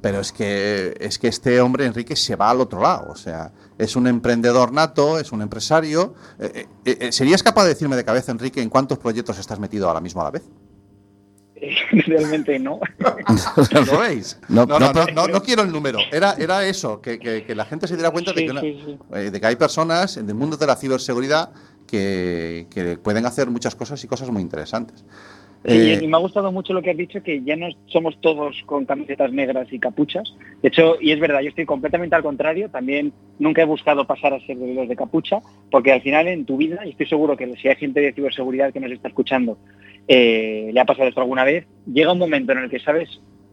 Pero 0.00 0.20
es 0.20 0.32
que, 0.32 0.94
es 1.00 1.18
que 1.18 1.28
este 1.28 1.60
hombre, 1.60 1.86
Enrique, 1.86 2.14
se 2.14 2.36
va 2.36 2.50
al 2.50 2.60
otro 2.60 2.80
lado. 2.80 3.10
O 3.10 3.16
sea, 3.16 3.52
es 3.78 3.96
un 3.96 4.06
emprendedor 4.06 4.70
nato, 4.72 5.18
es 5.18 5.32
un 5.32 5.40
empresario. 5.40 6.14
Eh, 6.38 7.08
¿Serías 7.10 7.42
capaz 7.42 7.62
de 7.62 7.70
decirme 7.70 7.96
de 7.96 8.04
cabeza, 8.04 8.30
Enrique, 8.30 8.60
en 8.60 8.68
cuántos 8.68 8.98
proyectos 8.98 9.38
estás 9.38 9.58
metido 9.58 9.88
ahora 9.88 10.02
mismo 10.02 10.20
a 10.20 10.24
la 10.24 10.30
vez? 10.30 10.42
Realmente 12.06 12.58
no. 12.58 12.80
¿Lo 13.86 13.98
veis? 13.98 14.38
No, 14.48 14.66
No, 14.66 14.78
no, 14.78 14.78
no, 14.78 14.92
no, 14.92 15.04
pero- 15.06 15.14
no- 15.14 15.28
no 15.28 15.42
quiero 15.42 15.62
el 15.62 15.72
número. 15.72 15.98
Era, 16.12 16.34
era 16.38 16.64
eso, 16.66 17.00
que, 17.00 17.18
que- 17.18 17.44
que 17.44 17.54
la 17.54 17.64
gente 17.64 17.86
se 17.88 17.94
diera 17.94 18.10
cuenta 18.10 18.32
de, 18.32 18.44
que 18.44 18.50
una- 18.50 18.60
sí, 18.60 18.82
sí. 18.84 18.98
eh, 19.14 19.30
de 19.30 19.40
que 19.40 19.46
hay 19.46 19.56
personas 19.56 20.16
en 20.16 20.28
el 20.28 20.34
mundo 20.34 20.56
de 20.56 20.66
la 20.66 20.76
ciberseguridad 20.76 21.50
que, 21.86 22.66
que 22.70 22.96
pueden 22.98 23.26
hacer 23.26 23.50
muchas 23.50 23.74
cosas 23.74 24.02
y 24.02 24.06
cosas 24.08 24.30
muy 24.30 24.42
interesantes. 24.42 25.04
Sí, 25.66 25.92
Eh, 25.92 26.00
y 26.02 26.08
me 26.08 26.16
ha 26.16 26.20
gustado 26.20 26.52
mucho 26.52 26.74
lo 26.74 26.82
que 26.82 26.90
has 26.90 26.96
dicho, 26.96 27.22
que 27.22 27.42
ya 27.42 27.56
no 27.56 27.68
somos 27.86 28.20
todos 28.20 28.62
con 28.66 28.84
camisetas 28.84 29.32
negras 29.32 29.72
y 29.72 29.78
capuchas. 29.78 30.34
De 30.62 30.68
hecho, 30.68 30.96
y 31.00 31.12
es 31.12 31.20
verdad, 31.20 31.40
yo 31.40 31.48
estoy 31.48 31.64
completamente 31.64 32.14
al 32.14 32.22
contrario. 32.22 32.68
También 32.68 33.14
nunca 33.38 33.62
he 33.62 33.64
buscado 33.64 34.06
pasar 34.06 34.34
a 34.34 34.40
ser 34.40 34.58
de 34.58 34.74
los 34.74 34.88
de 34.88 34.96
capucha, 34.96 35.40
porque 35.70 35.92
al 35.92 36.02
final 36.02 36.28
en 36.28 36.44
tu 36.44 36.58
vida, 36.58 36.84
y 36.84 36.90
estoy 36.90 37.06
seguro 37.06 37.36
que 37.36 37.50
si 37.56 37.68
hay 37.68 37.76
gente 37.76 38.00
de 38.00 38.12
ciberseguridad 38.12 38.72
que 38.74 38.80
nos 38.80 38.92
está 38.92 39.08
escuchando, 39.08 39.56
eh, 40.06 40.70
le 40.72 40.80
ha 40.80 40.84
pasado 40.84 41.08
esto 41.08 41.22
alguna 41.22 41.44
vez, 41.44 41.66
llega 41.90 42.12
un 42.12 42.18
momento 42.18 42.52
en 42.52 42.58
el 42.58 42.70
que 42.70 42.80
sabes 42.80 43.08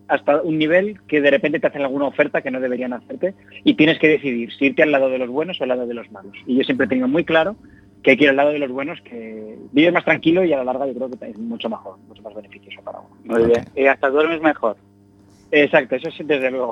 hasta 0.09 0.41
un 0.41 0.57
nivel 0.57 0.99
que 1.07 1.21
de 1.21 1.31
repente 1.31 1.61
te 1.61 1.67
hacen 1.67 1.83
alguna 1.83 2.07
oferta 2.07 2.41
que 2.41 2.51
no 2.51 2.59
deberían 2.59 2.91
hacerte 2.91 3.33
y 3.63 3.75
tienes 3.75 3.97
que 3.97 4.09
decidir 4.09 4.51
si 4.51 4.65
irte 4.65 4.83
al 4.83 4.91
lado 4.91 5.09
de 5.09 5.17
los 5.17 5.29
buenos 5.29 5.61
o 5.61 5.63
al 5.63 5.69
lado 5.69 5.87
de 5.87 5.93
los 5.93 6.11
malos. 6.11 6.33
Y 6.45 6.57
yo 6.57 6.63
siempre 6.65 6.85
he 6.85 6.89
tenido 6.89 7.07
muy 7.07 7.23
claro 7.23 7.55
que 8.03 8.11
hay 8.11 8.17
que 8.17 8.23
ir 8.23 8.29
al 8.29 8.35
lado 8.35 8.51
de 8.51 8.59
los 8.59 8.71
buenos, 8.71 8.99
que 9.01 9.57
vives 9.71 9.93
más 9.93 10.05
tranquilo 10.05 10.43
y 10.43 10.53
a 10.53 10.57
la 10.57 10.63
larga 10.63 10.87
yo 10.87 10.93
creo 10.93 11.09
que 11.09 11.29
es 11.29 11.37
mucho 11.37 11.69
mejor, 11.69 11.97
mucho 12.07 12.21
más 12.23 12.33
beneficioso 12.33 12.81
para 12.81 12.99
uno. 12.99 13.09
Muy 13.23 13.45
bien. 13.45 13.65
Y 13.75 13.85
hasta 13.85 14.09
duermes 14.09 14.41
mejor. 14.41 14.77
Exacto, 15.53 15.95
eso 15.97 16.09
sí, 16.15 16.23
desde 16.23 16.49
luego. 16.49 16.71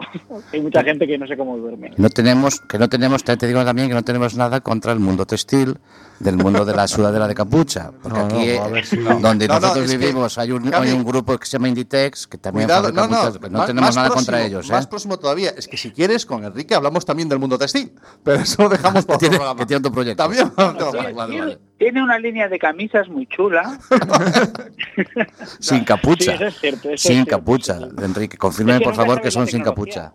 hay 0.53 0.61
mucha 0.61 0.81
gente 0.83 1.05
que 1.05 1.17
no 1.17 1.27
sé 1.27 1.35
cómo 1.35 1.57
duerme. 1.57 1.91
No 1.97 2.09
tenemos, 2.09 2.61
que 2.61 2.79
no 2.79 2.87
tenemos, 2.87 3.23
te 3.23 3.35
digo 3.45 3.63
también 3.65 3.89
que 3.89 3.93
no 3.93 4.03
tenemos 4.03 4.35
nada 4.35 4.61
contra 4.61 4.93
el 4.93 4.99
mundo 4.99 5.25
textil, 5.25 5.77
del 6.19 6.37
mundo 6.37 6.63
de 6.65 6.73
la 6.75 6.87
sudadera 6.87 7.27
de 7.27 7.35
capucha. 7.35 7.91
Porque 8.01 8.19
No, 8.19 8.25
aquí, 8.25 8.45
ver 8.71 9.21
donde 9.21 9.47
No, 9.47 9.53
no, 9.55 9.59
nosotros 9.59 9.89
que, 9.91 9.97
vivimos, 9.97 10.37
hay, 10.37 10.51
un, 10.51 10.73
hay 10.73 10.91
un 10.91 11.03
grupo 11.03 11.37
que 11.37 11.45
se 11.45 11.53
llama 11.53 11.67
Inditex, 11.67 12.27
que 12.27 12.37
también 12.37 12.67
Cuidado, 12.67 12.83
fabrica 12.93 13.01
no, 13.49 13.57
más- 13.59 13.67
tenemos 13.67 13.87
más 13.87 13.95
nada 13.95 14.07
próximo, 14.09 14.25
contra 14.27 14.45
ellos. 14.45 14.69
¿eh? 14.69 14.71
Más 14.71 14.87
próximo 14.87 15.17
todavía. 15.19 15.49
Es 15.57 15.67
que 15.67 15.75
si 15.77 15.91
quieres, 15.91 16.25
con 16.25 16.43
Enrique 16.45 16.73
hablamos 16.75 17.05
también 17.05 17.27
del 17.29 17.39
mundo 17.39 17.57
textil. 17.57 17.91
Pero 18.23 18.39
eso 18.41 18.63
lo 18.63 18.69
dejamos 18.69 19.05
por 19.05 19.15
otro 19.15 19.19
tiene, 19.19 19.35
programa. 19.37 19.59
que 19.59 19.65
tiene 19.65 19.79
otro 19.79 19.91
proyecto. 19.91 20.23
También. 20.23 20.51
no, 20.57 20.73
Tiene- 20.73 21.13
vale, 21.13 21.39
vale. 21.39 21.59
Tiene 21.79 22.03
una 22.03 22.19
línea 22.19 22.49
de 22.49 22.59
camisas 22.59 23.07
muy 23.07 23.25
chula. 23.25 23.79
Sin 25.59 25.85
capucha. 25.85 26.25
Sí, 26.25 26.31
eso 26.31 26.45
es 26.45 26.59
cierto. 26.59 26.89
eso 26.89 26.93
es 26.93 27.01
sin 27.01 27.25
capucha. 27.25 27.79
Enrique. 28.03 28.37
Confirme, 28.37 28.73
Es 28.73 28.79
que 28.79 28.83
por 28.83 28.95
favor, 28.95 29.21
que 29.21 29.31
son 29.31 29.47
sin 29.47 29.63
capucha. 29.63 30.13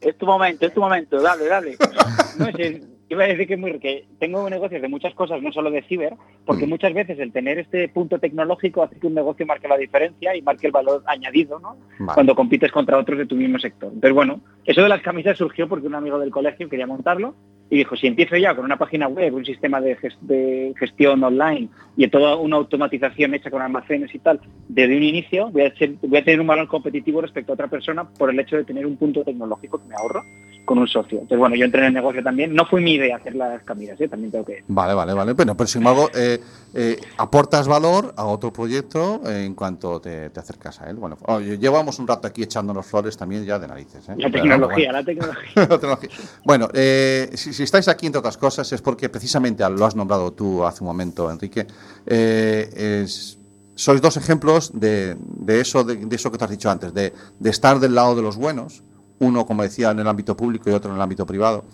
Es 0.00 0.16
tu 0.18 0.26
momento, 0.26 0.66
es 0.66 0.74
tu 0.74 0.80
momento. 0.80 1.20
Dale, 1.20 1.46
dale. 1.46 1.76
No, 2.38 2.46
sí, 2.54 2.82
iba 3.08 3.24
a 3.24 3.28
decir 3.28 3.46
que, 3.46 3.56
muy, 3.56 3.78
que 3.78 4.04
tengo 4.18 4.48
negocios 4.50 4.82
de 4.82 4.88
muchas 4.88 5.14
cosas, 5.14 5.40
no 5.42 5.52
solo 5.52 5.70
de 5.70 5.82
ciber, 5.82 6.14
porque 6.44 6.66
Mm. 6.66 6.70
muchas 6.70 6.92
veces 6.92 7.18
el 7.18 7.32
tener 7.32 7.58
este 7.58 7.88
punto 7.88 8.18
tecnológico 8.18 8.82
hace 8.82 8.98
que 8.98 9.06
un 9.06 9.14
negocio 9.14 9.46
marque 9.46 9.68
la 9.68 9.76
diferencia 9.76 10.34
y 10.36 10.42
marque 10.42 10.66
el 10.66 10.72
valor 10.72 11.02
añadido, 11.06 11.58
¿no? 11.60 11.76
Vale. 12.00 12.12
Cuando 12.14 12.34
compites 12.34 12.72
contra 12.72 12.98
otros 12.98 13.18
de 13.18 13.26
tu 13.26 13.36
mismo 13.36 13.58
sector. 13.58 13.88
Entonces, 13.92 14.12
bueno, 14.14 14.40
eso 14.64 14.82
de 14.82 14.88
las 14.88 15.02
camisas 15.02 15.38
surgió 15.38 15.68
porque 15.68 15.86
un 15.86 15.94
amigo 15.94 16.18
del 16.18 16.30
colegio 16.30 16.68
quería 16.68 16.86
montarlo 16.86 17.34
y 17.68 17.78
dijo, 17.78 17.96
si 17.96 18.06
empiezo 18.06 18.36
ya 18.36 18.54
con 18.54 18.64
una 18.64 18.76
página 18.78 19.08
web, 19.08 19.34
un 19.34 19.44
sistema 19.44 19.80
de, 19.80 19.96
ges- 19.98 20.18
de 20.20 20.72
gestión 20.78 21.22
online 21.24 21.68
y 21.96 22.06
toda 22.08 22.36
una 22.36 22.56
automatización 22.56 23.34
hecha 23.34 23.50
con 23.50 23.60
almacenes 23.60 24.14
y 24.14 24.20
tal, 24.20 24.40
desde 24.68 24.96
un 24.96 25.02
inicio 25.02 25.50
voy 25.50 25.62
a, 25.62 25.74
ser- 25.74 25.94
voy 26.02 26.18
a 26.18 26.24
tener 26.24 26.40
un 26.40 26.46
valor 26.46 26.68
competitivo 26.68 27.20
respecto 27.20 27.52
a 27.52 27.54
otra 27.54 27.66
persona 27.68 28.04
por 28.08 28.30
el 28.30 28.38
hecho 28.38 28.56
de 28.56 28.64
tener 28.64 28.86
un 28.86 28.96
punto 28.96 29.24
tecnológico 29.24 29.78
que 29.78 29.88
me 29.88 29.94
ahorro 29.96 30.22
con 30.64 30.78
un 30.78 30.86
socio. 30.88 31.14
Entonces, 31.18 31.38
bueno, 31.38 31.56
yo 31.56 31.64
entré 31.64 31.80
en 31.80 31.86
el 31.88 31.94
negocio 31.94 32.22
también. 32.22 32.54
No 32.54 32.66
fue 32.66 32.80
mi 32.80 32.95
idea 32.96 33.16
hacer 33.16 33.34
las 33.36 33.62
camisas, 33.62 34.00
¿eh? 34.00 34.08
también 34.08 34.30
tengo 34.32 34.44
que 34.44 34.64
Vale, 34.68 34.94
vale, 34.94 35.14
vale. 35.14 35.32
Bueno, 35.34 35.56
pero 35.56 35.66
sin 35.68 35.80
embargo, 35.82 36.10
eh, 36.14 36.40
eh, 36.74 37.00
aportas 37.18 37.68
valor 37.68 38.12
a 38.16 38.24
otro 38.24 38.52
proyecto 38.52 39.20
en 39.24 39.54
cuanto 39.54 40.00
te, 40.00 40.30
te 40.30 40.40
acercas 40.40 40.80
a 40.80 40.90
él. 40.90 40.96
Bueno, 40.96 41.16
llevamos 41.40 41.98
un 41.98 42.06
rato 42.06 42.26
aquí 42.28 42.42
echándonos 42.42 42.84
flores 42.86 43.16
también 43.16 43.44
ya 43.44 43.58
de 43.58 43.68
narices. 43.68 44.08
¿eh? 44.08 44.14
La 44.16 44.30
tecnología, 44.30 44.92
la 44.92 45.04
tecnología. 45.04 45.52
La 45.56 45.68
tecnología. 45.68 46.10
Bueno, 46.44 46.68
eh, 46.74 47.30
si, 47.34 47.52
si 47.52 47.62
estáis 47.62 47.88
aquí, 47.88 48.06
entre 48.06 48.18
otras 48.18 48.36
cosas, 48.36 48.70
es 48.72 48.82
porque 48.82 49.08
precisamente 49.08 49.68
lo 49.70 49.84
has 49.86 49.94
nombrado 49.96 50.32
tú 50.32 50.64
hace 50.64 50.82
un 50.82 50.88
momento, 50.88 51.30
Enrique. 51.30 51.66
es- 52.06 53.38
sois 53.78 54.00
dos 54.00 54.16
ejemplos 54.16 54.70
de, 54.72 55.16
de 55.20 55.60
eso, 55.60 55.84
de, 55.84 55.96
de 55.96 56.16
eso 56.16 56.32
que 56.32 56.38
te 56.38 56.44
has 56.44 56.50
dicho 56.50 56.70
antes, 56.70 56.94
de, 56.94 57.12
de 57.38 57.50
estar 57.50 57.78
del 57.78 57.94
lado 57.94 58.16
de 58.16 58.22
los 58.22 58.36
buenos, 58.38 58.82
uno, 59.18 59.44
como 59.44 59.62
decía, 59.64 59.90
en 59.90 59.98
el 59.98 60.08
ámbito 60.08 60.34
público 60.34 60.70
y 60.70 60.72
otro 60.72 60.90
en 60.90 60.96
el 60.96 61.02
ámbito 61.02 61.26
privado. 61.26 61.64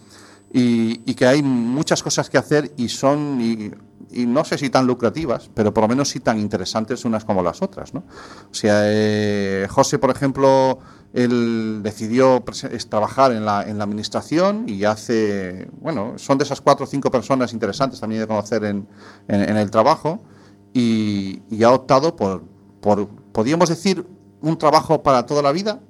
Y, 0.53 1.01
y 1.11 1.15
que 1.15 1.27
hay 1.27 1.43
muchas 1.43 2.03
cosas 2.03 2.29
que 2.29 2.39
hacer 2.39 2.73
y 2.77 2.89
son, 2.89 3.39
y, 3.41 3.71
y 4.11 4.27
no 4.27 4.45
sé 4.45 4.59
si 4.59 4.69
tan 4.71 4.87
lucrativas, 4.87 5.51
pero 5.55 5.73
por 5.73 5.83
lo 5.85 5.89
menos 5.89 6.09
sí 6.11 6.21
tan 6.21 6.39
interesantes 6.39 7.05
unas 7.05 7.25
como 7.25 7.43
las 7.43 7.63
otras. 7.63 7.95
¿no? 7.95 8.01
O 8.51 8.55
sea, 8.55 8.83
eh, 8.85 9.67
José, 9.71 9.99
por 9.99 10.11
ejemplo, 10.11 10.79
él 11.15 11.81
decidió 11.83 12.43
trabajar 12.89 13.33
en 13.33 13.45
la, 13.47 13.63
en 13.63 13.79
la 13.79 13.85
administración 13.85 14.65
y 14.69 14.85
hace, 14.85 15.69
bueno, 15.81 16.15
son 16.17 16.37
de 16.39 16.45
esas 16.45 16.61
cuatro 16.61 16.85
o 16.85 16.87
cinco 16.87 17.11
personas 17.11 17.53
interesantes 17.53 18.01
también 18.01 18.21
de 18.23 18.27
conocer 18.27 18.65
en, 18.65 18.87
en- 19.29 19.43
en 19.49 19.57
el 19.57 19.71
trabajo 19.71 20.21
y, 20.75 21.43
y 21.51 21.63
ha 21.65 21.71
optado 21.73 22.15
por, 22.17 22.43
por, 22.81 23.09
podríamos 23.33 23.69
decir, 23.71 24.07
un 24.41 24.57
trabajo 24.59 25.03
para 25.03 25.25
toda 25.25 25.41
la 25.43 25.53
vida. 25.53 25.81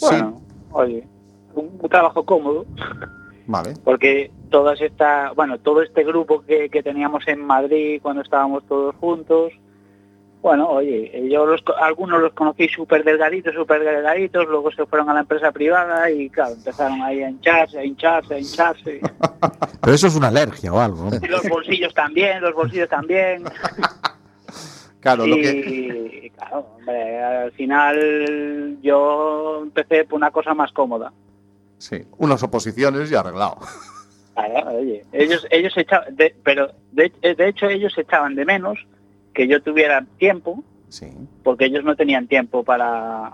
Bueno, 0.00 0.40
oye, 0.72 1.08
un, 1.54 1.70
un 1.80 1.88
trabajo 1.88 2.24
cómodo, 2.24 2.66
Vale. 3.48 3.74
porque 3.82 4.30
todas 4.50 4.78
esta, 4.80 5.32
bueno, 5.32 5.58
todo 5.58 5.82
este 5.82 6.04
grupo 6.04 6.42
que, 6.42 6.68
que 6.68 6.82
teníamos 6.82 7.26
en 7.26 7.44
Madrid 7.44 7.98
cuando 8.02 8.22
estábamos 8.22 8.62
todos 8.66 8.94
juntos, 8.96 9.52
bueno, 10.40 10.68
oye, 10.68 11.28
yo 11.28 11.46
los, 11.46 11.64
algunos 11.80 12.20
los 12.20 12.32
conocí 12.32 12.68
súper 12.68 13.02
delgaditos, 13.04 13.54
súper 13.54 13.82
delgaditos, 13.82 14.46
luego 14.46 14.70
se 14.70 14.86
fueron 14.86 15.10
a 15.10 15.14
la 15.14 15.20
empresa 15.20 15.50
privada 15.50 16.10
y 16.10 16.30
claro, 16.30 16.52
empezaron 16.52 17.02
ahí 17.02 17.22
a 17.22 17.30
hincharse, 17.30 17.78
a 17.78 17.84
hincharse, 17.84 18.34
a 18.34 18.38
hincharse. 18.38 19.00
Pero 19.80 19.94
eso 19.94 20.06
es 20.06 20.14
una 20.14 20.28
alergia 20.28 20.72
o 20.72 20.78
algo. 20.78 21.10
los 21.28 21.48
bolsillos 21.48 21.92
también, 21.92 22.40
los 22.40 22.54
bolsillos 22.54 22.88
también. 22.88 23.44
Claro, 25.00 25.28
lo 25.28 25.36
y, 25.36 25.42
que, 25.42 26.32
claro, 26.36 26.66
hombre, 26.76 27.22
al 27.24 27.52
final 27.52 28.78
yo 28.82 29.60
empecé 29.62 30.04
por 30.04 30.16
una 30.16 30.32
cosa 30.32 30.54
más 30.54 30.72
cómoda. 30.72 31.12
Sí, 31.78 32.04
unas 32.18 32.42
oposiciones 32.42 33.10
y 33.10 33.14
arreglado. 33.14 33.58
Claro, 34.34 34.70
oye, 34.78 35.04
ellos, 35.12 35.46
ellos 35.50 35.76
echaban, 35.76 36.14
de- 36.14 36.34
pero 36.44 36.72
de, 36.92 37.10
de 37.36 37.48
hecho 37.48 37.66
ellos 37.66 37.96
echaban 37.98 38.34
de 38.36 38.44
menos 38.44 38.78
que 39.34 39.48
yo 39.48 39.62
tuviera 39.62 40.04
tiempo, 40.18 40.62
Sí. 40.88 41.06
porque 41.42 41.64
ellos 41.66 41.84
no 41.84 41.96
tenían 41.96 42.28
tiempo 42.28 42.62
para, 42.62 43.32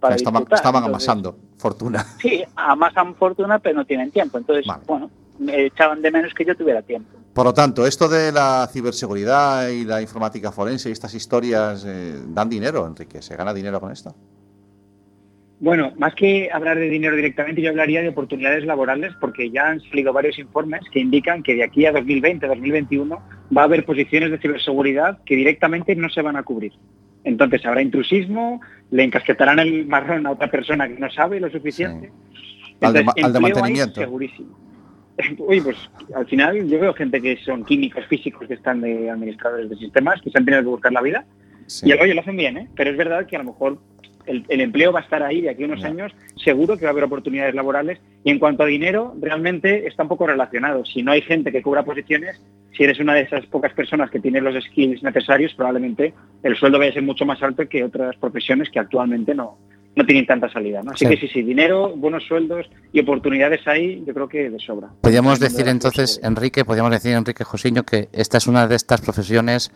para 0.00 0.16
estaban 0.16 0.42
estaban 0.42 0.82
Entonces, 0.84 1.06
amasando 1.08 1.36
fortuna. 1.56 2.04
Sí, 2.20 2.42
amasan 2.56 3.14
fortuna, 3.14 3.58
pero 3.58 3.76
no 3.76 3.84
tienen 3.84 4.10
tiempo. 4.10 4.38
Entonces, 4.38 4.66
Vale. 4.66 4.82
bueno, 4.86 5.10
me 5.38 5.66
echaban 5.66 6.02
de 6.02 6.10
menos 6.10 6.34
que 6.34 6.44
yo 6.44 6.56
tuviera 6.56 6.82
tiempo. 6.82 7.16
Por 7.32 7.44
lo 7.46 7.54
tanto, 7.54 7.86
esto 7.86 8.08
de 8.08 8.32
la 8.32 8.68
ciberseguridad 8.72 9.68
y 9.68 9.84
la 9.84 10.02
informática 10.02 10.50
forense 10.52 10.88
y 10.88 10.92
estas 10.92 11.14
historias 11.14 11.84
eh, 11.86 12.20
dan 12.26 12.48
dinero, 12.48 12.86
Enrique. 12.86 13.22
¿Se 13.22 13.36
gana 13.36 13.54
dinero 13.54 13.80
con 13.80 13.92
esto? 13.92 14.14
Bueno, 15.60 15.92
más 15.98 16.14
que 16.14 16.48
hablar 16.50 16.78
de 16.78 16.88
dinero 16.88 17.14
directamente, 17.14 17.60
yo 17.60 17.68
hablaría 17.68 18.00
de 18.00 18.08
oportunidades 18.08 18.64
laborales 18.64 19.12
porque 19.20 19.50
ya 19.50 19.68
han 19.68 19.80
salido 19.82 20.10
varios 20.12 20.38
informes 20.38 20.80
que 20.90 21.00
indican 21.00 21.42
que 21.42 21.54
de 21.54 21.64
aquí 21.64 21.84
a 21.84 21.92
2020, 21.92 22.46
2021 22.46 23.22
va 23.56 23.60
a 23.62 23.64
haber 23.66 23.84
posiciones 23.84 24.30
de 24.30 24.38
ciberseguridad 24.38 25.18
que 25.24 25.36
directamente 25.36 25.94
no 25.94 26.08
se 26.08 26.22
van 26.22 26.36
a 26.36 26.42
cubrir. 26.44 26.72
Entonces 27.24 27.64
habrá 27.66 27.82
intrusismo, 27.82 28.62
le 28.90 29.04
encasquetarán 29.04 29.58
el 29.58 29.84
marrón 29.86 30.26
a 30.26 30.30
otra 30.30 30.50
persona 30.50 30.88
que 30.88 30.94
no 30.98 31.10
sabe 31.10 31.38
lo 31.40 31.50
suficiente. 31.50 32.10
Entonces, 32.74 33.04
ma- 33.04 33.12
al 33.22 33.32
de 33.34 33.40
mantenimiento. 33.40 34.00
segurísimo. 34.00 34.58
Uy, 35.38 35.60
pues 35.60 35.76
al 36.14 36.26
final 36.26 36.66
yo 36.66 36.80
veo 36.80 36.94
gente 36.94 37.20
que 37.20 37.36
son 37.44 37.66
químicos 37.66 38.06
físicos 38.06 38.48
que 38.48 38.54
están 38.54 38.80
de 38.80 39.10
administradores 39.10 39.68
de 39.68 39.76
sistemas, 39.76 40.22
que 40.22 40.30
se 40.30 40.38
han 40.38 40.46
tenido 40.46 40.62
que 40.62 40.68
buscar 40.70 40.92
la 40.92 41.02
vida 41.02 41.26
Sí. 41.66 41.86
y 41.88 41.92
oye, 41.92 42.14
lo 42.14 42.22
hacen 42.22 42.36
bien, 42.36 42.56
¿eh? 42.56 42.68
Pero 42.74 42.90
es 42.90 42.96
verdad 42.96 43.26
que 43.26 43.36
a 43.36 43.40
lo 43.40 43.44
mejor 43.52 43.78
el, 44.26 44.44
el 44.48 44.60
empleo 44.60 44.92
va 44.92 45.00
a 45.00 45.02
estar 45.02 45.22
ahí 45.22 45.40
de 45.40 45.50
aquí 45.50 45.62
a 45.62 45.66
unos 45.66 45.84
años, 45.84 46.12
seguro 46.42 46.76
que 46.76 46.84
va 46.84 46.90
a 46.90 46.92
haber 46.92 47.04
oportunidades 47.04 47.54
laborales. 47.54 47.98
Y 48.24 48.30
en 48.30 48.38
cuanto 48.38 48.62
a 48.62 48.66
dinero, 48.66 49.14
realmente 49.20 49.86
está 49.86 50.02
un 50.02 50.08
poco 50.08 50.26
relacionado. 50.26 50.84
Si 50.84 51.02
no 51.02 51.12
hay 51.12 51.22
gente 51.22 51.52
que 51.52 51.62
cubra 51.62 51.84
posiciones, 51.84 52.40
si 52.76 52.84
eres 52.84 53.00
una 53.00 53.14
de 53.14 53.22
esas 53.22 53.46
pocas 53.46 53.72
personas 53.72 54.10
que 54.10 54.20
tiene 54.20 54.40
los 54.40 54.54
skills 54.64 55.02
necesarios, 55.02 55.54
probablemente 55.54 56.14
el 56.42 56.56
sueldo 56.56 56.78
vaya 56.78 56.90
a 56.90 56.94
ser 56.94 57.02
mucho 57.02 57.24
más 57.26 57.42
alto 57.42 57.68
que 57.68 57.82
otras 57.84 58.16
profesiones 58.16 58.70
que 58.70 58.78
actualmente 58.78 59.34
no, 59.34 59.58
no 59.96 60.06
tienen 60.06 60.24
tanta 60.26 60.48
salida. 60.50 60.82
¿no? 60.82 60.92
Así 60.92 61.04
Sí. 61.04 61.10
que 61.10 61.20
sí, 61.20 61.28
sí, 61.28 61.42
dinero, 61.42 61.94
buenos 61.96 62.24
sueldos 62.26 62.66
y 62.92 63.00
oportunidades 63.00 63.66
ahí, 63.66 64.02
yo 64.06 64.14
creo 64.14 64.28
que 64.28 64.50
de 64.50 64.58
sobra. 64.60 64.88
Podríamos 65.00 65.40
decir 65.40 65.66
entonces. 65.68 66.20
Enrique, 66.22 66.64
podríamos 66.64 66.92
decir, 66.92 67.12
Enrique 67.12 67.42
Josiño, 67.44 67.82
que 67.82 68.08
esta 68.12 68.38
es 68.38 68.46
una 68.46 68.66
de 68.68 68.76
estas 68.76 69.00
profesiones 69.00 69.72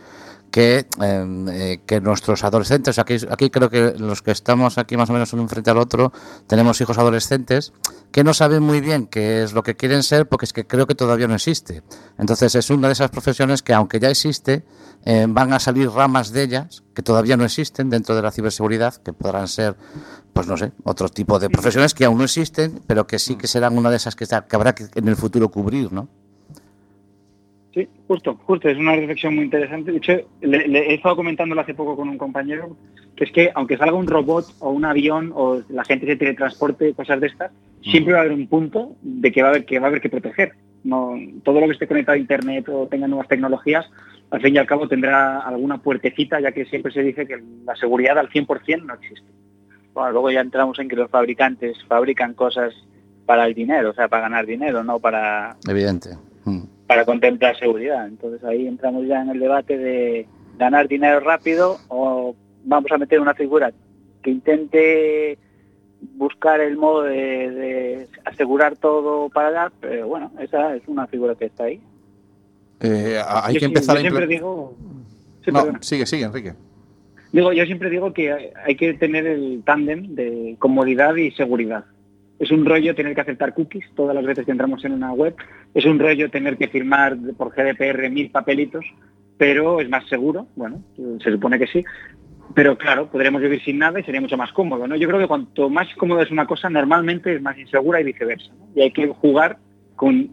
que, 0.54 0.86
eh, 1.02 1.80
que 1.84 2.00
nuestros 2.00 2.44
adolescentes, 2.44 3.00
aquí, 3.00 3.50
creo 3.50 3.68
que 3.70 3.94
los 3.98 4.22
que 4.22 4.30
estamos 4.30 4.78
aquí 4.78 4.96
más 4.96 5.10
o 5.10 5.12
menos 5.12 5.32
uno 5.32 5.48
frente 5.48 5.72
al 5.72 5.78
otro, 5.78 6.12
tenemos 6.46 6.80
hijos 6.80 6.96
adolescentes 6.96 7.72
que 8.12 8.22
no 8.22 8.32
saben 8.34 8.62
muy 8.62 8.80
bien 8.80 9.08
qué 9.08 9.42
es 9.42 9.52
lo 9.52 9.64
que 9.64 9.74
quieren 9.74 10.04
ser 10.04 10.28
porque 10.28 10.44
es 10.44 10.52
que 10.52 10.64
creo 10.64 10.86
que 10.86 10.94
todavía 10.94 11.26
no 11.26 11.34
existe. 11.34 11.82
Entonces 12.18 12.54
es 12.54 12.70
una 12.70 12.86
de 12.86 12.92
esas 12.92 13.10
profesiones 13.10 13.64
que 13.64 13.74
aunque 13.74 13.98
ya 13.98 14.10
existe, 14.10 14.64
eh, 15.04 15.26
van 15.28 15.52
a 15.52 15.58
salir 15.58 15.90
ramas 15.90 16.30
de 16.30 16.44
ellas 16.44 16.84
que 16.94 17.02
todavía 17.02 17.36
no 17.36 17.44
existen 17.44 17.90
dentro 17.90 18.14
de 18.14 18.22
la 18.22 18.30
ciberseguridad, 18.30 18.94
que 18.94 19.12
podrán 19.12 19.48
ser, 19.48 19.76
pues 20.32 20.46
no 20.46 20.56
sé, 20.56 20.70
otro 20.84 21.08
tipo 21.08 21.40
de 21.40 21.50
profesiones 21.50 21.94
que 21.94 22.04
aún 22.04 22.18
no 22.18 22.22
existen, 22.22 22.80
pero 22.86 23.08
que 23.08 23.18
sí 23.18 23.34
que 23.34 23.48
serán 23.48 23.76
una 23.76 23.90
de 23.90 23.96
esas 23.96 24.14
que, 24.14 24.24
que 24.24 24.54
habrá 24.54 24.72
que 24.72 24.86
en 24.94 25.08
el 25.08 25.16
futuro 25.16 25.50
cubrir, 25.50 25.92
¿no? 25.92 26.08
Sí, 27.74 27.88
justo, 28.06 28.38
justo, 28.44 28.68
es 28.68 28.78
una 28.78 28.94
reflexión 28.94 29.34
muy 29.34 29.44
interesante. 29.44 29.90
De 29.90 29.98
hecho, 29.98 30.12
le, 30.40 30.68
le 30.68 30.90
he 30.90 30.94
estado 30.94 31.16
comentándolo 31.16 31.60
hace 31.60 31.74
poco 31.74 31.96
con 31.96 32.08
un 32.08 32.16
compañero, 32.16 32.76
que 33.16 33.24
es 33.24 33.32
que 33.32 33.50
aunque 33.52 33.76
salga 33.76 33.96
un 33.96 34.06
robot 34.06 34.46
o 34.60 34.70
un 34.70 34.84
avión 34.84 35.32
o 35.34 35.60
la 35.68 35.84
gente 35.84 36.06
se 36.06 36.14
teletransporte, 36.14 36.94
cosas 36.94 37.20
de 37.20 37.26
estas, 37.26 37.50
siempre 37.82 38.12
va 38.12 38.20
a 38.20 38.22
haber 38.22 38.32
un 38.32 38.46
punto 38.46 38.94
de 39.02 39.32
que 39.32 39.42
va 39.42 39.48
a 39.48 39.50
haber 39.50 39.64
que, 39.64 39.80
va 39.80 39.86
a 39.86 39.88
haber 39.88 40.00
que 40.00 40.08
proteger. 40.08 40.52
No, 40.84 41.18
todo 41.42 41.60
lo 41.60 41.66
que 41.66 41.72
esté 41.72 41.88
conectado 41.88 42.14
a 42.14 42.20
Internet 42.20 42.68
o 42.68 42.86
tenga 42.86 43.08
nuevas 43.08 43.26
tecnologías, 43.26 43.90
al 44.30 44.40
fin 44.40 44.54
y 44.54 44.58
al 44.58 44.66
cabo 44.66 44.86
tendrá 44.86 45.40
alguna 45.40 45.78
puertecita, 45.78 46.38
ya 46.40 46.52
que 46.52 46.66
siempre 46.66 46.92
se 46.92 47.02
dice 47.02 47.26
que 47.26 47.42
la 47.64 47.74
seguridad 47.74 48.18
al 48.18 48.28
100% 48.28 48.84
no 48.84 48.94
existe. 48.94 49.26
Bueno, 49.94 50.12
luego 50.12 50.30
ya 50.30 50.40
entramos 50.40 50.78
en 50.78 50.88
que 50.88 50.96
los 50.96 51.10
fabricantes 51.10 51.76
fabrican 51.88 52.34
cosas 52.34 52.72
para 53.26 53.46
el 53.46 53.54
dinero, 53.54 53.90
o 53.90 53.94
sea, 53.94 54.06
para 54.08 54.22
ganar 54.22 54.46
dinero, 54.46 54.84
no 54.84 55.00
para, 55.00 55.56
Evidente. 55.68 56.10
Mm. 56.44 56.73
Para 56.86 57.04
contemplar 57.04 57.58
seguridad. 57.58 58.06
Entonces 58.06 58.42
ahí 58.44 58.66
entramos 58.66 59.06
ya 59.06 59.22
en 59.22 59.30
el 59.30 59.40
debate 59.40 59.78
de 59.78 60.26
ganar 60.58 60.88
dinero 60.88 61.20
rápido 61.20 61.78
o 61.88 62.34
vamos 62.64 62.90
a 62.92 62.98
meter 62.98 63.20
una 63.20 63.34
figura 63.34 63.72
que 64.22 64.30
intente 64.30 65.38
buscar 66.16 66.60
el 66.60 66.76
modo 66.76 67.02
de, 67.02 67.50
de 67.50 68.08
asegurar 68.24 68.76
todo 68.76 69.28
para 69.30 69.50
dar, 69.50 69.72
pero 69.80 70.06
bueno, 70.08 70.30
esa 70.38 70.76
es 70.76 70.82
una 70.86 71.06
figura 71.06 71.34
que 71.34 71.46
está 71.46 71.64
ahí. 71.64 71.80
Eh, 72.80 73.18
hay 73.26 73.54
Yo 73.54 73.60
que 73.60 73.66
empezar 73.66 73.96
yo 73.96 73.98
a 73.98 74.02
siempre 74.02 74.26
digo, 74.26 74.76
sí, 75.44 75.50
No, 75.50 75.64
sigue, 75.80 76.06
sigue, 76.06 76.24
Enrique. 76.24 76.54
Digo, 77.32 77.52
yo 77.52 77.64
siempre 77.64 77.90
digo 77.90 78.12
que 78.12 78.52
hay 78.64 78.76
que 78.76 78.94
tener 78.94 79.26
el 79.26 79.62
tándem 79.64 80.14
de 80.14 80.56
comodidad 80.58 81.16
y 81.16 81.30
seguridad. 81.32 81.84
Es 82.38 82.50
un 82.50 82.64
rollo 82.64 82.94
tener 82.94 83.14
que 83.14 83.20
aceptar 83.20 83.54
cookies 83.54 83.84
todas 83.94 84.14
las 84.14 84.24
veces 84.24 84.44
que 84.44 84.50
entramos 84.50 84.84
en 84.84 84.92
una 84.92 85.12
web. 85.12 85.34
Es 85.72 85.84
un 85.84 85.98
rollo 85.98 86.30
tener 86.30 86.56
que 86.56 86.68
firmar 86.68 87.16
por 87.36 87.50
GDPR 87.54 88.10
mil 88.10 88.30
papelitos, 88.30 88.84
pero 89.38 89.80
es 89.80 89.88
más 89.88 90.06
seguro. 90.08 90.46
Bueno, 90.56 90.82
se 91.22 91.30
supone 91.30 91.58
que 91.58 91.66
sí. 91.66 91.84
Pero 92.54 92.76
claro, 92.76 93.10
podremos 93.10 93.40
vivir 93.40 93.62
sin 93.62 93.78
nada 93.78 93.98
y 93.98 94.04
sería 94.04 94.20
mucho 94.20 94.36
más 94.36 94.52
cómodo. 94.52 94.86
¿no? 94.86 94.96
Yo 94.96 95.08
creo 95.08 95.20
que 95.20 95.26
cuanto 95.26 95.70
más 95.70 95.88
cómodo 95.96 96.20
es 96.20 96.30
una 96.30 96.46
cosa, 96.46 96.68
normalmente 96.68 97.34
es 97.34 97.42
más 97.42 97.58
insegura 97.58 98.00
y 98.00 98.04
viceversa. 98.04 98.50
Y 98.74 98.82
hay 98.82 98.92
que 98.92 99.08
jugar 99.08 99.58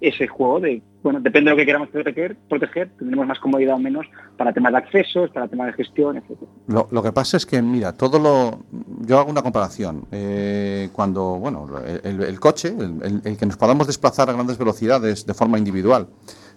ese 0.02 0.28
juego 0.28 0.60
de, 0.60 0.82
bueno, 1.04 1.20
depende 1.20 1.50
de 1.50 1.56
lo 1.56 1.60
que 1.60 1.66
queramos 1.66 1.90
proteger, 1.90 2.36
proteger 2.50 2.90
tendremos 2.98 3.28
más 3.28 3.40
comodidad 3.40 3.76
o 3.76 3.80
menos 3.80 4.06
para 4.38 4.54
temas 4.54 4.72
de 4.72 4.78
accesos, 4.80 5.30
para 5.32 5.48
temas 5.48 5.68
de 5.68 5.74
gestión, 5.74 6.18
etc. 6.18 6.38
Lo, 6.68 6.88
lo 6.92 7.04
que 7.04 7.12
pasa 7.12 7.38
es 7.38 7.46
que, 7.46 7.62
mira, 7.62 7.94
todo 7.94 8.20
lo. 8.20 8.60
Yo 9.06 9.20
hago 9.20 9.32
una 9.32 9.42
comparación. 9.42 10.06
Eh, 10.12 10.90
cuando, 10.94 11.38
bueno, 11.40 11.68
el, 12.04 12.40
coche, 12.40 12.76
el 12.78 13.38
que 13.38 13.46
nos 13.46 13.58
podamos 13.58 13.88
desplazar 13.88 14.30
a 14.30 14.34
grandes 14.34 14.58
velocidades 14.58 15.26
de 15.26 15.34
forma 15.34 15.58
individual, 15.58 16.08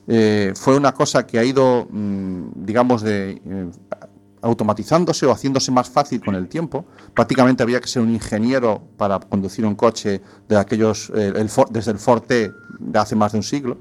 eh, 0.07 0.53
fue 0.55 0.77
una 0.77 0.93
cosa 0.93 1.27
que 1.27 1.39
ha 1.39 1.45
ido, 1.45 1.87
mm, 1.91 2.65
digamos, 2.65 3.03
de. 3.03 3.31
eh, 3.31 3.71
automatizándose 4.45 5.27
o 5.27 5.33
haciéndose 5.33 5.73
más 5.73 5.89
fácil 5.91 6.21
con 6.25 6.35
el 6.35 6.49
tiempo. 6.49 6.85
Prácticamente 7.15 7.63
había 7.63 7.81
que 7.81 7.89
ser 7.89 8.03
un 8.03 8.11
ingeniero 8.13 8.83
para 8.97 9.19
conducir 9.19 9.65
un 9.67 9.75
coche 9.75 10.21
de 10.49 10.57
aquellos, 10.57 11.11
eh, 11.15 11.33
el 11.35 11.49
Ford- 11.49 11.71
desde 11.71 11.91
el 11.91 11.99
Forte 11.99 12.53
de 12.79 12.99
hace 12.99 13.17
más 13.17 13.33
de 13.33 13.39
un 13.39 13.45
siglo. 13.45 13.79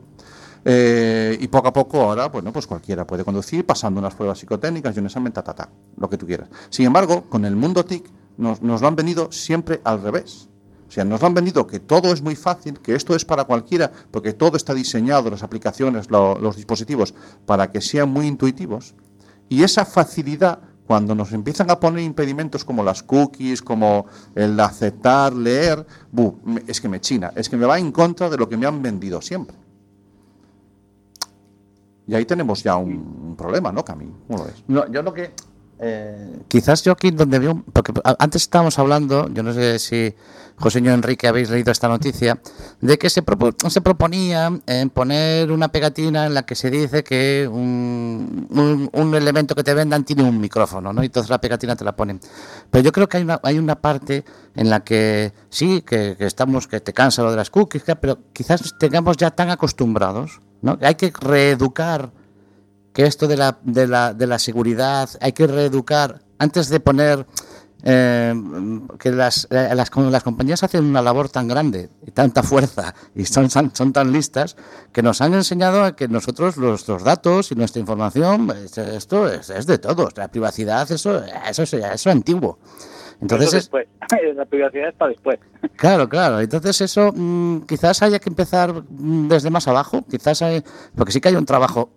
Eh, 0.65 1.37
y 1.41 1.47
poco 1.49 1.67
a 1.67 1.73
poco 1.73 2.01
ahora, 2.01 2.29
bueno, 2.29 2.53
pues 2.53 2.65
cualquiera 2.67 3.05
puede 3.05 3.25
conducir 3.25 3.65
pasando 3.65 3.99
unas 3.99 4.15
pruebas 4.15 4.39
psicotécnicas 4.39 4.95
y 4.95 4.99
un 4.99 5.07
examen, 5.07 5.33
ta, 5.33 5.43
ta, 5.43 5.53
ta, 5.53 5.69
lo 5.97 6.09
que 6.09 6.17
tú 6.17 6.25
quieras. 6.25 6.47
Sin 6.69 6.85
embargo, 6.85 7.23
con 7.29 7.43
el 7.43 7.55
mundo 7.55 7.83
TIC 7.83 8.05
nos, 8.37 8.61
lo 8.61 8.87
han 8.87 8.95
venido 8.95 9.31
siempre 9.31 9.81
al 9.83 10.01
revés. 10.01 10.47
O 10.87 10.91
sea, 10.93 11.03
nos 11.03 11.19
lo 11.21 11.27
han 11.27 11.33
vendido 11.33 11.65
que 11.67 11.79
todo 11.79 12.13
es 12.13 12.21
muy 12.21 12.35
fácil, 12.35 12.79
que 12.79 12.93
esto 12.95 13.15
es 13.15 13.25
para 13.25 13.43
cualquiera, 13.45 13.91
porque 14.11 14.31
todo 14.33 14.55
está 14.57 14.73
diseñado, 14.73 15.29
las 15.31 15.43
aplicaciones, 15.43 16.09
lo- 16.09 16.37
los 16.39 16.55
dispositivos, 16.55 17.13
para 17.45 17.71
que 17.71 17.81
sean 17.81 18.09
muy 18.09 18.27
intuitivos. 18.27 18.93
Y 19.53 19.61
esa 19.61 19.85
facilidad 19.85 20.57
Cuando 20.87 21.15
nos 21.15 21.31
empiezan 21.31 21.71
a 21.71 21.79
poner 21.79 22.03
impedimentos 22.03 22.65
como 22.65 22.83
las 22.83 23.03
cookies, 23.03 23.61
como 23.61 24.05
el 24.35 24.59
aceptar, 24.59 25.31
leer, 25.31 25.85
bu, 26.11 26.39
me- 26.43 26.61
es 26.67 26.81
que 26.81 26.89
me 26.89 26.99
china, 26.99 27.31
es 27.35 27.47
que 27.47 27.55
me 27.55 27.65
va 27.65 27.79
en 27.79 27.91
contra 27.93 28.29
de 28.29 28.35
lo 28.37 28.49
que 28.49 28.57
me 28.57 28.65
han 28.65 28.81
vendido 28.81 29.21
siempre. 29.21 29.55
Y 32.05 32.15
ahí 32.15 32.25
tenemos 32.25 32.63
ya 32.63 32.75
un, 32.75 33.33
problema, 33.37 33.71
¿no, 33.71 33.85
Cami? 33.85 34.11
¿Cómo 34.27 34.39
lo 34.39 34.45
ves? 34.45 34.63
No, 34.67 34.85
yo 34.91 35.01
lo 35.01 35.13
que. 35.13 35.31
Eh, 35.79 36.39
quizás 36.47 36.83
yo 36.83 36.91
aquí 36.91 37.11
donde 37.11 37.39
veo. 37.39 37.63
Porque 37.73 37.93
antes 38.19 38.43
estábamos 38.43 38.77
hablando, 38.79 39.29
yo 39.33 39.43
no 39.43 39.53
sé 39.53 39.79
si 39.79 40.13
José 40.55 40.79
y 40.83 40.87
Enrique 40.87 41.27
habéis 41.27 41.49
leído 41.49 41.71
esta 41.71 41.87
noticia, 41.87 42.39
de 42.79 42.97
que 42.99 43.09
se, 43.09 43.23
propo- 43.25 43.69
se 43.69 43.81
proponía 43.81 44.51
en 44.67 44.89
poner 44.91 45.51
una 45.51 45.69
pegatina 45.69 46.27
en 46.27 46.35
la 46.35 46.43
que 46.45 46.53
se 46.55 46.69
dice 46.69 47.03
que 47.03 47.49
un, 47.51 48.47
un- 48.51 48.89
un 48.93 49.15
elemento 49.15 49.55
que 49.55 49.63
te 49.63 49.73
vendan 49.73 50.03
tiene 50.03 50.23
un 50.23 50.39
micrófono, 50.39 50.93
¿no? 50.93 51.01
Y 51.01 51.07
entonces 51.07 51.29
la 51.29 51.41
pegatina 51.41 51.75
te 51.75 51.83
la 51.83 51.95
ponen. 51.95 52.19
Pero 52.69 52.83
yo 52.83 52.91
creo 52.91 53.09
que 53.09 53.17
hay 53.17 53.23
una, 53.23 53.39
hay 53.43 53.57
una 53.57 53.75
parte 53.81 54.23
en 54.55 54.69
la 54.69 54.81
que 54.81 55.33
sí, 55.49 55.81
que, 55.81 56.15
que 56.17 56.25
estamos, 56.27 56.67
que 56.67 56.79
te 56.79 56.93
cansa 56.93 57.23
lo 57.23 57.31
de 57.31 57.37
las 57.37 57.49
cookies, 57.49 57.83
pero 57.99 58.19
quizás 58.31 58.75
tengamos 58.79 59.17
ya 59.17 59.31
tan 59.31 59.49
acostumbrados, 59.49 60.39
¿no? 60.61 60.77
Hay 60.81 60.95
que 60.95 61.11
reeducar 61.19 62.11
que 62.93 63.05
esto 63.05 63.27
de 63.27 63.37
la, 63.37 63.57
de 63.63 63.87
la, 63.87 64.13
de 64.13 64.27
la 64.27 64.39
seguridad 64.39 65.09
hay 65.19 65.33
que 65.33 65.47
reeducar 65.47 66.21
antes 66.37 66.69
de 66.69 66.79
poner 66.79 67.25
eh, 67.85 68.33
que 68.97 69.11
las, 69.11 69.47
eh, 69.51 69.69
las, 69.75 69.89
compañías 69.89 70.63
hacen 70.63 70.85
una 70.85 71.01
labor 71.01 71.27
tan 71.27 71.49
grande 71.49 71.89
y 72.07 72.11
tanta 72.11 72.41
fuerza 72.41 72.95
y 73.13 73.25
son, 73.25 73.49
son, 73.49 73.91
tan 73.91 74.13
listas 74.13 74.55
que 74.93 75.03
nos 75.03 75.19
han 75.19 75.33
enseñado 75.33 75.83
a 75.83 75.95
que 75.95 76.07
nosotros 76.07 76.57
nuestros 76.57 77.03
datos 77.03 77.51
y 77.51 77.55
nuestra 77.55 77.81
información 77.81 78.49
es- 78.63 78.77
esto 78.77 79.27
es, 79.27 79.49
es 79.49 79.65
de 79.65 79.79
todos 79.79 80.15
la 80.15 80.29
privacidad 80.29 80.89
eso 80.89 81.21
eso 81.49 81.63
es, 81.63 81.73
eso 81.73 81.91
es 81.91 82.07
antiguo 82.07 82.57
entonces 83.21 83.47
Eso 83.49 83.57
es, 83.57 83.63
después. 83.63 83.87
la 84.35 84.45
privacidad 84.45 84.89
es 84.89 84.95
para 84.95 85.09
después. 85.11 85.39
Claro, 85.77 86.09
claro. 86.09 86.41
Entonces 86.41 86.81
eso 86.81 87.11
mm, 87.15 87.61
quizás 87.61 88.01
haya 88.01 88.19
que 88.19 88.29
empezar 88.29 88.73
mm, 88.89 89.27
desde 89.29 89.49
más 89.49 89.67
abajo, 89.67 90.03
quizás 90.09 90.41
hay, 90.41 90.61
porque 90.95 91.13
sí 91.13 91.21
que 91.21 91.29
hay 91.29 91.35
un 91.35 91.45
trabajo 91.45 91.91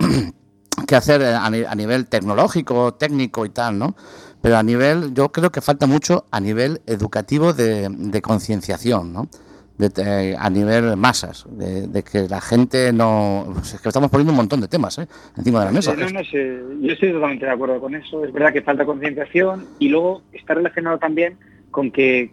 que 0.87 0.97
hacer 0.97 1.23
eh, 1.23 1.35
a, 1.35 1.49
ni- 1.51 1.65
a 1.65 1.75
nivel 1.75 2.07
tecnológico, 2.07 2.95
técnico 2.95 3.47
y 3.47 3.51
tal, 3.51 3.79
¿no? 3.79 3.95
Pero 4.43 4.57
a 4.59 4.63
nivel, 4.63 5.15
yo 5.15 5.31
creo 5.33 5.51
que 5.51 5.61
falta 5.61 5.87
mucho 5.87 6.27
a 6.31 6.39
nivel 6.41 6.81
educativo 6.87 7.53
de, 7.53 7.89
de 7.91 8.23
concienciación, 8.23 9.13
¿no? 9.13 9.29
De, 9.79 9.91
te- 9.91 10.37
a 10.39 10.49
nivel 10.51 10.97
masas, 10.97 11.45
de, 11.51 11.87
de 11.87 12.03
que 12.03 12.29
la 12.29 12.41
gente 12.41 12.93
no... 12.93 13.47
pues 13.55 13.75
es 13.75 13.81
que 13.81 13.89
estamos 13.89 14.11
poniendo 14.11 14.33
un 14.33 14.37
montón 14.39 14.61
de 14.61 14.69
temas 14.69 14.99
¿eh? 14.99 15.07
encima 15.37 15.61
de 15.61 15.67
la 15.67 15.73
mesa. 15.73 15.93
Eh, 15.93 15.97
no, 15.99 16.09
no 16.11 16.25
sé, 16.25 16.61
yo 16.81 16.93
estoy 16.93 17.13
totalmente 17.13 17.45
de 17.47 17.53
acuerdo 17.53 17.81
con 17.81 17.95
eso. 17.95 18.25
Es 18.25 18.33
verdad 18.33 18.53
que 18.53 18.63
falta 18.63 18.85
concienciación 18.87 19.67
y 19.79 19.89
luego 19.89 20.23
está 20.33 20.55
relacionado 20.55 20.99
también 20.99 21.37
con 21.71 21.91
que, 21.91 22.33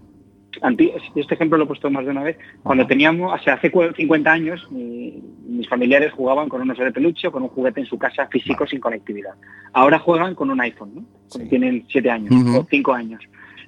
este 1.15 1.33
ejemplo 1.35 1.57
lo 1.57 1.63
he 1.65 1.67
puesto 1.67 1.89
más 1.89 2.05
de 2.05 2.11
una 2.11 2.23
vez, 2.23 2.37
cuando 2.61 2.85
teníamos, 2.87 3.33
o 3.33 3.43
sea, 3.43 3.55
hace 3.55 3.71
cu- 3.71 3.93
50 3.95 4.31
años, 4.31 4.67
mi- 4.71 5.21
mis 5.47 5.67
familiares 5.67 6.11
jugaban 6.11 6.49
con 6.49 6.61
un 6.61 6.71
oso 6.71 6.83
de 6.83 6.91
peluche 6.91 7.27
o 7.27 7.31
con 7.31 7.43
un 7.43 7.49
juguete 7.49 7.79
en 7.81 7.85
su 7.85 7.97
casa 7.97 8.27
físico 8.27 8.65
sin 8.67 8.79
conectividad. 8.79 9.33
Ahora 9.73 9.99
juegan 9.99 10.35
con 10.35 10.49
un 10.49 10.59
iPhone, 10.61 10.91
¿no? 10.95 11.05
Sí. 11.27 11.47
Tienen 11.49 11.85
7 11.89 12.09
años 12.09 12.33
o 12.55 12.67
5 12.69 12.93
años. 12.93 13.21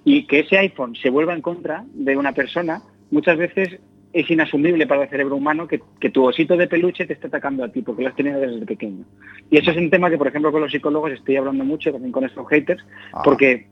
Y 0.03 0.27
que 0.27 0.39
ese 0.41 0.57
iPhone 0.57 0.95
se 0.95 1.09
vuelva 1.09 1.33
en 1.33 1.41
contra 1.41 1.83
de 1.93 2.15
una 2.17 2.31
persona, 2.33 2.81
muchas 3.11 3.37
veces 3.37 3.79
es 4.13 4.31
inasumible 4.31 4.87
para 4.87 5.03
el 5.03 5.09
cerebro 5.09 5.35
humano 5.35 5.67
que, 5.67 5.81
que 5.99 6.09
tu 6.09 6.23
osito 6.23 6.55
de 6.55 6.67
peluche 6.67 7.05
te 7.05 7.13
esté 7.13 7.27
atacando 7.27 7.63
a 7.65 7.69
ti, 7.69 7.81
porque 7.81 8.03
lo 8.03 8.09
has 8.09 8.15
tenido 8.15 8.39
desde 8.39 8.65
pequeño. 8.65 9.03
Y 9.49 9.57
eso 9.57 9.71
es 9.71 9.77
un 9.77 9.89
tema 9.89 10.09
que, 10.09 10.17
por 10.17 10.27
ejemplo, 10.27 10.53
con 10.53 10.61
los 10.61 10.71
psicólogos 10.71 11.11
estoy 11.11 11.35
hablando 11.35 11.65
mucho, 11.65 11.91
también 11.91 12.13
con 12.13 12.23
estos 12.23 12.47
haters, 12.47 12.81
Ah. 13.11 13.21
porque 13.25 13.67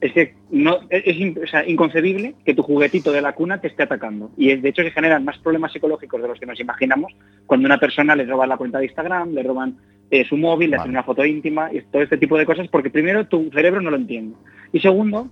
es 0.00 0.12
que 0.12 0.34
no 0.50 0.78
es, 0.90 1.36
o 1.42 1.46
sea, 1.46 1.68
inconcebible 1.68 2.34
que 2.44 2.54
tu 2.54 2.62
juguetito 2.62 3.10
de 3.10 3.20
la 3.20 3.32
cuna 3.32 3.60
te 3.60 3.68
esté 3.68 3.82
atacando. 3.82 4.30
Y 4.36 4.50
es- 4.50 4.62
de 4.62 4.68
hecho 4.68 4.82
se 4.82 4.90
generan 4.92 5.24
más 5.24 5.38
problemas 5.38 5.72
psicológicos 5.72 6.22
de 6.22 6.28
los 6.28 6.38
que 6.38 6.46
nos 6.46 6.60
imaginamos 6.60 7.12
cuando 7.46 7.66
una 7.66 7.78
persona 7.78 8.14
le 8.14 8.24
roba 8.24 8.46
la 8.46 8.56
cuenta 8.56 8.78
de 8.78 8.86
Instagram, 8.86 9.32
le 9.32 9.42
roban 9.42 9.76
eh, 10.10 10.24
su 10.24 10.36
móvil, 10.38 10.70
le 10.70 10.76
hacen 10.76 10.92
una 10.92 11.02
foto 11.02 11.24
íntima 11.24 11.70
y 11.72 11.82
todo 11.82 12.00
este 12.00 12.16
tipo 12.16 12.38
de 12.38 12.46
cosas, 12.46 12.66
porque 12.68 12.88
primero 12.88 13.26
tu 13.26 13.50
cerebro 13.52 13.82
no 13.82 13.90
lo 13.90 13.96
entiende. 13.96 14.36
Y 14.72 14.80
segundo, 14.80 15.28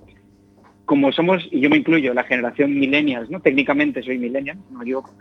como 0.85 1.13
somos, 1.13 1.49
y 1.51 1.61
yo 1.61 1.71
me 1.71 1.79
incluyo, 1.79 2.13
la 2.13 2.25
generación 2.25 2.79
millennials, 2.79 3.31
¿no? 3.31 3.41
Técnicamente 3.41 4.03
soy 4.03 4.19
millennial, 4.19 4.59
no 4.71 4.79
me 4.79 4.85
equivoco, 4.85 5.15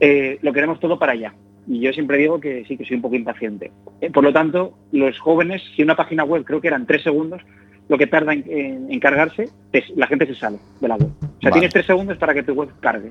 eh, 0.00 0.38
lo 0.42 0.52
queremos 0.52 0.80
todo 0.80 0.98
para 0.98 1.12
allá. 1.12 1.34
Y 1.66 1.80
yo 1.80 1.92
siempre 1.92 2.18
digo 2.18 2.40
que 2.40 2.64
sí, 2.66 2.76
que 2.76 2.84
soy 2.84 2.96
un 2.96 3.02
poco 3.02 3.14
impaciente. 3.16 3.70
Eh, 4.00 4.10
por 4.10 4.24
lo 4.24 4.32
tanto, 4.32 4.74
los 4.90 5.18
jóvenes, 5.18 5.62
si 5.76 5.82
una 5.82 5.94
página 5.96 6.24
web 6.24 6.44
creo 6.44 6.60
que 6.60 6.68
eran 6.68 6.86
tres 6.86 7.02
segundos, 7.02 7.40
lo 7.88 7.98
que 7.98 8.06
tarda 8.06 8.32
en, 8.32 8.44
en- 8.48 8.92
en 8.92 9.00
cargarse, 9.00 9.48
la 9.96 10.06
gente 10.06 10.26
se 10.26 10.34
sale 10.34 10.58
de 10.80 10.88
la 10.88 10.96
web. 10.96 11.08
O 11.08 11.20
sea, 11.40 11.50
Vale. 11.50 11.52
tienes 11.52 11.72
tres 11.72 11.86
segundos 11.86 12.16
para 12.18 12.34
que 12.34 12.42
tu 12.42 12.52
web 12.54 12.68
cargue. 12.80 13.10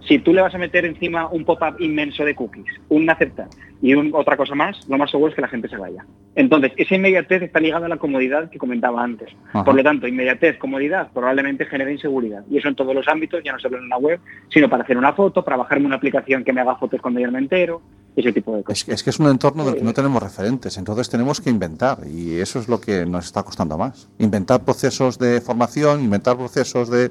Si 0.00 0.18
tú 0.18 0.32
le 0.32 0.42
vas 0.42 0.54
a 0.54 0.58
meter 0.58 0.84
encima 0.84 1.28
un 1.28 1.44
pop-up 1.44 1.76
inmenso 1.80 2.24
de 2.24 2.34
cookies, 2.34 2.66
un 2.88 3.08
aceptar 3.10 3.48
y 3.82 3.94
un- 3.94 4.10
otra 4.14 4.36
cosa 4.36 4.54
más, 4.54 4.88
lo 4.88 4.96
más 4.96 5.10
seguro 5.10 5.30
es 5.30 5.34
que 5.36 5.42
la 5.42 5.48
gente 5.48 5.68
se 5.68 5.76
vaya. 5.76 6.04
Entonces, 6.34 6.72
esa 6.76 6.94
inmediatez 6.94 7.42
está 7.42 7.60
ligada 7.60 7.86
a 7.86 7.88
la 7.88 7.96
comodidad 7.96 8.48
que 8.50 8.58
comentaba 8.58 9.02
antes. 9.02 9.28
Ajá. 9.48 9.64
Por 9.64 9.74
lo 9.74 9.82
tanto, 9.82 10.06
inmediatez, 10.06 10.56
comodidad, 10.58 11.10
probablemente 11.12 11.66
genere 11.66 11.92
inseguridad. 11.92 12.44
Y 12.50 12.58
eso 12.58 12.68
en 12.68 12.74
todos 12.74 12.94
los 12.94 13.06
ámbitos, 13.08 13.42
ya 13.44 13.52
no 13.52 13.58
solo 13.58 13.78
en 13.78 13.84
una 13.84 13.98
web, 13.98 14.20
sino 14.48 14.68
para 14.68 14.84
hacer 14.84 14.96
una 14.96 15.12
foto, 15.12 15.44
para 15.44 15.56
bajarme 15.56 15.86
una 15.86 15.96
aplicación 15.96 16.44
que 16.44 16.52
me 16.52 16.60
haga 16.60 16.76
fotos 16.76 17.00
cuando 17.00 17.20
yo 17.20 17.26
no 17.26 17.32
me 17.32 17.38
entero, 17.40 17.82
ese 18.20 18.32
tipo 18.32 18.52
de 18.54 18.60
Es 18.60 18.64
cosas. 18.66 18.84
que, 18.84 18.92
es 18.92 19.02
que 19.02 19.10
es 19.10 19.18
un 19.18 19.28
entorno 19.28 19.64
del 19.64 19.76
que 19.76 19.82
no 19.82 19.92
tenemos 19.92 20.22
referentes, 20.22 20.76
entonces 20.78 21.08
tenemos 21.08 21.40
que 21.40 21.50
inventar 21.50 21.98
y 22.06 22.38
eso 22.40 22.58
es 22.58 22.68
lo 22.68 22.80
que 22.80 23.06
nos 23.06 23.26
está 23.26 23.42
costando 23.42 23.76
más. 23.78 24.08
Inventar 24.18 24.64
procesos 24.64 25.18
de 25.18 25.40
formación, 25.40 26.02
inventar 26.02 26.36
procesos 26.36 26.88
de, 26.90 27.10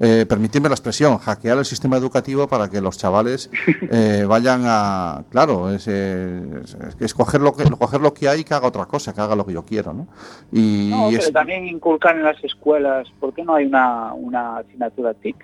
eh, 0.00 0.26
permitirme 0.28 0.68
la 0.68 0.74
expresión, 0.74 1.18
hackear 1.18 1.58
el 1.58 1.64
sistema 1.64 1.96
educativo 1.96 2.46
para 2.48 2.68
que 2.68 2.80
los 2.80 2.98
chavales 2.98 3.50
eh, 3.90 4.24
vayan 4.28 4.62
a, 4.64 5.24
claro, 5.30 5.70
es, 5.70 5.86
eh, 5.88 6.42
es, 6.64 6.76
es 7.00 7.16
lo 7.40 7.52
que, 7.54 7.64
coger 7.70 8.00
lo 8.00 8.12
que 8.14 8.28
hay 8.28 8.40
y 8.40 8.44
que 8.44 8.54
haga 8.54 8.66
otra 8.68 8.86
cosa, 8.86 9.12
que 9.12 9.20
haga 9.20 9.34
lo 9.36 9.44
que 9.46 9.52
yo 9.52 9.64
quiero, 9.64 9.92
¿no? 9.92 10.06
Y, 10.52 10.88
No, 10.90 11.08
pero 11.10 11.22
es- 11.22 11.32
también 11.32 11.66
inculcar 11.66 12.16
en 12.16 12.24
las 12.24 12.42
escuelas, 12.44 13.08
¿por 13.20 13.32
qué 13.32 13.42
no 13.44 13.54
hay 13.54 13.66
una, 13.66 14.12
una 14.14 14.58
asignatura 14.58 15.14
TIC? 15.14 15.36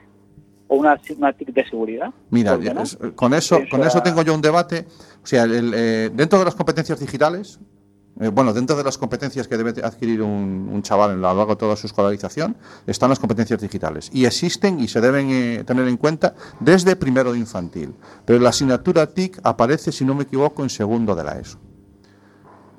¿O 0.68 0.76
una 0.76 0.92
asignatura 0.92 1.32
TIC 1.32 1.48
de 1.54 1.68
seguridad? 1.68 2.10
Mira, 2.30 2.54
¿Por 2.54 2.62
qué 2.64 2.74
no? 2.74 2.82
es- 2.82 2.98
con 3.14 3.32
eso, 3.34 3.56
Eso 3.56 3.66
con 3.70 3.80
eso 3.82 3.98
era- 3.98 4.02
tengo 4.04 4.22
yo 4.22 4.34
un 4.34 4.42
debate. 4.42 4.86
O 5.22 5.26
sea, 5.26 5.44
el- 5.44 5.72
eh, 5.74 6.10
dentro 6.12 6.38
de 6.38 6.44
las 6.44 6.54
competencias 6.54 7.00
digitales, 7.00 7.58
eh, 8.20 8.28
bueno, 8.28 8.52
dentro 8.52 8.76
de 8.76 8.84
las 8.84 8.98
competencias 8.98 9.48
que 9.48 9.56
debe 9.56 9.70
adquirir 9.82 10.20
un, 10.22 10.68
un 10.72 10.82
chaval 10.82 11.12
en 11.12 11.20
lo 11.22 11.28
largo 11.34 11.46
de 11.54 11.56
toda 11.56 11.74
su 11.76 11.86
escolarización, 11.86 12.56
están 12.86 13.08
las 13.10 13.18
competencias 13.18 13.60
digitales. 13.60 14.10
Y 14.12 14.26
existen 14.26 14.78
y 14.80 14.88
se 14.88 15.00
deben 15.00 15.28
eh, 15.30 15.64
tener 15.64 15.88
en 15.88 15.96
cuenta 15.96 16.34
desde 16.60 16.96
primero 16.96 17.32
de 17.32 17.38
infantil. 17.38 17.94
Pero 18.26 18.38
la 18.40 18.50
asignatura 18.50 19.06
TIC 19.06 19.40
aparece, 19.44 19.90
si 19.92 20.04
no 20.04 20.14
me 20.14 20.24
equivoco, 20.24 20.62
en 20.64 20.68
segundo 20.70 21.14
de 21.14 21.24
la 21.24 21.38
ESO. 21.38 21.58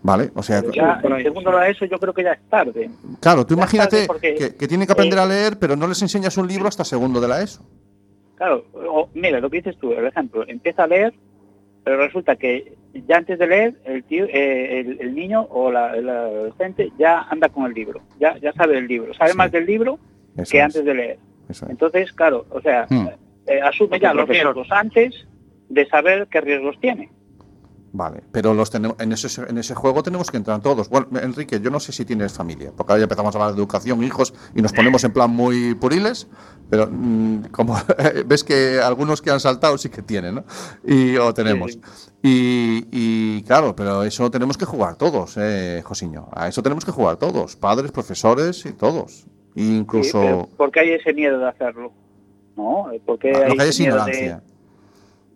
¿Vale? 0.02 0.32
O 0.34 0.42
sea, 0.44 0.64
Ya, 0.74 1.02
en 1.04 1.24
segundo 1.24 1.58
de 1.58 1.72
eso 1.72 1.84
yo 1.86 1.98
creo 2.00 2.14
que 2.14 2.24
ya 2.24 2.32
es 2.32 2.40
tarde. 2.50 2.90
claro, 3.20 3.46
tú 3.46 3.54
ya 3.56 3.60
imagínate 3.64 4.06
porque, 4.08 4.34
que, 4.36 4.56
que 4.56 4.68
tienen 4.68 4.88
que 4.88 4.94
aprender 4.94 5.20
eh, 5.20 5.22
a 5.22 5.26
leer, 5.26 5.60
pero 5.60 5.76
no 5.76 5.88
les 5.88 6.02
enseñas 6.02 6.38
un 6.38 6.48
libro 6.48 6.70
hasta 6.70 6.86
segundo 6.86 7.20
de 7.20 7.28
la 7.28 7.42
ESO. 7.42 7.62
Claro, 8.40 8.64
o- 8.74 9.10
mira, 9.14 9.40
lo 9.40 9.50
que 9.50 9.58
dices 9.58 9.78
tú, 9.78 9.94
por 9.94 10.06
ejemplo, 10.06 10.44
empieza 10.48 10.86
a 10.86 10.88
leer, 10.88 11.14
pero 11.84 11.98
resulta 11.98 12.38
que 12.38 12.74
ya 13.08 13.18
antes 13.18 13.38
de 13.38 13.46
leer, 13.48 13.74
el, 13.84 14.04
tío, 14.06 14.26
eh, 14.26 14.80
el, 14.80 14.98
el 15.02 15.14
niño 15.14 15.42
o 15.50 15.70
la, 15.72 15.96
el 15.96 16.08
adolescente 16.10 16.90
ya 16.98 17.24
anda 17.24 17.50
con 17.50 17.66
el 17.66 17.74
libro, 17.74 18.02
ya, 18.20 18.38
ya 18.38 18.54
sabe 18.54 18.78
el 18.78 18.88
libro, 18.88 19.14
sabe 19.14 19.32
Sí. 19.32 19.38
más 19.38 19.52
del 19.52 19.66
libro 19.66 20.00
Eso 20.38 20.52
que 20.52 20.58
es, 20.58 20.64
antes 20.64 20.86
de 20.86 20.94
leer. 20.94 21.20
eso 21.50 21.66
es. 21.66 21.72
Entonces, 21.72 22.12
claro, 22.14 22.46
o 22.50 22.62
sea, 22.62 22.88
Hmm. 22.90 23.08
eh, 23.48 23.60
asume 23.62 24.00
ya 24.00 24.14
los 24.14 24.28
riesgos 24.28 24.68
antes 24.72 25.28
de 25.68 25.86
saber 25.88 26.28
qué 26.32 26.40
riesgos 26.42 26.80
tiene. 26.80 27.10
Vale, 27.92 28.22
pero 28.32 28.54
los 28.54 28.70
tenemos, 28.70 28.96
en, 29.00 29.12
ese, 29.14 29.42
en 29.50 29.58
ese 29.58 29.74
juego 29.74 30.04
tenemos 30.04 30.30
que 30.30 30.38
entrar 30.38 30.62
todos. 30.62 30.90
Bueno, 30.90 31.08
Enrique, 31.24 31.60
yo 31.60 31.72
no 31.72 31.80
sé 31.80 31.92
si 31.92 32.06
tienes 32.06 32.32
familia, 32.34 32.72
porque 32.76 32.92
ahora 32.94 33.00
ya 33.00 33.04
empezamos 33.06 33.34
a 33.34 33.38
hablar 33.40 33.54
de 33.56 33.58
educación, 33.60 34.04
hijos, 34.04 34.32
y 34.54 34.62
nos 34.62 34.74
ponemos 34.74 35.04
en 35.04 35.12
plan 35.12 35.32
muy 35.32 35.74
puriles, 35.74 36.28
pero 36.70 36.88
mm, 36.92 37.46
como 37.52 37.76
ves 38.28 38.44
que 38.44 38.80
algunos 38.80 39.24
que 39.24 39.32
han 39.32 39.40
saltado 39.40 39.76
sí 39.80 39.90
que 39.90 40.04
tienen, 40.04 40.36
¿no? 40.36 40.44
Y, 40.86 41.18
o 41.18 41.34
tenemos. 41.34 41.72
Sí, 41.72 41.82
Y, 42.22 42.88
y, 42.92 43.42
claro, 43.44 43.76
pero 43.76 44.04
eso 44.04 44.30
tenemos 44.30 44.56
que 44.56 44.66
jugar 44.66 44.96
todos, 44.96 45.36
eh, 45.38 45.82
Josiño. 45.84 46.28
A 46.34 46.48
eso 46.48 46.62
tenemos 46.62 46.86
que 46.86 46.92
jugar 46.92 47.18
todos, 47.18 47.56
padres, 47.56 47.92
profesores 47.92 48.66
y 48.68 48.74
todos. 48.74 49.26
Sí, 49.56 49.78
Incluso 49.78 50.20
pero 50.22 50.50
¿Por 50.58 50.72
qué 50.72 50.82
hay 50.82 50.90
ese 50.92 51.12
miedo 51.12 51.40
de 51.40 51.48
hacerlo? 51.50 51.92
No, 52.56 52.86
porque 53.06 53.32
lo 53.32 53.56
que 53.56 53.62
hay 53.64 53.70
ese 53.70 53.70
es 53.70 53.80
miedo 53.80 54.06
de- 54.06 54.12
ignorancia. 54.12 54.44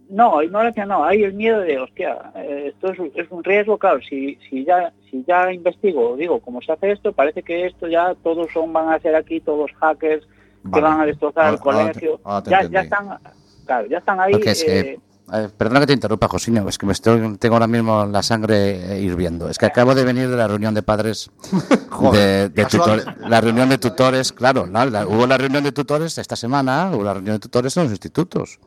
No, 0.10 0.42
ignorancia 0.44 0.86
no, 0.86 1.04
hay 1.04 1.24
el 1.24 1.34
miedo 1.34 1.60
de, 1.62 1.80
hostia, 1.80 2.32
eh, 2.36 2.74
esto 2.74 2.92
es, 2.92 3.00
es 3.16 3.32
un 3.32 3.44
riesgo, 3.44 3.78
claro, 3.78 4.00
si, 4.02 4.36
si 4.50 4.64
ya 4.66 4.92
si 5.10 5.24
ya 5.28 5.52
investigo, 5.52 6.16
digo, 6.18 6.40
cómo 6.40 6.62
se 6.62 6.72
hace 6.72 6.92
esto, 6.92 7.14
parece 7.14 7.42
que 7.42 7.66
esto 7.68 7.88
ya 7.88 8.14
todos 8.24 8.52
son 8.52 8.74
van 8.74 8.90
a 8.90 9.00
ser 9.00 9.16
aquí 9.16 9.40
todos 9.40 9.72
hackers 9.80 10.28
que 10.74 10.80
van 10.82 11.02
a 11.02 11.06
destrozar 11.06 11.54
el 11.54 11.60
Ahora- 11.60 11.78
ahora 11.80 11.92
te- 11.94 12.00
colegio. 12.00 12.20
ahora 12.24 12.44
te 12.44 12.50
ya, 12.52 12.64
ya 12.70 12.82
están, 12.82 13.18
claro, 13.66 13.88
ya 13.88 13.98
están 13.98 14.20
ahí. 14.20 14.32
Porque 14.34 14.52
es 14.52 14.64
que- 14.64 14.80
eh, 14.80 15.00
eh, 15.32 15.50
perdona 15.58 15.80
que 15.80 15.88
te 15.88 15.94
interrumpa, 15.94 16.28
Josiño, 16.28 16.68
es 16.68 16.78
que 16.78 16.86
me 16.86 16.92
estoy, 16.94 17.38
tengo 17.38 17.56
ahora 17.56 17.68
mismo 17.68 18.06
la 18.06 18.22
sangre 18.24 18.98
eh, 18.98 19.02
hirviendo. 19.02 19.50
Es 19.50 19.58
que 19.58 19.66
acabo 19.66 19.96
de 19.96 20.04
venir 20.04 20.30
de 20.30 20.36
la 20.36 20.48
reunión 20.48 20.74
de 20.74 20.84
padres, 20.84 21.30
de, 22.12 22.50
de 22.50 22.66
tutores, 22.66 23.06
la 23.30 23.40
reunión 23.42 23.70
de 23.70 23.78
tutores, 23.78 24.34
claro, 24.34 24.66
la- 24.66 24.86
la- 24.86 25.08
hubo 25.08 25.26
la 25.26 25.38
reunión 25.38 25.64
de 25.64 25.72
tutores 25.72 26.18
esta 26.18 26.36
semana, 26.36 26.92
hubo 26.94 27.04
la 27.04 27.14
reunión 27.14 27.36
de 27.36 27.40
tutores 27.40 27.76
en 27.78 27.84
los 27.84 27.92
institutos. 27.92 28.60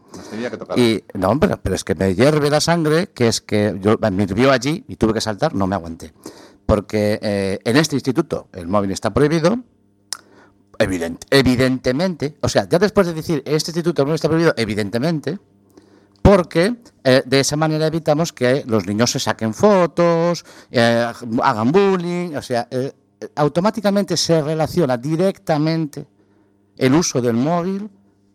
Que. 0.75 0.81
Y 1.15 1.19
no, 1.19 1.39
pero, 1.39 1.59
pero 1.63 1.75
es 1.75 1.85
que 1.85 1.95
me 1.95 2.15
hierve 2.15 2.49
la 2.49 2.61
sangre, 2.61 3.09
que 3.09 3.29
es 3.29 3.41
que 3.41 3.77
yo 3.81 3.97
me 4.11 4.23
hirvió 4.23 4.51
allí 4.53 4.85
y 4.89 4.97
tuve 4.97 5.13
que 5.13 5.21
saltar, 5.21 5.55
no 5.55 5.67
me 5.67 5.75
aguanté. 5.75 6.15
Porque 6.65 7.19
eh, 7.23 7.59
en 7.65 7.77
este 7.77 7.97
instituto 7.97 8.49
el 8.53 8.67
móvil 8.67 8.91
está 8.91 9.13
prohibido, 9.15 9.59
evident- 10.79 11.25
evidentemente, 11.31 12.37
o 12.41 12.49
sea, 12.49 12.69
ya 12.69 12.79
después 12.79 13.07
de 13.07 13.15
decir 13.15 13.43
este 13.47 13.71
instituto 13.71 14.03
el 14.03 14.07
móvil 14.07 14.17
está 14.17 14.29
prohibido, 14.29 14.55
evidentemente, 14.57 15.39
porque 16.27 16.75
eh, 17.05 17.23
de 17.25 17.41
esa 17.41 17.57
manera 17.57 17.87
evitamos 17.87 18.33
que 18.33 18.65
los 18.67 18.87
niños 18.87 19.11
se 19.13 19.21
saquen 19.21 19.55
fotos, 19.55 20.45
eh, 20.71 21.07
hagan 21.43 21.71
bullying, 21.71 22.35
o 22.35 22.43
sea, 22.43 22.67
eh, 22.71 22.93
automáticamente 23.37 24.17
se 24.17 24.43
relaciona 24.43 24.97
directamente 24.97 26.07
el 26.77 26.95
uso 26.95 27.21
del 27.23 27.35
móvil 27.35 27.89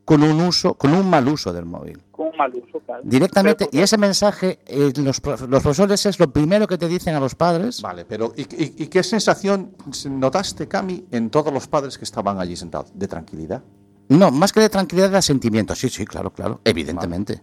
con 0.06 0.24
un 0.24 0.40
uso, 0.42 0.74
con 0.76 0.94
un 0.94 1.10
mal 1.10 1.28
uso 1.28 1.52
del 1.54 1.66
móvil. 1.66 2.02
Con 2.12 2.28
un 2.30 2.38
mal 2.38 2.52
uso, 2.56 2.80
claro. 2.86 3.02
Directamente, 3.04 3.66
Pero, 3.70 3.80
y 3.80 3.84
ese 3.84 3.98
mensaje, 3.98 4.60
eh, 4.66 4.92
los, 4.98 5.20
prof- 5.22 5.48
los 5.48 5.62
profesores 5.62 6.06
es 6.06 6.20
lo 6.20 6.32
primero 6.32 6.68
que 6.68 6.78
te 6.78 6.88
dicen 6.88 7.14
a 7.16 7.20
los 7.20 7.36
padres. 7.36 7.82
Vale, 7.82 8.06
pero 8.06 8.34
¿y, 8.36 8.42
y- 8.44 8.76
y 8.84 8.88
qué 8.88 9.04
sensación 9.04 9.76
notaste, 10.10 10.68
Cami, 10.68 11.06
en 11.12 11.30
todos 11.30 11.54
los 11.54 11.68
padres 11.68 11.98
que 11.98 12.06
estaban 12.06 12.40
allí 12.40 12.56
sentados? 12.56 12.92
¿De 12.94 13.08
tranquilidad? 13.08 13.62
No, 14.10 14.32
más 14.32 14.52
que 14.52 14.60
de 14.62 14.70
tranquilidad, 14.70 15.10
de 15.12 15.22
sentimiento. 15.22 15.76
Sí, 15.76 15.88
sí, 15.90 16.06
claro, 16.06 16.32
claro. 16.32 16.60
Evidentemente. 16.66 17.42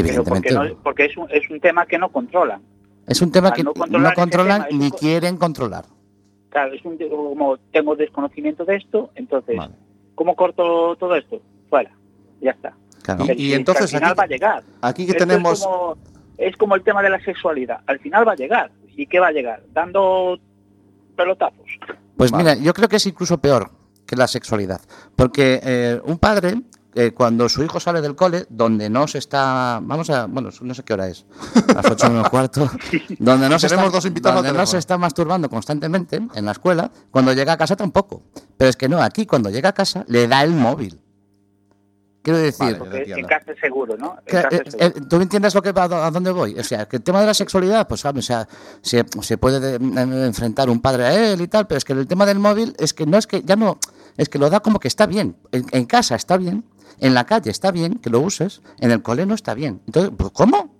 Evidentemente. 0.00 0.54
porque, 0.54 0.70
no- 0.74 0.82
porque 0.82 1.04
es, 1.06 1.16
un, 1.16 1.26
es 1.30 1.48
un 1.50 1.60
tema 1.60 1.86
que 1.86 1.98
no 1.98 2.10
controlan. 2.10 2.62
es 3.06 3.20
un 3.22 3.30
tema 3.32 3.48
al 3.48 3.54
que 3.54 3.62
no 3.64 3.72
controlan 3.74 4.64
tema, 4.66 4.78
ni 4.78 4.84
un 4.86 4.90
quieren 4.90 5.36
controlar. 5.36 5.84
Claro, 6.50 6.74
es 6.74 6.84
un, 6.84 6.96
como 6.98 7.56
tengo 7.72 7.96
desconocimiento 7.96 8.64
de 8.64 8.76
esto, 8.76 9.10
entonces, 9.14 9.56
Vale. 9.56 9.74
¿cómo 10.14 10.34
corto 10.36 10.96
todo 10.96 11.14
esto? 11.16 11.40
Fuera, 11.68 11.90
ya 12.40 12.50
está. 12.52 12.74
Claro. 13.02 13.24
Y- 13.36 13.52
entonces 13.52 13.82
al 13.84 13.88
final 13.88 14.10
aquí- 14.12 14.18
va 14.18 14.24
a 14.24 14.26
llegar. 14.26 14.62
Aquí 14.80 15.04
que 15.06 15.12
Esto 15.12 15.26
tenemos... 15.26 15.60
Es 15.60 15.64
como, 15.66 15.96
es 16.38 16.56
como 16.56 16.74
el 16.74 16.82
tema 16.82 17.02
de 17.02 17.10
la 17.10 17.20
sexualidad. 17.20 17.80
Al 17.86 17.98
final 18.00 18.26
va 18.26 18.32
a 18.32 18.36
llegar. 18.36 18.70
¿Y 18.96 19.06
qué 19.06 19.18
va 19.20 19.28
a 19.28 19.32
llegar? 19.32 19.62
Dando 19.72 20.38
pelotazos. 21.16 21.66
Pues 22.16 22.30
Vale. 22.30 22.44
mira, 22.44 22.54
yo 22.56 22.72
creo 22.72 22.88
que 22.88 22.96
es 22.96 23.06
incluso 23.06 23.38
peor 23.38 23.70
que 24.06 24.16
la 24.16 24.26
sexualidad. 24.26 24.80
Porque 25.14 25.60
eh, 25.62 26.00
un 26.04 26.18
padre, 26.18 26.54
eh, 26.98 27.12
cuando 27.12 27.48
su 27.48 27.62
hijo 27.62 27.78
sale 27.78 28.00
del 28.00 28.16
cole, 28.16 28.46
donde 28.48 28.88
no 28.88 29.06
se 29.06 29.18
está. 29.18 29.80
Vamos 29.82 30.08
a. 30.10 30.24
Bueno, 30.26 30.48
no 30.62 30.74
sé 30.74 30.82
qué 30.82 30.94
hora 30.94 31.06
es. 31.08 31.26
Las 31.74 31.90
ocho 31.90 32.08
menos 32.08 32.28
cuarto. 32.30 32.70
Donde 33.18 33.48
no, 33.50 33.58
se 33.58 33.66
está, 33.66 33.82
dos 33.88 34.02
donde 34.02 34.52
no 34.52 34.64
se 34.66 34.78
está 34.78 34.96
masturbando 34.96 35.50
constantemente 35.50 36.20
en 36.34 36.44
la 36.46 36.52
escuela, 36.52 36.90
cuando 37.10 37.32
llega 37.34 37.52
a 37.52 37.56
casa 37.58 37.76
tampoco. 37.76 38.22
Pero 38.56 38.70
es 38.70 38.76
que 38.76 38.88
no, 38.88 39.02
aquí 39.02 39.26
cuando 39.26 39.50
llega 39.50 39.68
a 39.68 39.74
casa 39.74 40.04
le 40.08 40.26
da 40.26 40.42
el 40.42 40.52
móvil. 40.52 40.98
Quiero 42.22 42.40
decir. 42.40 42.76
Vale. 42.78 43.04
En 43.20 43.24
casa 43.26 43.52
es 43.52 43.60
seguro, 43.60 43.96
¿no? 43.96 44.16
En 44.26 44.32
casa 44.32 44.48
eh, 44.50 44.62
es 44.66 44.74
eh, 44.74 44.78
seguro. 44.78 45.06
¿Tú 45.08 45.16
me 45.18 45.22
entiendes 45.22 45.54
lo 45.54 45.62
que 45.62 45.70
va, 45.70 45.84
a 45.84 46.10
dónde 46.10 46.32
voy? 46.32 46.58
O 46.58 46.64
sea, 46.64 46.88
que 46.88 46.96
el 46.96 47.02
tema 47.04 47.20
de 47.20 47.26
la 47.26 47.34
sexualidad, 47.34 47.86
pues 47.86 48.02
vamos, 48.02 48.24
o 48.24 48.26
sea, 48.26 48.48
se, 48.80 49.04
se 49.20 49.38
puede 49.38 49.60
de- 49.60 49.76
enfrentar 50.26 50.68
un 50.68 50.80
padre 50.80 51.04
a 51.04 51.32
él 51.32 51.40
y 51.40 51.46
tal, 51.46 51.68
pero 51.68 51.78
es 51.78 51.84
que 51.84 51.92
el 51.92 52.06
tema 52.08 52.26
del 52.26 52.40
móvil 52.40 52.74
es 52.80 52.94
que 52.94 53.06
no 53.06 53.16
es 53.16 53.28
que 53.28 53.42
ya 53.42 53.54
no, 53.54 53.78
es 54.16 54.28
que 54.28 54.40
lo 54.40 54.50
da 54.50 54.58
como 54.58 54.80
que 54.80 54.88
está 54.88 55.06
bien. 55.06 55.36
En, 55.52 55.66
en 55.70 55.84
casa 55.84 56.16
está 56.16 56.36
bien, 56.36 56.64
en 57.00 57.14
la 57.14 57.24
calle 57.24 57.50
está 57.50 57.70
bien 57.70 57.94
que 57.94 58.10
lo 58.10 58.20
uses, 58.20 58.62
en 58.78 58.90
el 58.90 59.02
cole 59.02 59.26
no 59.26 59.34
está 59.34 59.54
bien. 59.54 59.80
Entonces, 59.86 60.12
pues, 60.16 60.30
¿cómo? 60.32 60.74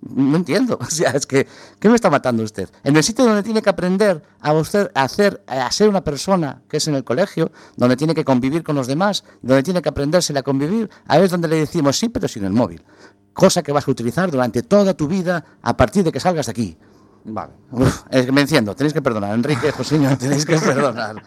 No 0.00 0.36
entiendo. 0.36 0.78
O 0.80 0.86
sea, 0.86 1.10
es 1.10 1.26
que, 1.26 1.46
¿qué 1.78 1.88
me 1.88 1.94
está 1.94 2.10
matando 2.10 2.42
usted? 2.42 2.68
En 2.84 2.96
el 2.96 3.04
sitio 3.04 3.24
donde 3.24 3.42
tiene 3.42 3.62
que 3.62 3.70
aprender 3.70 4.22
a 4.40 4.52
usted 4.52 4.90
a 4.94 5.02
hacer, 5.02 5.42
a 5.46 5.70
ser 5.70 5.88
una 5.88 6.02
persona, 6.02 6.62
que 6.68 6.78
es 6.78 6.88
en 6.88 6.94
el 6.94 7.04
colegio, 7.04 7.52
donde 7.76 7.96
tiene 7.96 8.14
que 8.14 8.24
convivir 8.24 8.62
con 8.62 8.76
los 8.76 8.86
demás, 8.86 9.24
donde 9.42 9.62
tiene 9.62 9.82
que 9.82 9.88
aprenderse 9.88 10.36
a 10.36 10.42
convivir, 10.42 10.90
ahí 11.06 11.22
es 11.22 11.30
donde 11.30 11.48
le 11.48 11.56
decimos 11.56 11.98
sí, 11.98 12.08
pero 12.08 12.28
sin 12.28 12.44
el 12.44 12.52
móvil. 12.52 12.82
Cosa 13.32 13.62
que 13.62 13.72
vas 13.72 13.86
a 13.86 13.90
utilizar 13.90 14.30
durante 14.30 14.62
toda 14.62 14.94
tu 14.94 15.06
vida 15.06 15.44
a 15.62 15.76
partir 15.76 16.02
de 16.04 16.12
que 16.12 16.20
salgas 16.20 16.46
de 16.46 16.52
aquí. 16.52 16.78
Vale. 17.24 17.52
Uf, 17.70 18.02
es 18.10 18.26
que 18.26 18.32
me 18.32 18.40
enciendo, 18.40 18.74
tenéis 18.74 18.94
que 18.94 19.02
perdonar. 19.02 19.34
Enrique, 19.34 19.70
José, 19.72 19.98
tenéis 20.18 20.44
que 20.46 20.58
perdonar. 20.58 21.22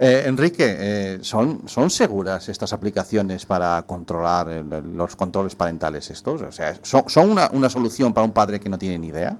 Eh, 0.00 0.22
Enrique, 0.26 0.64
eh, 0.78 1.18
¿son, 1.22 1.68
¿son 1.68 1.90
seguras 1.90 2.48
estas 2.48 2.72
aplicaciones 2.72 3.44
para 3.44 3.82
controlar 3.82 4.48
el- 4.48 4.96
los 4.96 5.16
controles 5.16 5.56
parentales 5.56 6.08
estos? 6.10 6.40
O 6.42 6.52
sea, 6.52 6.74
¿son, 6.82 7.08
son 7.08 7.30
una, 7.30 7.48
una 7.52 7.68
solución 7.68 8.14
para 8.14 8.24
un 8.24 8.32
padre 8.32 8.60
que 8.60 8.68
no 8.68 8.78
tiene 8.78 8.98
ni 8.98 9.08
idea? 9.08 9.36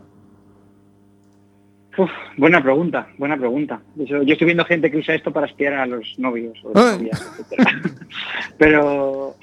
Uf, 1.97 2.11
buena 2.37 2.61
pregunta, 2.63 3.09
buena 3.19 3.37
pregunta. 3.37 3.81
Yo, 3.97 4.23
yo 4.23 4.33
estoy 4.33 4.47
viendo 4.47 4.65
gente 4.65 4.91
que 4.91 4.99
usa 4.99 5.15
esto 5.15 5.33
para 5.33 5.47
espiar 5.47 5.75
a 5.75 5.87
los 5.87 6.15
novios 6.19 6.59
o 6.65 6.73
novias. 6.73 7.25
Pero, 8.59 9.35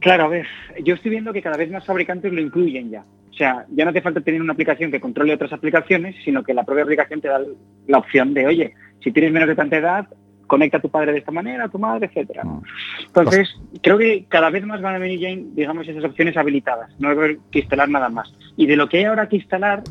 claro, 0.00 0.24
a 0.24 0.28
ver, 0.28 0.46
yo 0.84 0.94
estoy 0.94 1.10
viendo 1.12 1.32
que 1.32 1.42
cada 1.42 1.56
vez 1.56 1.70
más 1.70 1.84
fabricantes 1.84 2.32
lo 2.32 2.40
incluyen 2.40 2.90
ya. 2.90 3.04
O 3.30 3.34
sea, 3.34 3.66
ya 3.70 3.84
no 3.84 3.90
hace 3.90 4.02
falta 4.02 4.20
tener 4.20 4.40
una 4.42 4.52
aplicación 4.52 4.90
que 4.90 5.00
controle 5.00 5.32
otras 5.34 5.52
aplicaciones, 5.52 6.16
sino 6.24 6.42
que 6.42 6.54
la 6.54 6.64
propia 6.64 6.82
aplicación 6.84 7.20
te 7.20 7.28
da 7.28 7.40
la 7.86 7.98
opción 7.98 8.34
de, 8.34 8.46
oye, 8.46 8.74
si 9.02 9.12
tienes 9.12 9.32
menos 9.32 9.48
de 9.48 9.56
tanta 9.56 9.76
edad, 9.76 10.08
conecta 10.50 10.78
a 10.78 10.80
tu 10.80 10.90
padre 10.90 11.12
de 11.12 11.18
esta 11.20 11.30
manera, 11.30 11.66
a 11.66 11.68
tu 11.68 11.78
madre, 11.78 12.06
etcétera. 12.06 12.42
Mm. 12.42 12.62
Entonces, 13.06 13.48
creo 13.80 13.96
que 13.96 14.24
cada 14.28 14.50
vez 14.50 14.66
más 14.66 14.82
van 14.82 14.96
a 14.96 14.98
venir 14.98 15.20
ya, 15.20 15.28
digamos, 15.32 15.86
esas 15.86 16.02
opciones 16.02 16.36
habilitadas. 16.36 16.90
No 16.98 17.08
haber 17.08 17.38
que 17.52 17.60
instalar 17.60 17.88
nada 17.88 18.08
más. 18.08 18.34
Y 18.56 18.66
de 18.66 18.74
lo 18.74 18.88
que 18.88 18.98
hay 18.98 19.04
ahora 19.04 19.28
que 19.28 19.36
instalar, 19.36 19.84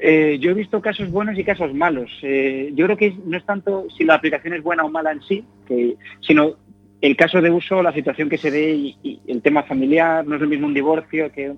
eh, 0.00 0.38
yo 0.40 0.50
he 0.50 0.54
visto 0.54 0.80
casos 0.80 1.10
buenos 1.10 1.38
y 1.38 1.44
casos 1.44 1.74
malos. 1.74 2.10
Eh, 2.22 2.72
yo 2.74 2.86
creo 2.86 2.96
que 2.96 3.14
no 3.26 3.36
es 3.36 3.44
tanto 3.44 3.86
si 3.96 4.04
la 4.04 4.14
aplicación 4.14 4.54
es 4.54 4.62
buena 4.62 4.84
o 4.84 4.88
mala 4.88 5.12
en 5.12 5.20
sí, 5.20 5.44
que, 5.68 5.96
sino 6.20 6.54
el 7.02 7.14
caso 7.14 7.42
de 7.42 7.50
uso, 7.50 7.82
la 7.82 7.92
situación 7.92 8.30
que 8.30 8.38
se 8.38 8.50
dé 8.50 8.72
y, 8.72 8.96
y 9.02 9.20
el 9.28 9.42
tema 9.42 9.64
familiar, 9.64 10.26
no 10.26 10.36
es 10.36 10.40
lo 10.40 10.48
mismo 10.48 10.66
un 10.66 10.74
divorcio 10.74 11.30
que... 11.30 11.52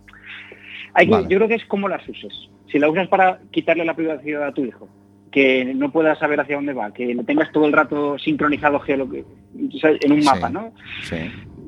Hay 0.95 1.07
que 1.07 1.13
Vale. 1.13 1.29
Yo 1.29 1.37
creo 1.39 1.49
que 1.49 1.55
es 1.55 1.65
como 1.67 1.89
las 1.89 2.09
uses. 2.09 2.33
Si 2.73 2.81
la 2.81 2.91
usas 2.91 3.07
para 3.07 3.39
quitarle 3.53 3.85
la 3.85 3.95
privacidad 3.95 4.43
a 4.45 4.53
tu 4.53 4.65
hijo, 4.65 4.89
que 5.37 5.67
no 5.75 5.93
puedas 5.93 6.19
saber 6.19 6.41
hacia 6.41 6.57
dónde 6.57 6.73
va, 6.73 6.95
que 6.95 7.15
lo 7.15 7.23
tengas 7.23 7.53
todo 7.53 7.67
el 7.67 7.73
rato 7.75 8.19
sincronizado 8.19 8.81
en 8.87 10.13
un 10.13 10.25
mapa, 10.25 10.49
Sí. 10.49 10.55
¿no? 10.55 10.73
Sí. 11.03 11.17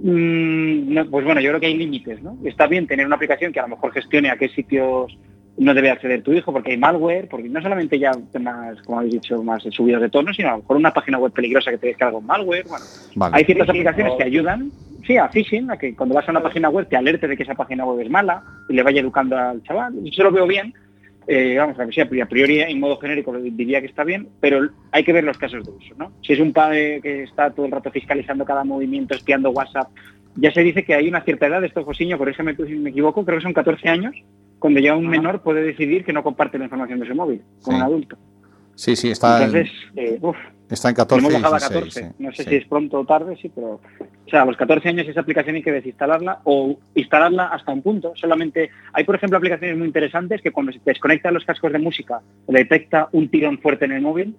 Mm, 0.04 0.94
no, 0.94 1.10
pues 1.10 1.26
bueno, 1.26 1.38
yo 1.42 1.50
creo 1.50 1.60
que 1.60 1.66
hay 1.66 1.76
límites, 1.76 2.22
¿no? 2.22 2.38
Está 2.44 2.66
bien 2.66 2.86
tener 2.86 3.04
una 3.04 3.16
aplicación 3.16 3.52
que 3.52 3.60
a 3.60 3.64
lo 3.64 3.68
mejor 3.68 3.92
gestione 3.92 4.30
a 4.30 4.38
qué 4.38 4.48
sitios 4.48 5.18
no 5.58 5.74
debe 5.74 5.90
acceder 5.90 6.22
tu 6.22 6.32
hijo, 6.32 6.50
porque 6.50 6.70
hay 6.70 6.78
malware, 6.78 7.28
porque 7.28 7.50
no 7.50 7.60
solamente 7.60 7.98
ya 7.98 8.12
temas, 8.32 8.80
como 8.86 9.00
habéis 9.00 9.12
dicho, 9.12 9.42
más 9.42 9.62
subidos 9.64 10.00
de 10.00 10.08
tono, 10.08 10.32
sino 10.32 10.48
a 10.48 10.52
lo 10.52 10.58
mejor 10.60 10.76
una 10.78 10.94
página 10.94 11.18
web 11.18 11.32
peligrosa 11.32 11.70
que 11.70 11.76
te 11.76 11.88
descarga 11.88 12.16
un 12.16 12.24
malware. 12.24 12.64
Bueno, 12.66 12.86
Vale. 13.16 13.36
hay 13.36 13.44
ciertas 13.44 13.68
aplicaciones 13.68 14.14
que 14.16 14.24
ayudan, 14.24 14.70
sí, 15.06 15.18
a 15.18 15.28
phishing, 15.28 15.70
a 15.70 15.76
que 15.76 15.94
cuando 15.94 16.14
vas 16.14 16.26
a 16.26 16.30
una 16.30 16.42
página 16.42 16.70
web 16.70 16.88
te 16.88 16.96
alerte 16.96 17.28
de 17.28 17.36
que 17.36 17.42
esa 17.42 17.54
página 17.54 17.84
web 17.84 18.00
es 18.00 18.08
mala 18.10 18.42
y 18.70 18.72
le 18.72 18.82
vaya 18.82 19.02
educando 19.02 19.36
al 19.36 19.62
chaval. 19.64 19.92
Yo 20.04 20.24
lo 20.24 20.32
veo 20.32 20.46
bien. 20.46 20.72
Eh, 21.30 21.56
vamos, 21.58 21.78
a 21.78 21.84
ver, 21.84 21.92
sí, 21.94 22.00
a 22.00 22.26
priori 22.26 22.60
en 22.60 22.80
modo 22.80 22.96
genérico 22.96 23.36
diría 23.36 23.82
que 23.82 23.86
está 23.86 24.02
bien, 24.02 24.28
pero 24.40 24.66
hay 24.90 25.04
que 25.04 25.12
ver 25.12 25.24
los 25.24 25.36
casos 25.36 25.62
de 25.62 25.70
uso, 25.72 25.94
¿no? 25.98 26.10
Si 26.22 26.32
es 26.32 26.40
un 26.40 26.54
padre 26.54 27.00
que 27.02 27.24
está 27.24 27.50
todo 27.50 27.66
el 27.66 27.72
rato 27.72 27.90
fiscalizando 27.90 28.46
cada 28.46 28.64
movimiento, 28.64 29.14
espiando 29.14 29.50
WhatsApp, 29.50 29.90
ya 30.36 30.50
se 30.52 30.62
dice 30.62 30.84
que 30.84 30.94
hay 30.94 31.06
una 31.06 31.20
cierta 31.20 31.46
edad, 31.46 31.62
esto 31.62 31.84
Josiño, 31.84 32.16
corrígeme 32.16 32.56
si 32.56 32.76
me 32.76 32.90
equivoco, 32.90 33.26
creo 33.26 33.36
que 33.38 33.42
son 33.42 33.52
14 33.52 33.88
años, 33.90 34.16
cuando 34.58 34.80
ya 34.80 34.96
un 34.96 35.06
menor 35.06 35.42
puede 35.42 35.62
decidir 35.62 36.02
que 36.02 36.14
no 36.14 36.22
comparte 36.22 36.56
la 36.56 36.64
información 36.64 37.00
de 37.00 37.06
su 37.06 37.14
móvil 37.14 37.42
con 37.62 37.74
Sí. 37.74 37.78
un 37.78 37.82
adulto. 37.82 38.16
Sí, 38.78 38.94
sí, 38.94 39.10
está, 39.10 39.44
Entonces, 39.44 39.72
en, 39.96 40.14
eh, 40.14 40.18
uf, 40.22 40.36
está 40.70 40.88
en 40.88 40.94
lo 40.94 40.98
14 40.98 41.26
hemos 41.26 41.32
y 41.32 41.42
bajado 41.42 41.56
a 41.56 41.58
16, 41.58 41.84
14. 41.84 42.00
sí, 42.00 42.22
no 42.22 42.32
sé 42.32 42.44
sí. 42.44 42.48
si 42.48 42.56
es 42.56 42.64
pronto 42.66 43.00
o 43.00 43.04
tarde, 43.04 43.36
sí, 43.42 43.50
pero... 43.52 43.72
O 43.72 44.30
sea, 44.30 44.42
a 44.42 44.44
los 44.44 44.56
14 44.56 44.90
años 44.90 45.08
esa 45.08 45.20
aplicación 45.20 45.56
hay 45.56 45.62
que 45.64 45.72
desinstalarla 45.72 46.42
o 46.44 46.78
instalarla 46.94 47.46
hasta 47.46 47.72
un 47.72 47.82
punto. 47.82 48.12
Solamente 48.14 48.70
hay, 48.92 49.02
por 49.02 49.16
ejemplo, 49.16 49.36
aplicaciones 49.36 49.76
muy 49.76 49.88
interesantes 49.88 50.40
que 50.40 50.52
cuando 50.52 50.70
se 50.70 50.78
te 50.78 50.92
desconectan 50.92 51.34
los 51.34 51.44
cascos 51.44 51.72
de 51.72 51.80
música, 51.80 52.20
detecta 52.46 53.08
un 53.10 53.28
tirón 53.30 53.58
fuerte 53.58 53.86
en 53.86 53.92
el 53.92 54.02
móvil, 54.02 54.36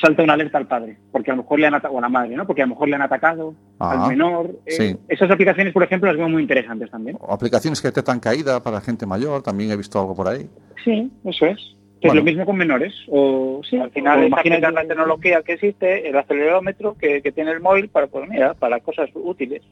salta 0.00 0.22
una 0.22 0.32
alerta 0.32 0.56
al 0.56 0.68
padre, 0.68 0.96
porque 1.12 1.32
a 1.32 1.34
lo 1.34 1.42
mejor 1.42 1.60
le 1.60 1.66
han 1.66 1.74
atacado, 1.74 1.94
o 1.96 1.98
a 1.98 2.00
la 2.00 2.08
madre, 2.08 2.34
¿no? 2.34 2.46
Porque 2.46 2.62
a 2.62 2.66
lo 2.66 2.70
mejor 2.70 2.88
le 2.88 2.96
han 2.96 3.02
atacado 3.02 3.54
al 3.78 4.08
menor. 4.08 4.58
Eh, 4.64 4.72
sí. 4.72 4.96
Esas 5.06 5.30
aplicaciones, 5.30 5.74
por 5.74 5.82
ejemplo, 5.82 6.08
las 6.08 6.16
veo 6.16 6.30
muy 6.30 6.40
interesantes 6.40 6.90
también. 6.90 7.18
O 7.20 7.30
aplicaciones 7.34 7.82
que 7.82 7.88
detectan 7.88 8.20
caída 8.20 8.62
para 8.62 8.80
gente 8.80 9.04
mayor, 9.04 9.42
también 9.42 9.70
he 9.70 9.76
visto 9.76 10.00
algo 10.00 10.14
por 10.14 10.28
ahí. 10.28 10.48
Sí, 10.82 11.10
eso 11.24 11.44
es. 11.44 11.76
Pues 12.00 12.10
Bueno. 12.12 12.20
lo 12.20 12.24
mismo 12.24 12.44
con 12.44 12.56
menores. 12.56 12.94
O 13.08 13.62
sí, 13.68 13.78
Al 13.78 13.90
final 13.90 14.20
es 14.22 14.26
imagínate- 14.28 14.66
aplicar 14.66 14.72
la 14.74 14.86
tecnología 14.88 15.42
que 15.42 15.52
existe, 15.54 16.08
el 16.08 16.16
acelerómetro 16.16 16.94
que, 16.94 17.22
que 17.22 17.32
tiene 17.32 17.52
el 17.52 17.60
móvil 17.60 17.88
para, 17.88 18.06
pues 18.06 18.28
mira, 18.28 18.54
para 18.54 18.80
cosas 18.80 19.08
útiles. 19.14 19.62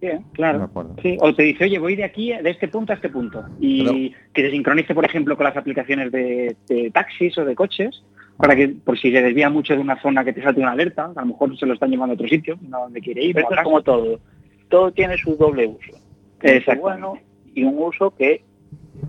Bien. 0.00 0.22
Claro. 0.34 0.70
Sí, 1.02 1.16
o 1.20 1.34
te 1.34 1.42
dice, 1.44 1.64
oye, 1.64 1.78
voy 1.78 1.96
de 1.96 2.04
aquí, 2.04 2.30
de 2.32 2.50
este 2.50 2.68
punto 2.68 2.92
a 2.92 2.96
este 2.96 3.08
punto. 3.08 3.44
Y 3.58 4.10
que 4.34 4.42
se 4.42 4.50
sincronice, 4.50 4.94
por 4.94 5.04
ejemplo, 5.04 5.36
con 5.36 5.44
las 5.44 5.56
aplicaciones 5.56 6.12
de, 6.12 6.54
de 6.68 6.90
taxis 6.90 7.36
o 7.38 7.44
de 7.44 7.54
coches, 7.54 8.04
para 8.36 8.54
que, 8.54 8.68
por 8.68 8.98
si 8.98 9.10
se 9.10 9.22
desvía 9.22 9.48
mucho 9.48 9.74
de 9.74 9.80
una 9.80 10.00
zona, 10.02 10.24
que 10.24 10.32
te 10.32 10.42
salte 10.42 10.60
una 10.60 10.72
alerta. 10.72 11.10
A 11.16 11.20
lo 11.20 11.26
mejor 11.26 11.56
se 11.58 11.64
lo 11.66 11.74
están 11.74 11.90
llevando 11.90 12.12
a 12.12 12.14
otro 12.14 12.28
sitio, 12.28 12.58
no 12.68 12.80
donde 12.80 13.00
quiere 13.00 13.24
ir. 13.24 13.34
Pero 13.34 13.46
esto 13.48 13.54
es 13.60 13.64
como 13.64 13.82
todo. 13.82 14.20
Todo 14.68 14.92
tiene 14.92 15.16
su 15.16 15.36
doble 15.36 15.66
uso. 15.68 15.98
Exacto. 16.42 16.82
bueno 16.82 17.18
y 17.54 17.62
un 17.64 17.78
uso 17.78 18.10
que 18.14 18.42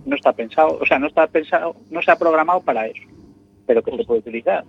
no 0.05 0.15
está 0.15 0.33
pensado, 0.33 0.77
o 0.81 0.85
sea, 0.85 0.99
no 0.99 1.07
está 1.07 1.27
pensado, 1.27 1.75
no 1.89 2.01
se 2.01 2.11
ha 2.11 2.15
programado 2.17 2.61
para 2.61 2.87
eso, 2.87 3.01
pero 3.65 3.81
que 3.83 3.95
se 3.95 4.03
puede 4.05 4.19
utilizar. 4.19 4.63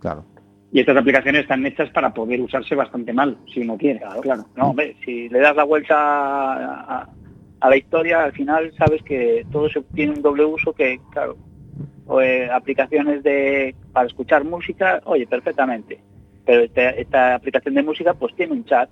Claro. 0.00 0.24
Y 0.72 0.80
estas 0.80 0.96
aplicaciones 0.96 1.42
están 1.42 1.64
hechas 1.64 1.90
para 1.90 2.12
poder 2.12 2.40
usarse 2.40 2.74
bastante 2.74 3.12
mal, 3.12 3.36
si 3.52 3.60
uno 3.60 3.76
quiere, 3.78 4.00
claro. 4.22 4.44
No, 4.56 4.70
hombre, 4.70 4.96
si 5.04 5.28
le 5.28 5.38
das 5.40 5.56
la 5.56 5.64
vuelta 5.64 5.94
a, 5.96 7.00
a- 7.02 7.08
a 7.60 7.70
la 7.70 7.76
historia, 7.76 8.22
al 8.24 8.32
final 8.32 8.72
sabes 8.76 9.02
que 9.02 9.46
todo 9.50 9.68
se 9.70 9.80
tiene 9.94 10.12
un 10.12 10.22
doble 10.22 10.44
uso 10.44 10.72
que, 10.74 11.00
claro, 11.10 11.36
o, 12.06 12.20
eh, 12.20 12.50
aplicaciones 12.50 13.22
de 13.22 13.74
para 13.92 14.06
escuchar 14.06 14.44
música, 14.44 15.00
oye, 15.06 15.26
perfectamente. 15.26 15.98
Pero 16.44 16.62
este- 16.64 17.00
esta 17.00 17.34
aplicación 17.34 17.74
de 17.74 17.82
música 17.82 18.12
pues 18.14 18.34
tiene 18.36 18.52
un 18.52 18.64
chat. 18.64 18.88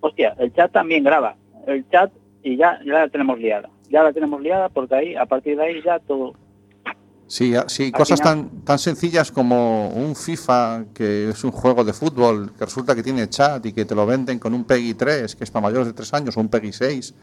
Hostia, 0.00 0.34
el 0.38 0.52
chat 0.54 0.72
también 0.72 1.04
graba. 1.04 1.36
El 1.66 1.86
chat 1.90 2.10
y 2.42 2.56
ya, 2.56 2.80
ya 2.84 2.92
la 2.94 3.08
tenemos 3.08 3.38
liada. 3.38 3.68
Ya 3.90 4.02
la 4.02 4.12
tenemos 4.12 4.40
liada 4.40 4.68
porque 4.68 4.94
ahí, 4.94 5.14
a 5.16 5.26
partir 5.26 5.56
de 5.56 5.64
ahí 5.64 5.82
ya 5.84 5.98
todo. 6.00 6.34
Sí, 7.26 7.54
sí 7.66 7.92
cosas 7.92 8.20
final- 8.20 8.48
tan, 8.48 8.64
tan 8.64 8.78
sencillas 8.78 9.30
como 9.30 9.90
un 9.90 10.16
FIFA, 10.16 10.86
que 10.94 11.28
es 11.28 11.44
un 11.44 11.50
juego 11.50 11.84
de 11.84 11.92
fútbol, 11.92 12.52
que 12.58 12.64
resulta 12.64 12.94
que 12.94 13.02
tiene 13.02 13.28
chat 13.28 13.64
y 13.66 13.72
que 13.74 13.84
te 13.84 13.94
lo 13.94 14.06
venden 14.06 14.38
con 14.38 14.54
un 14.54 14.64
PEGI 14.64 14.94
3, 14.94 15.36
que 15.36 15.44
es 15.44 15.50
para 15.50 15.64
mayores 15.64 15.88
de 15.88 15.92
3 15.92 16.14
años, 16.14 16.36
o 16.36 16.40
un 16.40 16.48
PEGI 16.48 16.72
6, 16.72 17.14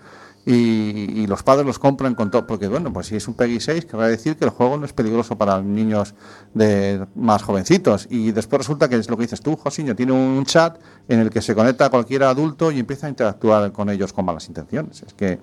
y, 0.45 1.25
los 1.25 1.41
padres 1.41 1.65
los 1.65 1.79
compran 1.79 2.13
con 2.13 2.29
todo, 2.29 2.45
porque 2.45 2.67
bueno, 2.67 2.93
pues 2.93 3.07
si 3.07 3.15
es 3.15 3.27
un 3.27 3.33
PEGI 3.33 3.59
6, 3.59 3.85
querrá 3.85 4.07
decir 4.07 4.37
que 4.37 4.45
el 4.45 4.51
juego 4.51 4.77
no 4.77 4.85
es 4.85 4.93
peligroso 4.93 5.37
para 5.37 5.59
niños 5.61 6.13
de 6.53 7.05
más 7.15 7.41
jovencitos. 7.41 8.07
Y 8.11 8.31
después 8.31 8.59
resulta 8.59 8.87
que 8.87 8.95
es 8.97 9.09
lo 9.09 9.17
que 9.17 9.23
dices 9.23 9.41
tú, 9.41 9.55
Josiño, 9.55 9.95
tiene 9.95 10.11
un 10.11 10.45
chat 10.45 10.77
en 11.07 11.19
el 11.19 11.31
que 11.31 11.41
se 11.41 11.55
conecta 11.55 11.89
cualquier 11.89 12.23
adulto 12.23 12.71
y 12.71 12.79
empieza 12.79 13.07
a 13.07 13.09
interactuar 13.09 13.71
con 13.71 13.89
ellos 13.89 14.13
con 14.13 14.25
malas 14.25 14.47
intenciones. 14.47 15.01
Es 15.01 15.13
que 15.15 15.39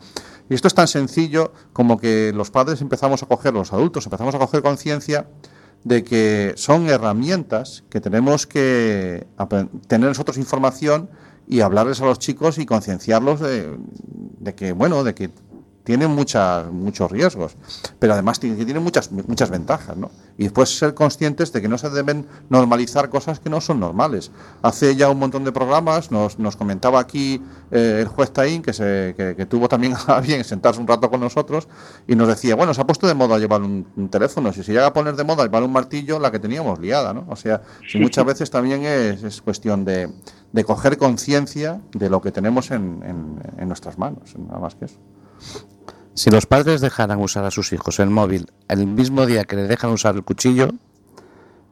y 0.49 0.55
esto 0.55 0.69
es 0.69 0.75
tan 0.75 0.87
sencillo 0.87 1.53
como 1.73 1.99
que 1.99 2.33
los 2.35 2.51
padres 2.51 2.81
empezamos 2.81 3.23
a 3.23 3.27
coger, 3.27 3.55
los 3.55 3.73
adultos 3.73 4.07
empezamos 4.07 4.35
a 4.35 4.39
coger 4.39 4.63
conciencia 4.63 5.27
de 5.83 6.05
que 6.05 6.53
son 6.57 6.89
herramientas 6.89 7.85
que 7.91 8.01
tenemos 8.01 8.47
que 8.47 9.27
tener 9.89 10.09
nosotros 10.09 10.37
información 10.37 11.09
y 11.47 11.61
hablarles 11.61 12.01
a 12.01 12.07
los 12.07 12.19
chicos 12.19 12.59
y 12.59 12.67
concienciarlos 12.67 13.41
de, 13.41 13.77
de 14.41 14.55
que, 14.55 14.73
bueno, 14.73 15.05
de 15.05 15.15
que 15.15 15.31
tienen 15.85 16.11
muchas, 16.11 16.71
muchos 16.71 17.11
riesgos, 17.11 17.57
pero 17.99 18.13
además 18.13 18.39
tiene- 18.39 18.57
que 18.57 18.65
tienen 18.65 18.83
muchas, 18.85 19.11
muchas 19.11 19.51
ventajas, 19.51 19.97
¿no? 19.97 20.11
Y 20.39 20.45
después 20.45 20.79
ser 20.79 20.95
conscientes 20.95 21.53
de 21.53 21.61
que 21.61 21.69
no 21.69 21.77
se 21.77 21.91
deben 21.91 22.27
normalizar 22.49 23.09
cosas 23.11 23.41
que 23.41 23.51
no 23.51 23.61
son 23.61 23.81
normales. 23.81 24.31
Hace 24.63 24.95
ya 24.97 25.11
un 25.11 25.19
montón 25.19 25.45
de 25.45 25.51
programas, 25.53 26.11
nos, 26.11 26.39
nos 26.39 26.57
comentaba 26.57 27.01
aquí 27.01 27.43
eh, 27.71 27.99
el 28.01 28.09
juez 28.09 28.33
Taín, 28.33 28.63
que, 28.63 28.73
se, 28.73 29.15
que, 29.17 29.35
que 29.37 29.47
tuvo 29.47 29.69
también 29.69 29.95
a 30.07 30.21
bien 30.21 30.45
sentarse 30.45 30.81
un 30.81 30.87
rato 30.87 31.11
con 31.11 31.21
nosotros, 31.21 31.67
y 32.07 32.15
nos 32.15 32.29
decía, 32.29 32.55
bueno, 32.55 32.73
se 32.75 32.81
ha 32.81 32.87
puesto 32.87 33.07
de 33.09 33.15
moda 33.15 33.39
llevar 33.39 33.63
un, 33.63 33.87
un 33.97 34.09
teléfono, 34.09 34.53
si 34.53 34.63
se 34.63 34.73
llega 34.73 34.87
a 34.87 34.93
poner 34.93 35.17
de 35.17 35.25
moda 35.25 35.43
llevar 35.45 35.63
un 35.65 35.73
martillo, 35.73 36.19
la 36.19 36.31
que 36.31 36.39
teníamos 36.39 36.79
liada, 36.79 37.13
¿no? 37.13 37.25
O 37.29 37.37
sea, 37.37 37.61
si 37.91 37.99
muchas 37.99 38.25
veces 38.25 38.51
también 38.51 38.85
es, 38.85 39.23
es 39.25 39.43
cuestión 39.43 39.85
de, 39.85 40.09
de 40.53 40.65
coger 40.65 40.97
conciencia 40.97 41.81
de 41.93 42.09
lo 42.09 42.21
que 42.23 42.31
tenemos 42.31 42.71
en, 42.71 43.03
en- 43.05 43.41
en 43.59 43.67
nuestras 43.69 43.99
manos, 43.99 44.35
nada 44.39 44.61
más 44.61 44.75
que 44.77 44.85
eso. 44.85 44.97
Si 46.15 46.31
los 46.31 46.47
padres 46.47 46.81
dejaran 46.81 47.21
usar 47.21 47.45
a 47.45 47.51
sus 47.51 47.73
hijos 47.73 47.99
el 48.01 48.11
móvil 48.11 48.47
el 48.69 48.87
mismo 48.87 49.25
día 49.27 49.45
que 49.45 49.57
le 49.57 49.63
dejan 49.67 49.91
usar 49.93 50.15
el 50.15 50.23
cuchillo 50.25 50.69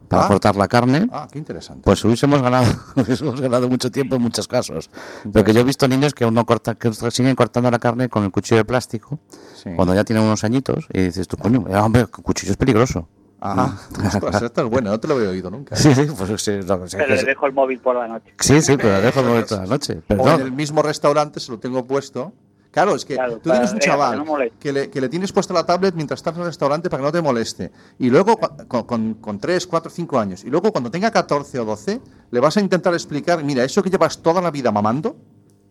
para 0.09 0.25
Ah. 0.25 0.29
cortar 0.29 0.57
la 0.57 0.67
carne, 0.67 1.09
Ah, 1.13 1.29
qué 1.31 1.39
interesante. 1.39 1.83
pues 1.85 2.05
hubiésemos 2.05 2.43
ganado, 2.43 2.67
hubiésemos 2.97 3.41
ganado 3.41 3.69
mucho 3.69 3.91
tiempo 3.91 4.17
en 4.17 4.23
muchos 4.23 4.49
casos. 4.49 4.91
Porque 5.33 5.53
yo 5.53 5.61
he 5.61 5.65
visto 5.65 5.87
niños 5.87 6.15
que 6.15 6.25
uno 6.25 6.45
corta, 6.47 6.75
que 6.75 6.93
siguen 7.11 7.37
cortando 7.37 7.71
la 7.71 7.79
carne 7.79 8.09
con 8.09 8.25
el 8.25 8.33
cuchillo 8.33 8.57
de 8.57 8.65
plástico 8.65 9.21
Sí. 9.55 9.71
cuando 9.77 9.95
ya 9.95 10.03
tienen 10.05 10.25
unos 10.25 10.43
añitos 10.43 10.87
y 10.93 11.03
dices 11.03 11.29
tú, 11.29 11.37
coño, 11.37 11.65
eh, 11.69 11.77
hombre, 11.77 12.03
el 12.03 12.09
cuchillo 12.11 12.53
es 12.53 12.57
peligroso. 12.57 13.09
Ah, 13.43 13.75
esto 14.05 14.29
es 14.65 14.71
bueno, 14.71 14.91
no 14.91 15.01
te 15.01 15.09
lo 15.09 15.15
había 15.15 15.31
oído 15.31 15.51
nunca. 15.51 15.75
Sí, 15.77 15.95
sí, 15.95 16.07
pues 16.17 16.43
sí, 16.43 16.59
no, 16.67 16.89
sí, 16.89 16.97
Pero 16.99 17.17
sí, 17.17 17.25
le 17.25 17.25
dejo 17.25 17.47
el 17.47 17.53
móvil 17.55 17.79
por 17.79 17.97
la 17.97 18.07
noche. 18.09 18.35
sí, 18.39 18.61
sí, 18.61 18.77
pero 18.77 18.95
lo 18.97 19.01
dejo 19.01 19.21
el 19.21 19.27
móvil 19.27 19.45
toda 19.47 19.63
la 19.63 19.67
noche. 19.69 20.03
Pero 20.07 20.23
O 20.23 20.27
no, 20.27 20.35
en 20.35 20.41
el 20.43 20.53
mismo 20.53 20.83
restaurante 20.83 21.41
se 21.41 21.51
lo 21.53 21.59
tengo 21.59 21.87
puesto. 21.87 22.33
Claro, 22.71 22.95
es 22.95 23.05
que 23.05 23.15
Claro, 23.15 23.39
tú 23.39 23.49
para- 23.49 23.55
tienes 23.67 23.73
un 23.73 23.79
chaval 23.81 24.23
que 24.23 24.25
no 24.25 24.37
que 24.61 24.73
le, 24.73 24.91
que 24.91 25.01
le 25.01 25.09
tienes 25.09 25.33
puesta 25.33 25.53
la 25.53 25.67
tablet 25.67 25.95
mientras 25.95 26.21
estás 26.21 26.35
en 26.35 26.41
el 26.43 26.47
restaurante 26.47 26.89
para 26.89 27.01
que 27.01 27.07
no 27.07 27.13
te 27.13 27.21
moleste. 27.21 27.73
Y 27.99 28.11
luego, 28.11 28.37
con, 28.69 28.85
con, 28.85 29.15
con 29.15 29.39
3, 29.41 29.67
4, 29.67 29.91
5 29.91 30.19
años. 30.21 30.45
Y 30.45 30.51
luego, 30.51 30.71
cuando 30.71 30.91
tenga 30.91 31.11
14 31.11 31.59
o 31.59 31.65
12, 31.65 32.01
le 32.31 32.41
vas 32.41 32.57
a 32.57 32.61
intentar 32.61 32.95
explicar: 32.95 33.43
mira, 33.43 33.65
eso 33.65 33.83
que 33.83 33.91
llevas 33.91 34.19
toda 34.23 34.41
la 34.41 34.51
vida 34.53 34.71
mamando, 34.71 35.17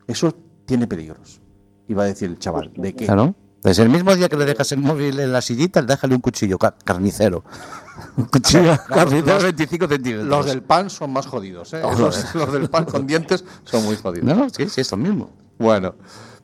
eso 0.07 0.35
tiene 0.65 0.87
peligros. 0.87 1.39
Y 1.87 1.93
va 1.93 2.03
a 2.03 2.07
decir 2.07 2.29
el 2.29 2.37
chaval: 2.37 2.71
¿de 2.75 2.93
qué? 2.93 3.05
Claro. 3.05 3.33
Desde 3.63 3.83
el 3.83 3.89
mismo 3.89 4.15
día 4.15 4.29
que 4.29 4.37
le 4.37 4.45
dejas 4.45 4.71
el 4.71 4.79
móvil 4.79 5.19
en 5.19 5.33
la 5.33 5.41
sillita, 5.41 5.81
déjale 5.81 6.15
un 6.15 6.21
cuchillo 6.21 6.57
ca- 6.57 6.75
carnicero. 6.83 7.43
Un 8.15 8.25
cuchillo 8.25 8.77
carnicero 8.87 9.37
de 9.39 9.43
25 9.43 9.87
centímetros. 9.89 10.27
Los 10.29 10.45
del 10.45 10.63
pan 10.63 10.89
son 10.89 11.11
más 11.11 11.27
jodidos, 11.27 11.73
¿eh? 11.73 11.81
Oh, 11.83 11.91
Los, 11.97 12.33
los 12.33 12.53
del 12.53 12.69
pan 12.69 12.85
con 12.85 13.05
dientes 13.05 13.43
son 13.65 13.83
muy 13.83 13.97
jodidos. 13.97 14.23
No, 14.37 14.49
sí, 14.49 14.69
sí, 14.69 14.79
es 14.79 14.91
lo 14.91 14.97
mismo. 14.97 15.29
Bueno, 15.57 15.95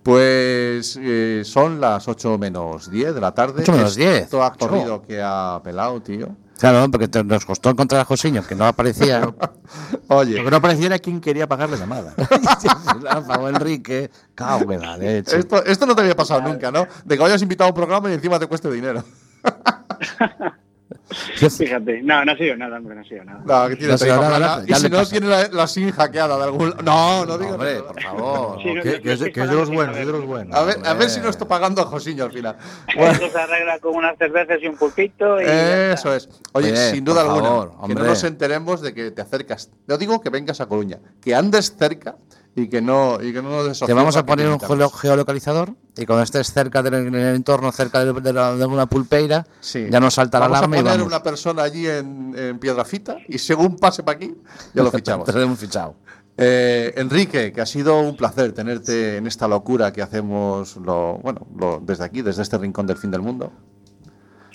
pues 0.06 1.00
eh, 1.02 1.42
son 1.44 1.82
las 1.82 2.08
8 2.08 2.38
menos 2.38 2.92
10 2.92 3.16
de 3.16 3.20
la 3.22 3.34
tarde. 3.34 3.64
8 3.64 3.72
menos 3.72 3.96
10. 3.96 4.30
Todo 4.30 4.44
ha 4.44 4.54
corrido 4.54 5.02
que 5.02 5.20
ha 5.20 5.60
pelado, 5.64 6.00
tío. 6.00 6.30
Claro, 6.60 6.90
porque 6.92 7.08
te- 7.08 7.24
nos 7.24 7.44
costó 7.44 7.72
encontrar 7.72 8.02
a 8.02 8.06
Josiño, 8.06 8.46
que 8.46 8.54
no 8.54 8.68
aparecía. 8.68 9.34
Oye, 10.10 10.38
Lo 10.38 10.44
que 10.46 10.52
no 10.52 10.62
pareciera 10.62 11.00
quien 11.00 11.20
quería 11.20 11.48
pagar 11.48 11.72
la 11.72 11.78
llamada. 11.78 12.14
La 13.02 13.20
pagó 13.26 13.50
Enrique. 13.50 14.12
Cago 14.36 14.72
en 14.72 14.82
la 14.82 14.96
leche. 14.96 15.40
esto, 15.40 15.66
esto 15.66 15.88
no 15.88 15.96
te 15.96 16.02
había 16.02 16.16
pasado 16.16 16.42
nunca, 16.42 16.72
¿no? 16.72 16.86
De 17.04 17.18
que 17.18 17.24
hayas 17.24 17.42
invitado 17.42 17.70
a 17.70 17.72
un 17.72 17.76
programa 17.76 18.12
y 18.12 18.14
encima 18.14 18.38
te 18.38 18.46
cueste 18.46 18.70
dinero. 18.72 19.04
Fíjate, 21.58 22.02
no, 22.02 22.26
no 22.26 22.32
ha 22.32 22.38
sido 22.38 22.56
nada, 22.58 22.78
hombre, 22.78 22.96
no 22.96 23.02
ha 23.02 23.04
sido 23.04 23.24
nada. 23.24 23.42
No, 23.46 23.70
que 23.70 23.76
tiene 23.76 23.94
No 23.94 24.40
nada, 24.40 24.64
Y 24.68 24.74
si 24.74 24.90
no, 24.90 24.98
pasa. 24.98 25.12
tiene 25.12 25.28
la, 25.28 25.48
la 25.50 25.68
SIM 25.68 25.92
hackeada 25.92 26.38
de 26.38 26.44
algún 26.44 26.70
lado. 26.72 26.82
No, 26.84 27.26
no 27.26 27.38
digas 27.38 27.54
Hombre, 27.54 27.74
eso. 27.76 27.86
por 27.88 28.02
favor. 28.02 28.62
Sí, 28.64 28.74
no, 28.74 28.82
que, 28.84 29.02
que 29.02 29.14
es, 29.14 29.20
de- 29.20 29.28
no, 29.28 29.34
que 29.34 29.42
es 29.42 29.50
de 29.50 29.56
los 29.56 29.70
buenos, 29.70 29.98
es 29.98 30.06
de 30.06 30.12
los 30.12 30.26
buenos. 30.26 30.56
A 30.56 30.64
ver, 30.64 30.78
a 30.84 30.94
ver 30.94 31.10
si 31.10 31.20
no 31.20 31.30
estoy 31.30 31.48
pagando 31.48 31.82
a 31.82 31.86
Josiño 31.86 32.24
al 32.26 32.32
final. 32.32 32.58
Esto 32.98 33.30
se 33.30 33.38
arregla 33.40 33.80
con 33.80 33.96
unas 33.96 34.18
cervezas 34.18 34.58
y 34.62 34.68
un 34.68 34.78
pulpito 34.78 35.40
y 35.42 35.46
Eso 35.46 36.14
es. 36.16 36.28
Oye, 36.54 36.72
Oye, 36.72 36.92
sin 36.92 37.06
duda 37.06 37.22
alguna, 37.22 37.44
favor, 37.44 37.72
que 37.88 37.94
no 37.96 38.04
nos 38.04 38.24
enteremos 38.24 38.82
de 38.82 38.94
que 38.94 39.12
te 39.12 39.22
acercas. 39.22 39.70
No 39.88 39.98
digo 39.98 40.22
que 40.22 40.30
vengas 40.30 40.60
a 40.62 40.66
Coruña, 40.66 41.00
que 41.22 41.36
andes 41.36 41.76
cerca 41.78 42.16
y 42.56 42.70
que 42.70 42.82
no, 42.82 43.22
y 43.22 43.34
que 43.34 43.42
no 43.42 43.50
nos 43.64 43.80
Te 43.80 43.94
vamos 43.94 44.16
a 44.16 44.26
poner 44.26 44.48
un 44.48 44.60
geolocalizador 44.60 45.74
y 45.98 46.06
cuando 46.06 46.24
estés 46.24 46.52
cerca 46.54 46.82
del 46.82 46.94
en 47.08 47.16
el 47.16 47.36
entorno, 47.36 47.72
cerca 47.72 48.04
de, 48.06 48.14
de 48.22 48.34
la- 48.34 48.56
de 48.56 48.66
una 48.66 48.86
pulpeira, 48.86 49.46
Sí. 49.60 49.88
ya 49.90 50.00
nos 50.00 50.14
salta 50.14 50.40
la 50.40 50.46
vamos 50.48 50.58
alarma 50.60 50.76
a 50.76 50.80
y 50.80 50.82
poner 50.84 50.98
vamos. 51.00 51.08
una 51.14 51.22
persona 51.24 51.64
allí 51.64 51.88
en, 51.88 52.34
en 52.38 52.60
Piedrafita 52.60 53.18
y 53.28 53.38
según 53.40 53.78
pase 53.78 54.04
para 54.04 54.16
aquí, 54.18 54.34
ya 54.74 54.84
lo 54.84 54.92
fichamos. 54.92 55.26
Te 55.26 55.34
lo 55.34 55.42
hemos 55.42 55.60
fichado. 55.60 55.96
Eh, 56.38 56.94
Enrique, 56.98 57.52
que 57.54 57.62
ha 57.62 57.66
sido 57.66 58.00
un 58.00 58.18
placer 58.18 58.52
tenerte 58.52 59.18
en 59.18 59.28
esta 59.28 59.48
locura 59.48 59.94
que 59.94 60.02
hacemos 60.02 60.76
lo, 60.78 61.18
bueno, 61.20 61.48
lo- 61.58 61.80
desde 61.82 62.04
aquí, 62.04 62.22
desde 62.22 62.42
este 62.42 62.58
rincón 62.58 62.86
del 62.88 62.98
fin 62.98 63.12
del 63.12 63.22
mundo. 63.22 63.52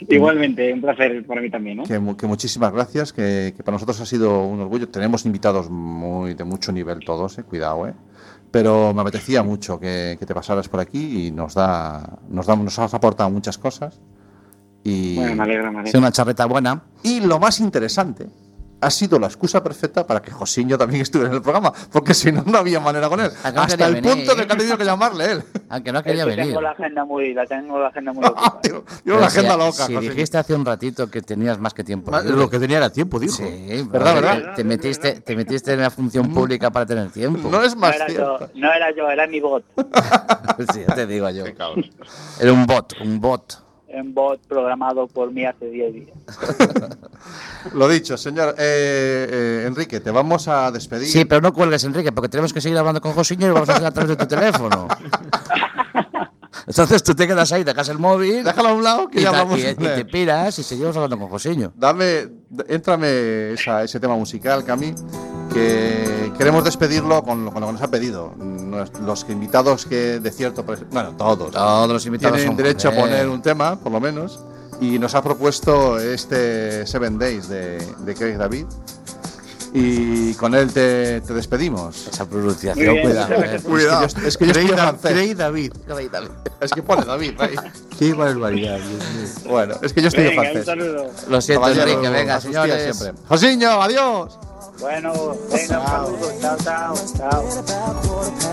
Igualmente, 0.09 0.72
un 0.72 0.80
placer 0.80 1.24
para 1.26 1.40
mí 1.40 1.51
también, 1.51 1.78
¿no? 1.78 1.82
Que, 1.84 2.01
que 2.16 2.26
muchísimas 2.26 2.72
gracias, 2.72 3.12
que, 3.12 3.53
que 3.57 3.62
para 3.62 3.74
nosotros 3.76 4.01
ha 4.01 4.07
sido 4.07 4.44
un 4.44 4.61
orgullo. 4.61 4.88
Tenemos 4.88 5.26
invitados 5.26 5.68
muy 5.70 6.34
de 6.34 6.44
mucho 6.44 6.72
nivel 6.72 7.01
todos, 7.05 7.38
eh, 7.38 7.42
cuidado, 7.42 7.86
eh. 7.88 7.94
Pero 8.51 8.92
me 8.94 9.03
apetecía 9.03 9.42
mucho 9.42 9.78
que, 9.78 10.16
que 10.18 10.26
te 10.26 10.34
pasaras 10.34 10.68
por 10.68 10.80
aquí 10.80 11.26
y 11.26 11.30
nos 11.30 11.55
da, 11.55 12.18
nos 12.28 12.46
da, 12.46 12.57
nos 12.57 12.78
has 12.78 12.92
aportado 12.94 13.30
muchas 13.30 13.59
cosas. 13.59 14.01
Y, 14.82 15.16
Bueno, 15.16 15.36
me 15.36 15.42
alegra, 15.42 15.70
me 15.70 15.78
Es 15.78 15.80
alegra. 15.82 15.98
una 16.01 16.12
charreta 16.12 16.46
buena. 16.46 16.82
y 17.03 17.20
lo 17.20 17.38
más 17.38 17.61
interesante 17.61 18.26
ha 18.81 18.91
sido 18.91 19.18
la 19.18 19.26
excusa 19.26 19.62
perfecta 19.62 20.07
para 20.07 20.20
que 20.22 20.31
Josiño 20.31 20.78
también 20.78 21.03
estuviera 21.03 21.28
en 21.31 21.37
el 21.37 21.43
programa, 21.43 21.72
porque 21.93 22.14
si 22.14 22.33
no, 22.33 22.43
no 22.47 22.59
había 22.59 22.81
manera 22.81 23.09
con 23.09 23.20
él. 23.20 23.31
No 23.55 23.61
Hasta 23.62 23.87
el 23.87 23.95
venir. 23.97 24.12
punto 24.12 24.35
de 24.35 24.47
que 24.47 24.53
ha 24.53 24.57
tenido 24.57 24.78
que 24.78 24.85
llamarle 24.85 25.33
él. 25.33 25.43
Aunque 25.68 25.93
no 25.93 25.99
Es 25.99 26.05
quería 26.05 26.24
que 26.24 26.31
venir. 26.31 26.47
tengo 26.47 26.61
la 26.62 26.70
agenda 26.70 27.05
muy, 27.05 27.35
la 27.35 27.47
tengo 27.47 27.78
la 27.78 27.89
agenda 27.89 28.12
muy 28.12 28.24
Ah, 28.37 28.59
tío, 28.62 28.85
Yo 28.85 28.85
Pero 29.05 29.20
la 29.20 29.31
si- 29.31 29.39
agenda 29.39 29.57
loca. 29.57 29.87
Si 29.87 29.97
dijiste 29.97 30.39
hace 30.39 30.55
un 30.55 30.64
ratito 30.64 31.11
que 31.11 31.22
tenías 31.22 31.59
más 31.59 31.74
que 31.74 31.85
tiempo. 31.85 32.11
Lo 32.22 32.49
que 32.51 32.59
tenía 32.59 32.78
era 32.78 32.91
tiempo, 32.91 33.18
dijo. 33.18 33.37
Sí, 33.37 33.87
¿Verdad, 33.91 34.14
verdad? 34.14 34.55
Te 34.57 34.64
metiste, 34.64 35.20
te 35.20 35.37
metiste 35.37 35.72
en 35.74 35.81
la 35.81 35.91
función 35.91 36.33
pública 36.33 36.70
para 36.70 36.87
tener 36.87 37.11
tiempo. 37.11 37.49
No 37.51 37.62
es 37.62 37.74
No 37.74 37.81
más 37.83 37.97
era, 37.97 38.09
yo, 38.09 38.39
no 38.55 38.72
era 38.72 38.95
yo, 38.97 39.09
era 39.11 39.26
mi 39.26 39.41
bot. 39.41 39.64
Sí, 40.74 40.81
ya 40.87 40.95
te 40.95 41.07
digo 41.07 41.28
yo. 41.31 41.45
Era 42.41 42.53
un 42.53 42.66
bot, 42.66 42.93
un 43.01 43.20
bot. 43.20 43.59
Un 43.93 44.14
bot 44.14 44.41
programado 44.47 45.07
por 45.09 45.32
mí 45.32 45.45
hace 45.45 45.66
10 45.68 45.93
días. 45.93 46.16
Lo 47.74 47.88
dicho, 47.88 48.16
señor 48.16 48.55
eh, 48.57 49.28
eh, 49.30 49.64
Enrique, 49.66 50.01
te 50.01 50.11
vamos 50.11 50.47
a 50.49 50.70
despedir. 50.70 51.09
Sí, 51.09 51.24
pero 51.24 51.41
no 51.41 51.53
cuelgues, 51.53 51.82
Enrique, 51.84 52.12
porque 52.12 52.28
tenemos 52.28 52.53
que 52.53 52.61
seguir 52.61 52.78
hablando 52.78 53.01
con 53.01 53.12
Josiño 53.12 53.47
y 53.47 53.49
lo 53.49 53.55
vamos 53.55 53.68
a 53.68 53.72
hacer 53.74 53.86
a 53.86 53.91
través 53.91 54.11
de 54.11 54.16
tu 54.16 54.26
teléfono. 54.26 54.86
Entonces 56.66 57.03
tú 57.03 57.14
te 57.14 57.26
quedas 57.26 57.51
ahí, 57.53 57.64
dejas 57.64 57.88
el 57.88 57.99
móvil 57.99 58.45
Déjalo 58.45 58.68
a 58.70 58.72
un 58.74 58.84
lado 58.84 59.09
que 59.09 59.20
y, 59.20 59.22
ya 59.22 59.30
hablamos 59.30 59.59
y- 59.59 59.66
y 59.66 59.74
con 59.74 59.86
él. 59.86 59.95
te 59.97 60.05
piras 60.05 60.59
y 60.59 60.62
seguimos 60.62 60.95
hablando 60.97 61.18
con 61.18 61.28
Josiño. 61.28 61.72
Dame, 61.74 62.28
éntrame 62.68 63.53
esa- 63.53 63.82
ese 63.84 63.99
tema 63.99 64.14
musical, 64.16 64.64
Cami, 64.64 64.95
que 65.53 66.09
queremos 66.41 66.64
despedirlo 66.64 67.22
con, 67.22 67.45
lo- 67.45 67.51
con 67.53 67.61
lo 67.61 67.66
que 67.68 67.72
nos 67.74 67.82
ha 67.82 67.88
pedido. 67.88 68.34
Los 69.07 69.26
invitados 69.28 69.86
que 69.86 70.18
de 70.20 70.30
cierto, 70.30 70.64
bueno, 70.64 71.14
todos, 71.16 71.53
Todos 71.53 71.88
los 71.88 72.07
invitados 72.07 72.36
tienen 72.38 72.57
son 72.57 72.57
derecho 72.57 72.88
a 72.88 72.93
poner 72.93 73.28
un 73.28 73.41
tema, 73.43 73.76
por 73.78 73.93
lo 73.93 74.01
menos, 74.01 74.41
y 74.80 74.99
nos 74.99 75.14
ha 75.14 75.22
propuesto 75.22 75.99
este 75.99 76.86
Seven 76.86 77.18
Days 77.18 77.49
de, 77.49 77.78
de 77.99 78.14
Craig 78.14 78.36
David. 78.36 78.64
Y 79.72 80.34
con 80.34 80.55
él 80.57 80.72
te, 80.72 81.20
te 81.20 81.32
despedimos. 81.32 82.09
Esa 82.09 82.28
pronunciación, 82.28 82.93
bien, 82.93 83.07
cuidado. 83.07 83.36
muchas 83.36 83.55
eh. 83.55 83.61
Cuidado, 83.64 84.05
es 84.05 84.14
que 84.14 84.20
yo, 84.22 84.26
es 84.28 84.36
que 84.36 84.47
yo 84.47 84.53
Craig 84.53 84.68
Da- 84.70 84.76
francés. 84.76 85.12
Craig 85.12 85.34
David. 85.36 85.72
Es 86.61 86.72
que 86.72 86.82
pone 86.82 87.05
David 87.05 87.34
ahí. 87.41 87.55
Qué 87.97 88.12
barbaridad. 88.12 88.78
Bueno, 89.49 89.74
es 89.80 89.93
que 89.93 90.03
yo 90.03 90.09
estudio 90.09 90.30
Venga, 90.30 90.43
un 90.43 90.47
francés. 90.49 90.66
saludo. 90.66 91.11
Lo 91.28 91.41
siento, 91.41 91.68
Enrique, 91.68 92.09
venga, 92.09 92.41
señores. 92.41 93.12
Josiño, 93.28 93.70
adiós. 93.80 94.38
Bueno, 94.81 95.12
venga. 95.53 95.85
Chao, 96.62 96.95
chao, 97.16 97.16
chao. 97.16 98.51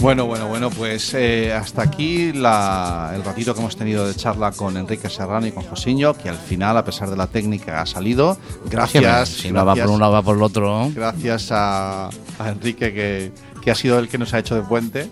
Bueno, 0.00 0.26
bueno, 0.26 0.46
bueno, 0.48 0.70
pues 0.70 1.12
eh, 1.14 1.52
hasta 1.52 1.82
aquí 1.82 2.32
la- 2.32 3.12
el 3.14 3.24
ratito 3.24 3.54
que 3.54 3.60
hemos 3.60 3.76
tenido 3.76 4.06
de 4.06 4.14
charla 4.14 4.52
con 4.52 4.76
Enrique 4.76 5.08
Serrano 5.10 5.46
y 5.46 5.52
con 5.52 5.64
Josiño, 5.64 6.14
que 6.14 6.28
al 6.28 6.36
final, 6.36 6.76
a 6.76 6.84
pesar 6.84 7.10
de 7.10 7.16
la 7.16 7.26
técnica, 7.26 7.80
ha 7.80 7.86
salido. 7.86 8.36
Gracias. 8.66 9.28
Si 9.30 9.50
no 9.50 9.60
va 9.60 9.64
gracias, 9.74 9.86
por 9.86 9.94
un 9.94 10.00
lado, 10.00 10.12
va 10.12 10.22
por 10.22 10.36
el 10.36 10.42
otro. 10.42 10.90
gracias 10.94 11.48
a, 11.50 12.08
a 12.38 12.48
Enrique, 12.48 12.92
que, 12.92 13.32
que 13.62 13.70
ha 13.70 13.74
sido 13.74 13.98
el 13.98 14.08
que 14.08 14.18
nos 14.18 14.32
ha 14.34 14.38
hecho 14.38 14.54
de 14.54 14.62
puente. 14.62 15.08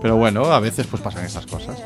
Pero 0.00 0.16
bueno, 0.16 0.44
a 0.46 0.60
veces 0.60 0.86
pues 0.86 1.02
pasan 1.02 1.24
estas 1.24 1.46
cosas. 1.46 1.76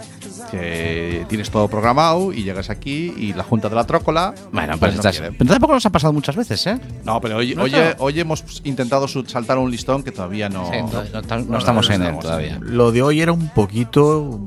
Que 0.51 1.25
tienes 1.29 1.51
todo 1.51 1.69
programado 1.69 2.33
y 2.33 2.43
llegas 2.43 2.71
aquí 2.71 3.13
y 3.17 3.33
la 3.35 3.43
Junta 3.43 3.69
de 3.69 3.75
la 3.77 3.85
Trócola. 3.85 4.35
Bueno, 4.53 4.69
pues 4.79 4.79
pues 4.79 4.93
no 4.95 4.99
estás- 5.01 5.19
quiere. 5.19 5.33
pero 5.37 5.51
tampoco 5.51 5.75
nos 5.75 5.85
ha 5.87 5.91
pasado 5.91 6.13
muchas 6.13 6.37
veces, 6.37 6.67
¿eh? 6.67 6.79
No, 7.05 7.21
pero 7.21 7.37
hoy, 7.37 7.55
¿No 7.55 7.65
hoy, 7.65 7.73
hoy 7.99 8.21
hemos 8.21 8.45
intentado 8.65 9.07
saltar 9.09 9.59
un 9.59 9.71
listón 9.71 10.03
que 10.03 10.13
todavía 10.13 10.49
no. 10.49 10.67
Sí, 10.71 10.79
no, 10.81 11.21
no- 11.23 11.45
no 11.45 11.59
estamos 11.59 11.91
en 11.91 12.03
él 12.03 12.19
todavía. 12.19 12.59
Lo 12.63 12.93
de 12.93 13.03
hoy 13.03 13.21
era 13.21 13.33
un 13.33 13.49
poquito 13.51 14.41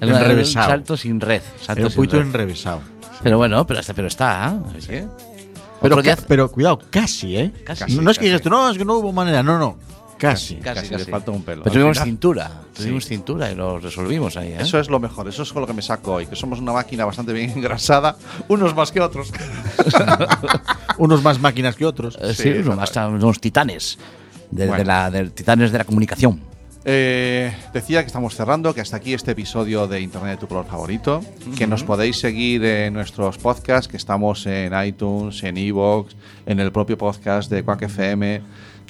El- 0.00 0.10
el 0.10 0.16
enrevesado. 0.16 0.68
Salto 0.68 0.96
sin 0.96 1.20
red. 1.20 1.42
salto 1.60 1.80
Era 1.80 1.88
un 1.88 1.94
poquito 1.94 2.18
enrevesado. 2.20 2.80
Pero 3.22 3.36
bueno, 3.38 3.66
pero, 3.66 3.80
está- 3.80 3.94
pero 3.94 4.08
está. 4.08 4.54
¿eh? 4.74 4.80
¿sí? 4.80 5.24
Pero, 5.82 5.96
pero 6.28 6.50
cuidado, 6.50 6.78
casi, 6.90 7.36
¿eh? 7.38 7.52
Casi, 7.64 7.96
no, 7.96 8.02
no 8.02 8.10
es 8.10 8.18
que 8.18 8.26
digas 8.26 8.42
tú, 8.42 8.50
no, 8.50 8.68
es 8.70 8.76
que 8.76 8.84
no 8.84 8.96
hubo 8.98 9.12
manera, 9.14 9.42
no, 9.42 9.58
no. 9.58 9.78
Casi. 10.20 10.56
Casi, 10.56 10.74
Casi, 10.80 10.88
casi. 10.90 11.04
le 11.06 11.10
falta 11.10 11.30
un 11.30 11.42
pelo. 11.42 11.62
Pero 11.62 11.72
tuvimos 11.72 11.96
final- 11.96 12.06
cintura. 12.08 12.50
Tuvimos 12.76 13.06
cintura 13.06 13.50
y 13.50 13.54
lo 13.54 13.78
resolvimos 13.78 14.36
ahí, 14.36 14.48
¿eh? 14.52 14.58
Eso 14.60 14.78
es 14.78 14.90
lo 14.90 15.00
mejor, 15.00 15.26
eso 15.28 15.42
es 15.42 15.52
con 15.52 15.62
lo 15.62 15.66
que 15.66 15.72
me 15.72 15.82
saco 15.82 16.12
hoy, 16.14 16.26
que 16.26 16.36
somos 16.36 16.60
una 16.60 16.72
máquina 16.72 17.04
bastante 17.06 17.32
bien 17.32 17.50
engrasada, 17.56 18.16
unos 18.48 18.74
más 18.74 18.92
que 18.92 19.00
otros. 19.00 19.32
Unos 20.98 21.22
más 21.22 21.40
máquinas 21.40 21.76
que 21.76 21.86
otros. 21.86 22.16
Eh, 22.20 22.34
Sí, 22.34 22.42
sí, 22.42 22.48
es 22.50 22.66
unos, 22.66 23.40
titanes. 23.40 23.98
De, 24.50 24.84
la, 24.84 25.10
de 25.10 25.30
titanes 25.30 25.72
de 25.72 25.78
la 25.78 25.84
comunicación. 25.84 26.40
Eh, 26.84 27.54
decía 27.72 28.00
que 28.02 28.06
estamos 28.06 28.34
cerrando, 28.34 28.74
que 28.74 28.80
hasta 28.80 28.96
aquí 28.96 29.14
este 29.14 29.30
episodio 29.32 29.86
de 29.86 30.00
Internet 30.00 30.32
de 30.32 30.36
tu 30.38 30.48
color 30.48 30.66
favorito, 30.66 31.22
que 31.56 31.66
nos 31.66 31.84
podéis 31.84 32.18
seguir 32.18 32.64
en 32.64 32.94
nuestros 32.94 33.38
podcasts, 33.38 33.86
que 33.88 33.96
estamos 33.96 34.46
en 34.46 34.72
iTunes, 34.84 35.42
en 35.44 35.56
Evox, 35.58 36.16
en 36.46 36.58
el 36.60 36.72
propio 36.72 36.96
podcast 36.98 37.50
de 37.50 37.62
Quack 37.62 37.82
FM, 37.82 38.42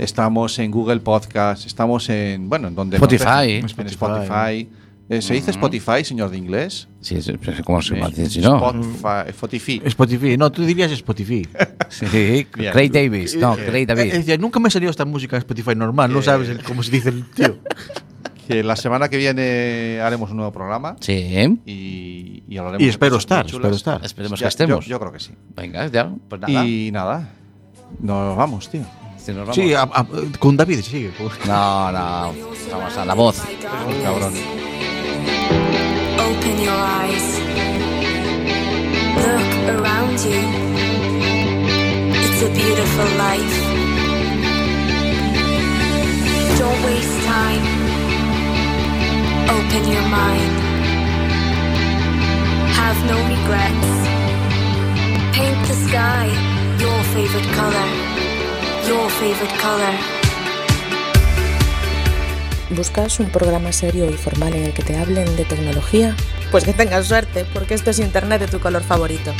estamos 0.04 0.58
en 0.58 0.70
Google 0.70 1.00
Podcast, 1.00 1.66
estamos 1.66 2.08
en, 2.08 2.48
bueno, 2.48 2.68
en 2.68 2.74
donde... 2.74 2.96
Spotify. 2.96 3.52
En 3.60 3.66
Spotify. 3.66 4.68
Eh, 5.08 5.20
¿Se 5.22 5.34
dice 5.34 5.50
Spotify, 5.50 6.04
señor 6.04 6.30
de 6.30 6.38
inglés? 6.38 6.86
Sí, 7.00 7.18
¿cómo 7.64 7.82
se 7.82 7.96
dice? 7.96 8.30
Si 8.30 8.40
no. 8.40 8.56
Spotify. 8.58 9.28
Spotify. 9.30 9.82
Spotify, 9.84 10.36
no, 10.36 10.52
tú 10.52 10.64
dirías 10.64 10.90
Spotify. 10.92 11.46
Sí. 11.90 12.46
Craig 12.52 12.90
Davis. 12.92 13.34
No, 13.36 13.56
Craig 13.56 13.82
Eh, 13.82 13.86
David. 13.86 14.12
decía, 14.12 14.36
nunca 14.38 14.60
me 14.60 14.70
salió 14.70 14.88
esta 14.90 15.04
música 15.04 15.34
en 15.36 15.40
Spotify 15.40 15.74
normal, 15.74 16.12
no 16.12 16.20
Eh. 16.20 16.22
sabes 16.22 16.56
cómo 16.64 16.82
se 16.84 16.92
dice 16.92 17.08
el 17.10 17.24
tío. 17.30 17.56
Que 18.46 18.64
la 18.64 18.74
semana 18.74 19.08
que 19.08 19.16
viene 19.16 20.00
haremos 20.02 20.30
un 20.30 20.36
nuevo 20.38 20.52
programa 20.52 20.96
Sí. 20.98 21.12
y, 21.66 22.42
y 22.48 22.56
hablaremos 22.58 22.82
Y 22.82 22.86
de 22.86 22.90
espero 22.90 23.16
estar, 23.16 23.46
espero 23.46 23.74
estar. 23.74 24.04
Esperemos 24.04 24.40
Ya- 24.40 24.44
que 24.46 24.48
estemos. 24.48 24.84
Yo, 24.86 24.90
yo 24.90 24.98
creo 25.00 25.12
que 25.12 25.20
sí. 25.20 25.32
Venga, 25.54 25.86
ya, 25.86 26.12
pues 26.28 26.40
nada. 26.40 26.64
Y 26.66 26.90
nada, 26.92 27.28
nos 28.00 28.36
vamos, 28.36 28.68
tío. 28.68 28.82
Si 29.24 29.32
nos 29.32 29.40
vamos. 29.46 29.54
Sí, 29.54 29.74
a- 29.74 29.82
a- 29.82 30.06
con 30.38 30.56
David, 30.56 30.80
sigue. 30.82 31.12
No, 31.46 31.92
no. 31.92 32.32
Vamos 32.72 32.96
a 32.96 33.04
la 33.04 33.14
voz. 33.14 33.36
Cabrón. 34.02 34.34
Open 36.18 36.56
your 36.64 36.80
eyes. 37.02 37.26
Look 39.16 39.50
around 39.76 40.18
you. 40.24 40.40
It's 42.14 42.42
a 42.42 42.48
beautiful 42.48 43.08
life. 43.18 43.56
Don't 46.58 46.84
waste 46.84 47.18
time. 47.26 47.64
Open 49.56 49.92
your 49.92 50.06
mind. 50.08 50.52
Have 52.78 52.98
no 53.06 53.16
regrets. 53.34 53.90
Paint 55.36 55.68
the 55.68 55.74
sky 55.88 56.26
your 56.78 57.02
favorite 57.14 57.48
color. 57.54 57.88
¿Buscas 62.70 63.20
un 63.20 63.30
programa 63.30 63.70
serio 63.72 64.10
y 64.10 64.14
formal 64.14 64.54
en 64.54 64.64
el 64.64 64.72
que 64.72 64.82
te 64.82 64.96
hablen 64.96 65.36
de 65.36 65.44
tecnología? 65.44 66.16
Pues 66.50 66.64
que 66.64 66.72
tengas 66.72 67.06
suerte, 67.06 67.46
porque 67.54 67.74
esto 67.74 67.90
es 67.90 68.00
Internet 68.00 68.40
de 68.40 68.48
tu 68.48 68.58
color 68.58 68.82
favorito. 68.82 69.32